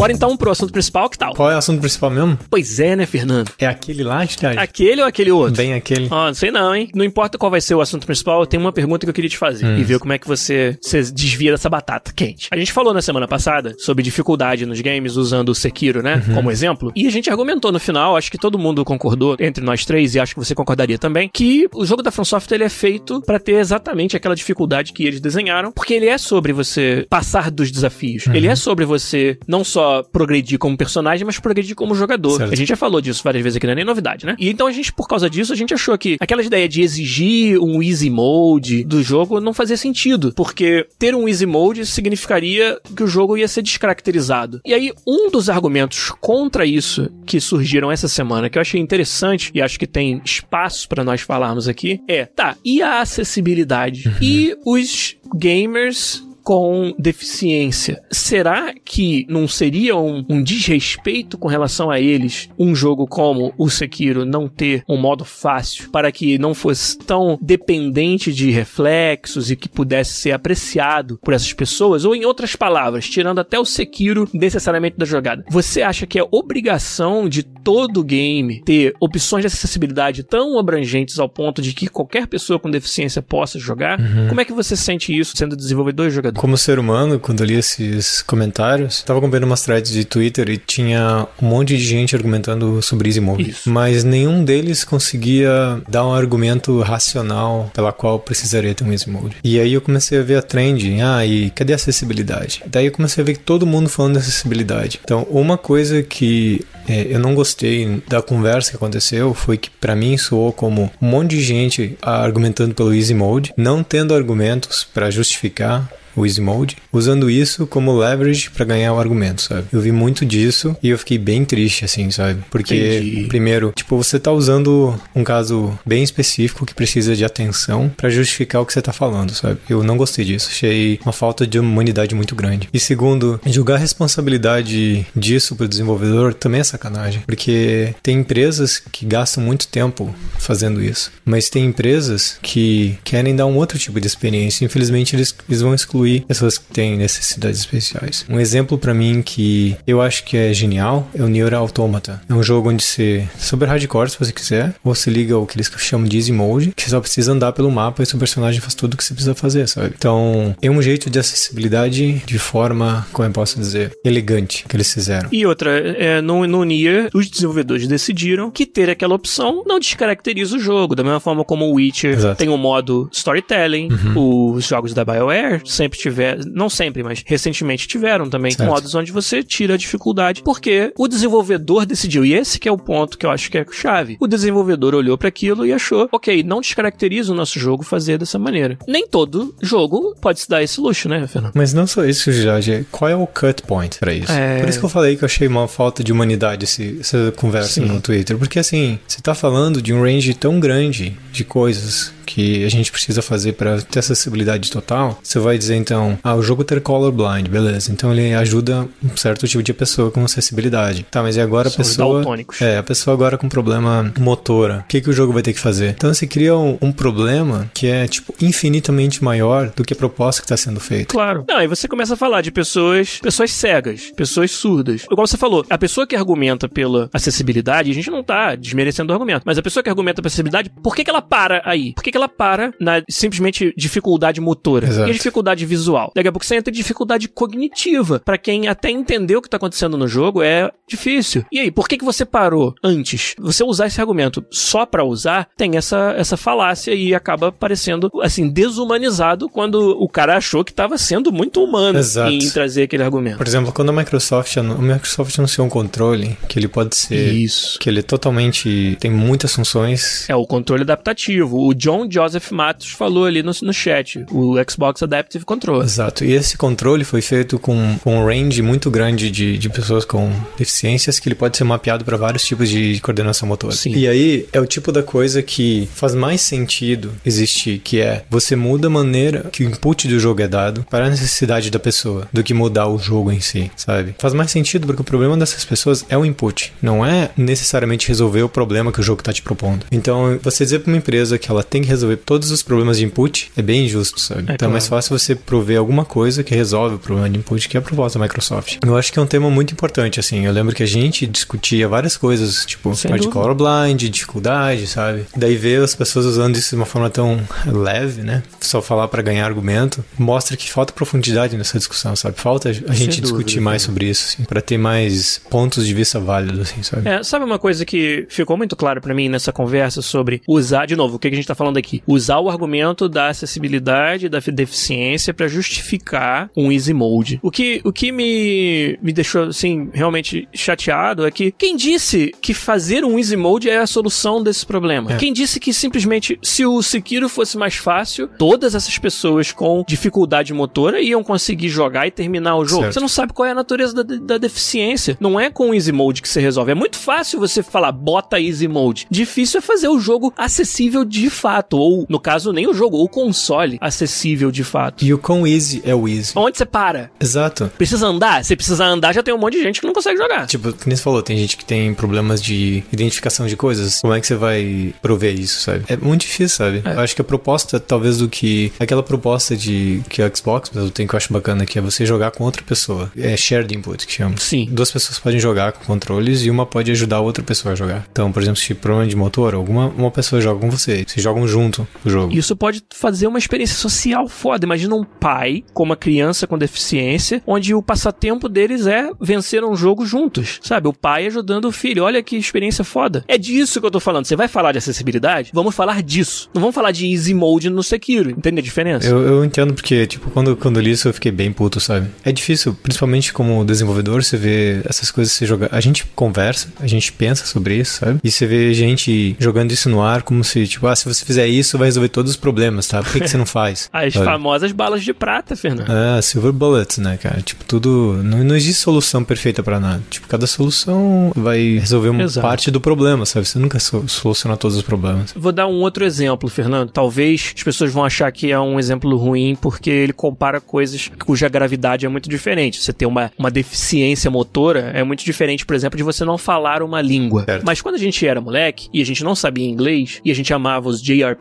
Bora 0.00 0.14
então 0.14 0.34
pro 0.34 0.50
assunto 0.50 0.72
principal, 0.72 1.10
que 1.10 1.18
tal? 1.18 1.34
Qual 1.34 1.50
é 1.50 1.54
o 1.54 1.58
assunto 1.58 1.78
principal 1.78 2.08
mesmo? 2.08 2.38
Pois 2.48 2.80
é, 2.80 2.96
né, 2.96 3.04
Fernando? 3.04 3.52
É 3.58 3.66
aquele 3.66 4.02
lá, 4.02 4.26
Cidade? 4.26 4.58
Aquele 4.58 5.02
ou 5.02 5.06
aquele 5.06 5.30
outro? 5.30 5.56
Bem 5.56 5.74
aquele. 5.74 6.06
Oh, 6.06 6.24
não 6.24 6.32
sei 6.32 6.50
não, 6.50 6.74
hein? 6.74 6.88
Não 6.94 7.04
importa 7.04 7.36
qual 7.36 7.50
vai 7.50 7.60
ser 7.60 7.74
o 7.74 7.82
assunto 7.82 8.06
principal, 8.06 8.40
eu 8.40 8.46
tenho 8.46 8.62
uma 8.62 8.72
pergunta 8.72 9.04
que 9.04 9.10
eu 9.10 9.12
queria 9.12 9.28
te 9.28 9.36
fazer. 9.36 9.66
Hum. 9.66 9.76
E 9.76 9.84
ver 9.84 9.98
como 9.98 10.14
é 10.14 10.18
que 10.18 10.26
você, 10.26 10.78
você 10.80 11.02
desvia 11.02 11.50
dessa 11.50 11.68
batata 11.68 12.14
quente. 12.16 12.48
A 12.50 12.56
gente 12.56 12.72
falou 12.72 12.94
na 12.94 13.02
semana 13.02 13.28
passada 13.28 13.74
sobre 13.76 14.02
dificuldade 14.02 14.64
nos 14.64 14.80
games 14.80 15.16
usando 15.16 15.50
o 15.50 15.54
Sekiro, 15.54 16.02
né? 16.02 16.22
Uhum. 16.26 16.34
Como 16.34 16.50
exemplo. 16.50 16.90
E 16.96 17.06
a 17.06 17.10
gente 17.10 17.28
argumentou 17.28 17.70
no 17.70 17.78
final, 17.78 18.16
acho 18.16 18.30
que 18.30 18.38
todo 18.38 18.58
mundo 18.58 18.82
concordou, 18.86 19.36
entre 19.38 19.62
nós 19.62 19.84
três, 19.84 20.14
e 20.14 20.20
acho 20.20 20.32
que 20.32 20.40
você 20.40 20.54
concordaria 20.54 20.96
também, 20.96 21.28
que 21.30 21.68
o 21.74 21.84
jogo 21.84 22.02
da 22.02 22.10
From 22.10 22.24
Software 22.24 22.56
ele 22.56 22.64
é 22.64 22.70
feito 22.70 23.20
para 23.20 23.38
ter 23.38 23.56
exatamente 23.56 24.16
aquela 24.16 24.34
dificuldade 24.34 24.94
que 24.94 25.04
eles 25.04 25.20
desenharam, 25.20 25.70
porque 25.70 25.92
ele 25.92 26.06
é 26.06 26.16
sobre 26.16 26.54
você 26.54 27.06
passar 27.10 27.50
dos 27.50 27.70
desafios. 27.70 28.24
Uhum. 28.24 28.34
Ele 28.34 28.48
é 28.48 28.56
sobre 28.56 28.86
você 28.86 29.38
não 29.46 29.62
só 29.62 29.89
só 29.90 30.02
progredir 30.02 30.58
como 30.58 30.76
personagem, 30.76 31.24
mas 31.26 31.38
progredir 31.38 31.74
como 31.74 31.94
jogador. 31.94 32.36
Certo. 32.38 32.52
A 32.52 32.56
gente 32.56 32.68
já 32.68 32.76
falou 32.76 33.00
disso 33.00 33.22
várias 33.24 33.42
vezes 33.42 33.56
aqui, 33.56 33.66
não 33.66 33.72
é 33.72 33.76
nem 33.76 33.84
novidade, 33.84 34.24
né? 34.24 34.36
E 34.38 34.48
então 34.48 34.66
a 34.66 34.72
gente, 34.72 34.92
por 34.92 35.08
causa 35.08 35.28
disso, 35.28 35.52
a 35.52 35.56
gente 35.56 35.74
achou 35.74 35.96
que 35.98 36.16
aquela 36.20 36.42
ideia 36.42 36.68
de 36.68 36.82
exigir 36.82 37.58
um 37.60 37.82
easy 37.82 38.08
mode 38.08 38.84
do 38.84 39.02
jogo 39.02 39.40
não 39.40 39.52
fazia 39.52 39.76
sentido, 39.76 40.32
porque 40.34 40.86
ter 40.98 41.14
um 41.14 41.28
easy 41.28 41.46
mode 41.46 41.84
significaria 41.86 42.78
que 42.96 43.02
o 43.02 43.06
jogo 43.06 43.36
ia 43.36 43.48
ser 43.48 43.62
descaracterizado. 43.62 44.60
E 44.64 44.72
aí, 44.72 44.92
um 45.06 45.30
dos 45.30 45.50
argumentos 45.50 46.10
contra 46.20 46.64
isso 46.64 47.10
que 47.26 47.40
surgiram 47.40 47.90
essa 47.90 48.08
semana, 48.08 48.48
que 48.48 48.58
eu 48.58 48.62
achei 48.62 48.80
interessante 48.80 49.50
e 49.54 49.60
acho 49.60 49.78
que 49.78 49.86
tem 49.86 50.20
espaço 50.24 50.88
para 50.88 51.02
nós 51.02 51.20
falarmos 51.20 51.68
aqui, 51.68 52.00
é, 52.08 52.24
tá, 52.24 52.56
e 52.64 52.82
a 52.82 53.00
acessibilidade? 53.00 54.10
E 54.20 54.54
os 54.64 55.16
gamers 55.34 56.22
com 56.42 56.94
deficiência. 56.98 58.02
Será 58.10 58.72
que 58.84 59.26
não 59.28 59.46
seria 59.46 59.96
um, 59.96 60.24
um, 60.28 60.42
desrespeito 60.42 61.38
com 61.38 61.48
relação 61.48 61.90
a 61.90 62.00
eles 62.00 62.48
um 62.58 62.74
jogo 62.74 63.06
como 63.06 63.52
o 63.58 63.68
Sekiro 63.68 64.24
não 64.24 64.48
ter 64.48 64.82
um 64.88 64.96
modo 64.96 65.24
fácil 65.24 65.90
para 65.90 66.10
que 66.10 66.38
não 66.38 66.54
fosse 66.54 66.98
tão 66.98 67.38
dependente 67.40 68.32
de 68.32 68.50
reflexos 68.50 69.50
e 69.50 69.56
que 69.56 69.68
pudesse 69.68 70.14
ser 70.14 70.32
apreciado 70.32 71.18
por 71.22 71.34
essas 71.34 71.52
pessoas? 71.52 72.04
Ou 72.04 72.14
em 72.14 72.24
outras 72.24 72.56
palavras, 72.56 73.08
tirando 73.08 73.40
até 73.40 73.58
o 73.58 73.64
Sekiro 73.64 74.28
necessariamente 74.32 74.96
da 74.96 75.04
jogada, 75.04 75.44
você 75.48 75.82
acha 75.82 76.06
que 76.06 76.18
é 76.18 76.26
obrigação 76.30 77.28
de 77.28 77.42
todo 77.42 78.02
game 78.02 78.62
ter 78.64 78.94
opções 79.00 79.42
de 79.42 79.46
acessibilidade 79.48 80.22
tão 80.22 80.58
abrangentes 80.58 81.18
ao 81.18 81.28
ponto 81.28 81.60
de 81.60 81.72
que 81.72 81.88
qualquer 81.88 82.26
pessoa 82.26 82.58
com 82.58 82.70
deficiência 82.70 83.22
possa 83.22 83.58
jogar? 83.58 84.00
Uhum. 84.00 84.28
Como 84.28 84.40
é 84.40 84.44
que 84.44 84.52
você 84.52 84.76
sente 84.76 85.16
isso 85.16 85.36
sendo 85.36 85.56
desenvolvedor 85.56 86.06
e 86.06 86.10
jogador? 86.10 86.29
Como 86.34 86.56
ser 86.56 86.78
humano, 86.78 87.18
quando 87.18 87.44
li 87.44 87.54
esses 87.54 88.22
comentários, 88.22 89.02
tava 89.02 89.18
acompanhando 89.18 89.44
umas 89.44 89.62
threads 89.62 89.92
de 89.92 90.04
Twitter 90.04 90.48
e 90.48 90.56
tinha 90.56 91.26
um 91.40 91.46
monte 91.46 91.76
de 91.76 91.84
gente 91.84 92.14
argumentando 92.14 92.80
sobre 92.82 93.08
Easy 93.08 93.20
Mode. 93.20 93.50
Isso. 93.50 93.70
Mas 93.70 94.04
nenhum 94.04 94.44
deles 94.44 94.84
conseguia 94.84 95.80
dar 95.88 96.06
um 96.06 96.12
argumento 96.12 96.80
racional 96.80 97.70
pela 97.74 97.92
qual 97.92 98.18
precisaria 98.18 98.74
ter 98.74 98.84
um 98.84 98.92
Easy 98.92 99.08
Mode. 99.08 99.36
E 99.42 99.58
aí 99.58 99.72
eu 99.72 99.80
comecei 99.80 100.18
a 100.18 100.22
ver 100.22 100.36
a 100.36 100.42
trend, 100.42 101.00
ah, 101.02 101.24
e 101.24 101.50
cadê 101.50 101.72
a 101.72 101.76
acessibilidade? 101.76 102.62
Daí 102.66 102.86
eu 102.86 102.92
comecei 102.92 103.22
a 103.22 103.24
ver 103.24 103.34
que 103.34 103.40
todo 103.40 103.66
mundo 103.66 103.88
falando 103.88 104.14
de 104.14 104.18
acessibilidade. 104.20 105.00
Então, 105.02 105.26
uma 105.30 105.56
coisa 105.56 106.02
que 106.02 106.64
é, 106.88 107.06
eu 107.08 107.18
não 107.18 107.34
gostei 107.34 108.02
da 108.08 108.20
conversa 108.20 108.70
que 108.70 108.76
aconteceu 108.76 109.32
foi 109.34 109.56
que 109.56 109.70
para 109.70 109.94
mim 109.94 110.16
soou 110.16 110.52
como 110.52 110.90
um 111.00 111.06
monte 111.06 111.36
de 111.36 111.42
gente 111.42 111.96
argumentando 112.02 112.74
pelo 112.74 112.94
Easy 112.94 113.14
Mode, 113.14 113.52
não 113.56 113.82
tendo 113.82 114.14
argumentos 114.14 114.84
para 114.92 115.10
justificar 115.10 115.88
o 116.16 116.26
Easy 116.26 116.40
Mode, 116.40 116.76
usando 116.92 117.30
isso 117.30 117.66
como 117.66 117.96
leverage 117.96 118.50
para 118.50 118.64
ganhar 118.64 118.92
o 118.92 118.98
argumento, 118.98 119.42
sabe? 119.42 119.66
Eu 119.72 119.80
vi 119.80 119.92
muito 119.92 120.24
disso 120.24 120.76
e 120.82 120.88
eu 120.88 120.98
fiquei 120.98 121.18
bem 121.18 121.44
triste, 121.44 121.84
assim, 121.84 122.10
sabe? 122.10 122.42
Porque, 122.50 122.74
Entendi. 122.74 123.24
primeiro, 123.28 123.72
tipo, 123.74 123.96
você 123.96 124.18
tá 124.18 124.32
usando 124.32 124.94
um 125.14 125.24
caso 125.24 125.78
bem 125.84 126.02
específico 126.02 126.66
que 126.66 126.74
precisa 126.74 127.14
de 127.14 127.24
atenção 127.24 127.90
para 127.96 128.10
justificar 128.10 128.62
o 128.62 128.66
que 128.66 128.72
você 128.72 128.82
tá 128.82 128.92
falando, 128.92 129.34
sabe? 129.34 129.58
Eu 129.68 129.82
não 129.82 129.96
gostei 129.96 130.24
disso, 130.24 130.48
achei 130.50 130.98
uma 131.04 131.12
falta 131.12 131.46
de 131.46 131.58
humanidade 131.58 132.14
muito 132.14 132.34
grande. 132.34 132.68
E 132.72 132.80
segundo, 132.80 133.40
julgar 133.46 133.76
a 133.76 133.78
responsabilidade 133.78 135.06
disso 135.14 135.56
pro 135.56 135.68
desenvolvedor 135.68 136.34
também 136.34 136.60
é 136.60 136.64
sacanagem, 136.64 137.22
porque 137.26 137.94
tem 138.02 138.18
empresas 138.18 138.82
que 138.90 139.06
gastam 139.06 139.42
muito 139.42 139.68
tempo 139.68 140.14
fazendo 140.38 140.82
isso, 140.82 141.12
mas 141.24 141.48
tem 141.48 141.64
empresas 141.64 142.38
que 142.42 142.98
querem 143.04 143.34
dar 143.34 143.46
um 143.46 143.56
outro 143.56 143.78
tipo 143.78 144.00
de 144.00 144.06
experiência, 144.06 144.64
infelizmente 144.64 145.14
eles, 145.14 145.34
eles 145.48 145.60
vão 145.60 145.74
excluir 145.74 146.09
incluir 146.10 146.20
pessoas 146.26 146.58
que 146.58 146.64
têm 146.72 146.96
necessidades 146.96 147.60
especiais. 147.60 148.24
Um 148.28 148.40
exemplo 148.40 148.76
para 148.76 148.92
mim 148.92 149.22
que 149.22 149.76
eu 149.86 150.00
acho 150.00 150.24
que 150.24 150.36
é 150.36 150.52
genial 150.52 151.08
é 151.14 151.22
o 151.22 151.28
Nier 151.28 151.54
Automata. 151.54 152.20
É 152.28 152.34
um 152.34 152.42
jogo 152.42 152.70
onde 152.70 152.82
você 152.82 153.28
super 153.38 153.68
hardcore 153.68 154.10
se 154.10 154.18
você 154.18 154.32
quiser, 154.32 154.74
ou 154.84 154.94
se 154.94 155.10
liga 155.10 155.38
o 155.38 155.46
que 155.46 155.56
eles 155.56 155.70
chamam 155.78 156.06
de 156.06 156.16
easy 156.16 156.32
mode, 156.32 156.72
que 156.74 156.82
você 156.82 156.90
só 156.90 157.00
precisa 157.00 157.32
andar 157.32 157.52
pelo 157.52 157.70
mapa 157.70 158.02
e 158.02 158.06
seu 158.06 158.18
personagem 158.18 158.60
faz 158.60 158.74
tudo 158.74 158.94
o 158.94 158.96
que 158.96 159.04
você 159.04 159.14
precisa 159.14 159.34
fazer, 159.34 159.68
sabe? 159.68 159.94
Então, 159.96 160.54
é 160.60 160.70
um 160.70 160.82
jeito 160.82 161.08
de 161.08 161.18
acessibilidade 161.18 162.22
de 162.26 162.38
forma, 162.38 163.06
como 163.12 163.28
eu 163.28 163.32
posso 163.32 163.58
dizer, 163.58 163.92
elegante 164.04 164.64
que 164.68 164.76
eles 164.76 164.92
fizeram. 164.92 165.28
E 165.32 165.46
outra, 165.46 165.70
é, 165.70 166.20
no, 166.20 166.46
no 166.46 166.64
Nier, 166.64 167.08
os 167.14 167.28
desenvolvedores 167.28 167.86
decidiram 167.86 168.50
que 168.50 168.66
ter 168.66 168.90
aquela 168.90 169.14
opção 169.14 169.62
não 169.66 169.78
descaracteriza 169.78 170.56
o 170.56 170.58
jogo, 170.58 170.94
da 170.94 171.02
mesma 171.02 171.20
forma 171.20 171.44
como 171.44 171.66
o 171.66 171.74
Witcher 171.74 172.14
Exato. 172.14 172.36
tem 172.36 172.48
o 172.48 172.56
modo 172.56 173.08
storytelling, 173.12 173.88
os 174.16 174.66
jogos 174.66 174.94
da 174.94 175.04
BioWare 175.04 175.60
sempre 175.64 175.89
tiveram, 175.98 176.42
não 176.52 176.68
sempre, 176.68 177.02
mas 177.02 177.22
recentemente 177.24 177.86
tiveram 177.88 178.28
também 178.28 178.52
Certo. 178.52 178.68
modos 178.68 178.94
onde 178.94 179.12
você 179.12 179.42
tira 179.42 179.74
a 179.74 179.76
dificuldade, 179.76 180.42
porque 180.42 180.92
o 180.98 181.08
desenvolvedor 181.08 181.86
decidiu, 181.86 182.24
e 182.24 182.34
esse 182.34 182.58
que 182.58 182.68
é 182.68 182.72
o 182.72 182.78
ponto 182.78 183.16
que 183.18 183.26
eu 183.26 183.30
acho 183.30 183.50
que 183.50 183.58
é 183.58 183.64
chave. 183.70 184.16
O 184.20 184.26
desenvolvedor 184.26 184.94
olhou 184.94 185.16
para 185.16 185.28
aquilo 185.28 185.64
e 185.64 185.72
achou, 185.72 186.08
ok, 186.12 186.42
não 186.42 186.60
descaracteriza 186.60 187.32
o 187.32 187.34
nosso 187.34 187.58
jogo 187.58 187.82
fazer 187.82 188.18
dessa 188.18 188.38
maneira. 188.38 188.78
Nem 188.86 189.06
todo 189.06 189.54
jogo 189.62 190.14
pode 190.20 190.40
se 190.40 190.48
dar 190.48 190.62
esse 190.62 190.80
luxo, 190.80 191.08
né, 191.08 191.26
Fernando? 191.26 191.52
Mas 191.54 191.72
não 191.72 191.86
só 191.86 192.04
isso, 192.04 192.32
Jorge. 192.32 192.86
Qual 192.90 193.10
é 193.10 193.16
o 193.16 193.26
cut 193.26 193.62
point 193.62 193.98
pra 193.98 194.12
isso? 194.12 194.32
É. 194.32 194.60
Por 194.60 194.68
isso 194.68 194.78
que 194.78 194.84
eu 194.84 194.90
falei 194.90 195.16
que 195.16 195.24
eu 195.24 195.26
achei 195.26 195.46
uma 195.46 195.68
falta 195.68 196.02
de 196.02 196.12
humanidade 196.12 196.64
esse, 196.64 196.98
essa 197.00 197.32
conversa 197.36 197.80
Sim. 197.80 197.86
no 197.86 198.00
Twitter. 198.00 198.36
Porque 198.36 198.58
assim, 198.58 198.98
você 199.06 199.20
tá 199.20 199.34
falando 199.34 199.80
de 199.80 199.92
um 199.92 200.02
range 200.02 200.34
tão 200.34 200.58
grande 200.60 201.16
de 201.32 201.44
coisas 201.44 202.12
que 202.34 202.64
a 202.64 202.68
gente 202.68 202.92
precisa 202.92 203.20
fazer 203.20 203.54
para 203.54 203.80
ter 203.82 203.98
acessibilidade 203.98 204.70
total. 204.70 205.18
Você 205.22 205.38
vai 205.38 205.58
dizer 205.58 205.76
então, 205.76 206.16
ah, 206.22 206.34
o 206.34 206.42
jogo 206.42 206.62
ter 206.62 206.80
colorblind, 206.80 207.48
beleza. 207.48 207.90
Então 207.90 208.12
ele 208.12 208.32
ajuda 208.34 208.88
um 209.02 209.16
certo 209.16 209.46
tipo 209.48 209.62
de 209.62 209.74
pessoa 209.74 210.10
com 210.10 210.24
acessibilidade. 210.24 211.04
Tá, 211.10 211.22
mas 211.22 211.36
e 211.36 211.40
agora 211.40 211.68
a 211.68 211.70
São 211.70 211.82
os 211.82 211.88
pessoa. 211.88 212.24
É, 212.60 212.78
a 212.78 212.82
pessoa 212.82 213.14
agora 213.14 213.36
com 213.36 213.48
problema 213.48 214.12
motora. 214.18 214.84
O 214.84 214.88
que, 214.88 215.00
que 215.00 215.10
o 215.10 215.12
jogo 215.12 215.32
vai 215.32 215.42
ter 215.42 215.52
que 215.52 215.58
fazer? 215.58 215.90
Então 215.90 216.12
você 216.12 216.26
cria 216.26 216.56
um, 216.56 216.78
um 216.80 216.92
problema 216.92 217.70
que 217.74 217.86
é, 217.86 218.06
tipo, 218.06 218.32
infinitamente 218.40 219.24
maior 219.24 219.70
do 219.74 219.84
que 219.84 219.92
a 219.92 219.96
proposta 219.96 220.40
que 220.40 220.46
está 220.46 220.56
sendo 220.56 220.78
feita. 220.78 221.06
Claro. 221.06 221.44
Não, 221.48 221.56
aí 221.56 221.66
você 221.66 221.88
começa 221.88 222.14
a 222.14 222.16
falar 222.16 222.42
de 222.42 222.52
pessoas, 222.52 223.18
pessoas 223.18 223.50
cegas, 223.50 224.12
pessoas 224.16 224.52
surdas. 224.52 225.04
Igual 225.10 225.26
você 225.26 225.36
falou, 225.36 225.64
a 225.68 225.78
pessoa 225.78 226.06
que 226.06 226.14
argumenta 226.14 226.68
pela 226.68 227.10
acessibilidade, 227.12 227.90
a 227.90 227.94
gente 227.94 228.10
não 228.10 228.22
tá 228.22 228.54
desmerecendo 228.54 229.12
o 229.12 229.14
argumento, 229.14 229.42
mas 229.44 229.58
a 229.58 229.62
pessoa 229.62 229.82
que 229.82 229.90
argumenta 229.90 230.22
pela 230.22 230.28
acessibilidade, 230.28 230.70
por 230.82 230.94
que, 230.94 231.02
que 231.02 231.10
ela 231.10 231.22
para 231.22 231.62
aí? 231.64 231.92
Por 231.94 232.04
que, 232.04 232.10
que 232.10 232.16
ela 232.20 232.28
para 232.28 232.72
na 232.80 233.02
simplesmente 233.08 233.72
dificuldade 233.76 234.40
motora 234.40 234.86
Exato. 234.86 235.08
e 235.08 235.10
a 235.10 235.14
dificuldade 235.14 235.64
visual? 235.66 236.12
Daqui 236.14 236.28
a 236.28 236.32
pouco 236.32 236.44
você 236.44 236.56
entra 236.56 236.72
em 236.72 236.76
dificuldade 236.76 237.28
cognitiva. 237.28 238.20
Pra 238.24 238.38
quem 238.38 238.68
até 238.68 238.90
entender 238.90 239.36
o 239.36 239.42
que 239.42 239.48
tá 239.48 239.56
acontecendo 239.56 239.96
no 239.96 240.06
jogo, 240.06 240.42
é 240.42 240.70
difícil. 240.88 241.44
E 241.50 241.58
aí, 241.58 241.70
por 241.70 241.88
que, 241.88 241.96
que 241.98 242.04
você 242.04 242.24
parou 242.24 242.74
antes? 242.82 243.34
Você 243.38 243.64
usar 243.64 243.86
esse 243.86 244.00
argumento 244.00 244.44
só 244.50 244.84
pra 244.84 245.04
usar, 245.04 245.48
tem 245.56 245.76
essa, 245.76 246.14
essa 246.16 246.36
falácia 246.36 246.92
e 246.92 247.14
acaba 247.14 247.52
parecendo, 247.52 248.10
assim, 248.22 248.48
desumanizado 248.48 249.48
quando 249.48 249.96
o 249.98 250.08
cara 250.08 250.36
achou 250.36 250.64
que 250.64 250.72
tava 250.72 250.98
sendo 250.98 251.32
muito 251.32 251.62
humano 251.62 251.98
Exato. 251.98 252.30
em 252.30 252.50
trazer 252.50 252.84
aquele 252.84 253.02
argumento. 253.02 253.38
Por 253.38 253.46
exemplo, 253.46 253.72
quando 253.72 253.90
a 253.90 253.92
Microsoft, 253.92 254.56
a 254.56 254.62
Microsoft 254.62 255.38
anunciou 255.38 255.66
um 255.66 255.70
controle 255.70 256.36
que 256.48 256.58
ele 256.58 256.68
pode 256.68 256.96
ser, 256.96 257.32
Isso. 257.32 257.78
que 257.78 257.88
ele 257.88 258.00
é 258.00 258.02
totalmente 258.02 258.96
tem 259.00 259.10
muitas 259.10 259.54
funções. 259.54 260.28
É 260.28 260.34
o 260.34 260.46
controle 260.46 260.82
adaptativo. 260.82 261.66
O 261.66 261.74
John 261.74 262.06
Joseph 262.10 262.50
Matos 262.50 262.90
falou 262.90 263.24
ali 263.24 263.42
no, 263.42 263.52
no 263.62 263.72
chat, 263.72 264.24
o 264.30 264.56
Xbox 264.68 265.02
Adaptive 265.02 265.44
Control. 265.44 265.82
Exato. 265.82 266.24
E 266.24 266.32
esse 266.32 266.56
controle 266.56 267.04
foi 267.04 267.22
feito 267.22 267.58
com, 267.58 267.96
com 268.02 268.18
um 268.18 268.26
range 268.26 268.62
muito 268.62 268.90
grande 268.90 269.30
de, 269.30 269.56
de 269.56 269.68
pessoas 269.68 270.04
com 270.04 270.32
deficiências 270.58 271.18
que 271.18 271.28
ele 271.28 271.34
pode 271.34 271.56
ser 271.56 271.64
mapeado 271.64 272.04
para 272.04 272.16
vários 272.16 272.44
tipos 272.44 272.68
de 272.68 273.00
coordenação 273.00 273.48
motora. 273.48 273.74
Sim. 273.74 273.94
E 273.94 274.08
aí 274.08 274.46
é 274.52 274.60
o 274.60 274.66
tipo 274.66 274.92
da 274.92 275.02
coisa 275.02 275.42
que 275.42 275.88
faz 275.94 276.14
mais 276.14 276.40
sentido 276.40 277.12
existir, 277.24 277.78
que 277.78 278.00
é 278.00 278.24
você 278.28 278.56
muda 278.56 278.88
a 278.88 278.90
maneira 278.90 279.48
que 279.52 279.64
o 279.64 279.68
input 279.68 280.08
do 280.08 280.18
jogo 280.18 280.42
é 280.42 280.48
dado 280.48 280.84
para 280.90 281.06
a 281.06 281.10
necessidade 281.10 281.70
da 281.70 281.78
pessoa, 281.78 282.28
do 282.32 282.42
que 282.42 282.54
mudar 282.54 282.88
o 282.88 282.98
jogo 282.98 283.30
em 283.30 283.40
si, 283.40 283.70
sabe? 283.76 284.14
Faz 284.18 284.34
mais 284.34 284.50
sentido 284.50 284.86
porque 284.86 285.02
o 285.02 285.04
problema 285.04 285.36
dessas 285.36 285.64
pessoas 285.64 286.04
é 286.08 286.16
o 286.16 286.24
input, 286.24 286.72
não 286.82 287.04
é 287.04 287.30
necessariamente 287.36 288.08
resolver 288.08 288.42
o 288.42 288.48
problema 288.48 288.92
que 288.92 289.00
o 289.00 289.02
jogo 289.02 289.20
está 289.20 289.32
te 289.32 289.42
propondo. 289.42 289.86
Então, 289.90 290.38
você 290.42 290.64
dizer 290.64 290.80
para 290.80 290.90
uma 290.90 290.98
empresa 290.98 291.38
que 291.38 291.50
ela 291.50 291.62
tem 291.62 291.82
que 291.82 291.88
resolver 291.90 292.16
todos 292.16 292.50
os 292.50 292.62
problemas 292.62 292.98
de 292.98 293.04
input 293.04 293.50
é 293.56 293.62
bem 293.62 293.84
injusto, 293.84 294.20
sabe? 294.20 294.50
É 294.50 294.54
então 294.54 294.68
é 294.68 294.72
mais 294.72 294.86
claro. 294.86 295.02
fácil 295.02 295.18
você 295.18 295.34
prover 295.34 295.78
alguma 295.78 296.04
coisa 296.04 296.42
que 296.42 296.54
resolve 296.54 296.96
o 296.96 296.98
problema 296.98 297.28
de 297.28 297.38
input, 297.38 297.68
que 297.68 297.76
é 297.76 297.80
a 297.80 297.82
proposta 297.82 298.18
da 298.18 298.24
Microsoft. 298.24 298.78
Eu 298.84 298.96
acho 298.96 299.12
que 299.12 299.18
é 299.18 299.22
um 299.22 299.26
tema 299.26 299.50
muito 299.50 299.72
importante, 299.72 300.18
assim. 300.20 300.46
Eu 300.46 300.52
lembro 300.52 300.74
que 300.74 300.82
a 300.82 300.86
gente 300.86 301.26
discutia 301.26 301.88
várias 301.88 302.16
coisas, 302.16 302.64
tipo, 302.64 302.94
Sem 302.94 303.10
parte 303.10 303.22
de 303.22 303.28
dúvida. 303.28 303.54
colorblind, 303.56 304.08
dificuldade, 304.08 304.86
sabe? 304.86 305.26
Daí 305.36 305.56
ver 305.56 305.82
as 305.82 305.94
pessoas 305.94 306.26
usando 306.26 306.56
isso 306.56 306.70
de 306.70 306.76
uma 306.76 306.86
forma 306.86 307.10
tão 307.10 307.40
leve, 307.66 308.22
né? 308.22 308.42
Só 308.60 308.80
falar 308.80 309.08
para 309.08 309.22
ganhar 309.22 309.44
argumento, 309.46 310.04
mostra 310.18 310.56
que 310.56 310.70
falta 310.70 310.92
profundidade 310.92 311.56
nessa 311.56 311.78
discussão, 311.78 312.14
sabe? 312.14 312.38
Falta 312.38 312.68
a 312.68 312.72
gente 312.72 312.86
dúvida, 312.88 313.22
discutir 313.22 313.60
mais 313.60 313.82
sobre 313.82 314.06
isso, 314.08 314.26
assim, 314.28 314.44
para 314.44 314.60
ter 314.60 314.78
mais 314.78 315.40
pontos 315.50 315.86
de 315.86 315.92
vista 315.94 316.20
válidos, 316.20 316.60
assim, 316.60 316.82
sabe? 316.82 317.08
É, 317.08 317.22
sabe 317.22 317.44
uma 317.44 317.58
coisa 317.58 317.84
que 317.84 318.26
ficou 318.28 318.56
muito 318.56 318.76
claro 318.76 319.00
pra 319.00 319.14
mim 319.14 319.28
nessa 319.28 319.52
conversa 319.52 320.02
sobre 320.02 320.42
usar, 320.46 320.86
de 320.86 320.94
novo, 320.94 321.16
o 321.16 321.18
que 321.18 321.28
a 321.28 321.30
gente 321.30 321.46
tá 321.46 321.54
falando 321.54 321.76
aqui. 321.80 322.02
Usar 322.06 322.38
o 322.38 322.48
argumento 322.48 323.08
da 323.08 323.28
acessibilidade, 323.28 324.28
da 324.28 324.38
deficiência 324.38 325.34
para 325.34 325.48
justificar 325.48 326.50
um 326.56 326.70
easy 326.70 326.94
mode. 326.94 327.40
O 327.42 327.50
que, 327.50 327.80
o 327.84 327.92
que 327.92 328.12
me, 328.12 328.98
me 329.02 329.12
deixou, 329.12 329.44
assim, 329.44 329.90
realmente 329.92 330.48
chateado 330.52 331.26
é 331.26 331.30
que 331.30 331.52
quem 331.52 331.76
disse 331.76 332.32
que 332.40 332.54
fazer 332.54 333.04
um 333.04 333.18
easy 333.18 333.36
mode 333.36 333.68
é 333.68 333.78
a 333.78 333.86
solução 333.86 334.42
desse 334.42 334.64
problema? 334.64 335.12
É. 335.12 335.16
Quem 335.16 335.32
disse 335.32 335.58
que 335.58 335.72
simplesmente 335.72 336.38
se 336.42 336.64
o 336.64 336.82
Sekiro 336.82 337.28
fosse 337.28 337.56
mais 337.56 337.74
fácil, 337.76 338.28
todas 338.38 338.74
essas 338.74 338.96
pessoas 338.98 339.52
com 339.52 339.84
dificuldade 339.86 340.52
motora 340.52 341.00
iam 341.00 341.22
conseguir 341.22 341.68
jogar 341.68 342.06
e 342.06 342.10
terminar 342.10 342.56
o 342.56 342.64
jogo? 342.64 342.82
Certo. 342.82 342.94
Você 342.94 343.00
não 343.00 343.08
sabe 343.08 343.32
qual 343.32 343.46
é 343.46 343.52
a 343.52 343.54
natureza 343.54 344.02
da, 344.02 344.16
da 344.16 344.38
deficiência. 344.38 345.16
Não 345.20 345.38
é 345.38 345.50
com 345.50 345.70
o 345.70 345.74
easy 345.74 345.92
mode 345.92 346.22
que 346.22 346.28
você 346.28 346.40
resolve. 346.40 346.72
É 346.72 346.74
muito 346.74 346.96
fácil 346.96 347.40
você 347.40 347.62
falar, 347.62 347.92
bota 347.92 348.40
easy 348.40 348.68
mode. 348.68 349.06
Difícil 349.10 349.58
é 349.58 349.60
fazer 349.60 349.88
o 349.88 349.98
jogo 349.98 350.32
acessível 350.36 351.04
de 351.04 351.30
fato. 351.30 351.69
Ou, 351.76 352.06
no 352.08 352.20
caso, 352.20 352.52
nem 352.52 352.68
o 352.68 352.74
jogo, 352.74 352.96
ou 352.96 353.04
o 353.04 353.08
console 353.08 353.78
acessível 353.80 354.50
de 354.50 354.64
fato. 354.64 355.04
E 355.04 355.12
o 355.12 355.18
quão 355.18 355.46
easy 355.46 355.82
é 355.84 355.94
o 355.94 356.08
easy. 356.08 356.32
Onde 356.36 356.58
você 356.58 356.66
para? 356.66 357.10
Exato. 357.20 357.70
Precisa 357.76 358.06
andar? 358.06 358.44
Se 358.44 358.56
precisa 358.56 358.84
andar, 358.84 359.12
já 359.12 359.22
tem 359.22 359.34
um 359.34 359.38
monte 359.38 359.54
de 359.54 359.62
gente 359.62 359.80
que 359.80 359.86
não 359.86 359.94
consegue 359.94 360.18
jogar. 360.18 360.46
Tipo, 360.46 360.72
que 360.72 360.88
nem 360.88 360.96
você 360.96 361.02
falou, 361.02 361.22
tem 361.22 361.36
gente 361.36 361.56
que 361.56 361.64
tem 361.64 361.94
problemas 361.94 362.42
de 362.42 362.82
identificação 362.92 363.46
de 363.46 363.56
coisas. 363.56 364.00
Como 364.00 364.14
é 364.14 364.20
que 364.20 364.26
você 364.26 364.34
vai 364.34 364.94
prover 365.02 365.38
isso, 365.38 365.60
sabe? 365.60 365.84
É 365.88 365.96
muito 365.96 366.22
difícil, 366.22 366.56
sabe? 366.56 366.82
É. 366.84 366.94
Eu 366.94 367.00
acho 367.00 367.14
que 367.14 367.20
a 367.20 367.24
proposta, 367.24 367.78
talvez, 367.78 368.18
do 368.18 368.28
que. 368.28 368.72
Aquela 368.78 369.02
proposta 369.02 369.56
de 369.56 370.02
que 370.08 370.22
o 370.22 370.36
Xbox 370.36 370.70
mesmo 370.70 370.90
tem 370.90 371.06
que 371.06 371.14
eu 371.14 371.16
acho 371.16 371.32
bacana, 371.32 371.66
que 371.66 371.78
é 371.78 371.82
você 371.82 372.04
jogar 372.06 372.30
com 372.30 372.44
outra 372.44 372.62
pessoa. 372.62 373.10
É 373.16 373.36
shared 373.36 373.74
input 373.74 374.06
que 374.06 374.12
chama. 374.12 374.36
Sim. 374.38 374.68
Duas 374.70 374.90
pessoas 374.90 375.18
podem 375.18 375.38
jogar 375.38 375.72
com 375.72 375.84
controles 375.84 376.42
e 376.42 376.50
uma 376.50 376.66
pode 376.66 376.90
ajudar 376.90 377.16
a 377.16 377.20
outra 377.20 377.42
pessoa 377.42 377.72
a 377.72 377.74
jogar. 377.74 378.06
Então, 378.10 378.30
por 378.32 378.42
exemplo, 378.42 378.60
se 378.60 378.74
problema 378.74 379.06
de 379.06 379.16
motor, 379.16 379.54
alguma 379.54 379.86
uma 379.88 380.10
pessoa 380.10 380.40
joga 380.40 380.60
com 380.60 380.70
você. 380.70 381.04
Vocês 381.06 381.22
jogam 381.22 381.46
junto 381.46 381.59
o 381.68 382.10
jogo. 382.10 382.32
Isso 382.32 382.56
pode 382.56 382.82
fazer 382.94 383.26
uma 383.26 383.38
experiência 383.38 383.76
social 383.76 384.28
foda. 384.28 384.64
Imagina 384.64 384.94
um 384.94 385.04
pai 385.04 385.64
com 385.72 385.82
uma 385.82 385.96
criança 385.96 386.46
com 386.46 386.56
deficiência, 386.56 387.42
onde 387.46 387.74
o 387.74 387.82
passatempo 387.82 388.48
deles 388.48 388.86
é 388.86 389.10
vencer 389.20 389.64
um 389.64 389.76
jogo 389.76 390.06
juntos, 390.06 390.60
sabe? 390.62 390.88
O 390.88 390.92
pai 390.92 391.26
ajudando 391.26 391.66
o 391.66 391.72
filho. 391.72 392.04
Olha 392.04 392.22
que 392.22 392.36
experiência 392.36 392.84
foda. 392.84 393.24
É 393.28 393.36
disso 393.36 393.80
que 393.80 393.86
eu 393.86 393.90
tô 393.90 394.00
falando. 394.00 394.24
Você 394.24 394.36
vai 394.36 394.48
falar 394.48 394.72
de 394.72 394.78
acessibilidade? 394.78 395.50
Vamos 395.52 395.74
falar 395.74 396.02
disso. 396.02 396.48
Não 396.54 396.60
vamos 396.60 396.74
falar 396.74 396.92
de 396.92 397.06
easy 397.06 397.34
mode 397.34 397.68
no 397.68 397.82
Sekiro. 397.82 398.30
Entende 398.30 398.60
a 398.60 398.62
diferença? 398.62 399.08
Eu, 399.08 399.22
eu 399.22 399.44
entendo 399.44 399.74
porque, 399.74 400.06
tipo, 400.06 400.30
quando, 400.30 400.56
quando 400.56 400.78
eu 400.78 400.82
li 400.82 400.92
isso 400.92 401.08
eu 401.08 401.14
fiquei 401.14 401.32
bem 401.32 401.52
puto, 401.52 401.80
sabe? 401.80 402.08
É 402.24 402.32
difícil, 402.32 402.74
principalmente 402.82 403.32
como 403.32 403.64
desenvolvedor, 403.64 404.22
você 404.22 404.36
vê 404.36 404.80
essas 404.84 405.10
coisas 405.10 405.32
se 405.32 405.46
jogar. 405.46 405.68
A 405.72 405.80
gente 405.80 406.06
conversa, 406.14 406.72
a 406.80 406.86
gente 406.86 407.12
pensa 407.12 407.46
sobre 407.46 407.76
isso, 407.76 408.00
sabe? 408.00 408.20
E 408.22 408.30
você 408.30 408.46
vê 408.46 408.72
gente 408.74 409.36
jogando 409.38 409.72
isso 409.72 409.88
no 409.88 410.02
ar 410.02 410.22
como 410.22 410.44
se, 410.44 410.66
tipo, 410.66 410.86
ah, 410.86 410.94
se 410.94 411.04
você 411.04 411.24
fizer 411.24 411.48
isso, 411.50 411.76
vai 411.76 411.88
resolver 411.88 412.08
todos 412.08 412.30
os 412.32 412.36
problemas, 412.36 412.86
tá? 412.86 413.02
Por 413.02 413.12
que, 413.12 413.20
que 413.20 413.28
você 413.28 413.36
não 413.36 413.46
faz? 413.46 413.88
As 413.92 414.14
Sabe? 414.14 414.24
famosas 414.24 414.72
balas 414.72 415.02
de 415.02 415.12
prata, 415.12 415.54
Fernando. 415.56 415.90
É, 415.90 416.22
silver 416.22 416.52
bullets, 416.52 416.98
né, 416.98 417.16
cara? 417.16 417.40
Tipo, 417.42 417.64
tudo. 417.64 418.20
Não, 418.22 418.42
não 418.44 418.56
existe 418.56 418.80
solução 418.80 419.22
perfeita 419.24 419.62
pra 419.62 419.78
nada. 419.80 420.02
Tipo, 420.10 420.26
cada 420.28 420.46
solução 420.46 421.32
vai 421.34 421.78
resolver 421.78 422.08
uma 422.10 422.22
Exato. 422.22 422.46
parte 422.46 422.70
do 422.70 422.80
problema, 422.80 423.26
sabe? 423.26 423.46
Você 423.46 423.58
nunca 423.58 423.78
so- 423.78 424.04
soluciona 424.08 424.56
todos 424.56 424.76
os 424.76 424.82
problemas. 424.82 425.32
Vou 425.36 425.52
dar 425.52 425.66
um 425.66 425.80
outro 425.80 426.04
exemplo, 426.04 426.48
Fernando. 426.48 426.90
Talvez 426.90 427.52
as 427.56 427.62
pessoas 427.62 427.92
vão 427.92 428.04
achar 428.04 428.30
que 428.32 428.50
é 428.50 428.58
um 428.58 428.78
exemplo 428.78 429.16
ruim 429.16 429.56
porque 429.60 429.90
ele 429.90 430.12
compara 430.12 430.60
coisas 430.60 431.10
cuja 431.24 431.48
gravidade 431.48 432.06
é 432.06 432.08
muito 432.08 432.28
diferente. 432.28 432.80
Você 432.80 432.92
ter 432.92 433.06
uma, 433.06 433.30
uma 433.38 433.50
deficiência 433.50 434.30
motora 434.30 434.90
é 434.94 435.02
muito 435.02 435.24
diferente, 435.24 435.64
por 435.66 435.74
exemplo, 435.74 435.96
de 435.96 436.02
você 436.02 436.24
não 436.24 436.38
falar 436.38 436.82
uma 436.82 437.00
língua. 437.00 437.44
Certo. 437.44 437.64
Mas 437.64 437.80
quando 437.80 437.94
a 437.94 437.98
gente 437.98 438.26
era 438.26 438.40
moleque 438.40 438.88
e 438.92 439.00
a 439.00 439.06
gente 439.06 439.24
não 439.24 439.34
sabia 439.34 439.66
inglês 439.66 440.20
e 440.24 440.30
a 440.30 440.34
gente 440.34 440.52
amava 440.52 440.88
os 440.88 441.00
JRPGs, 441.02 441.39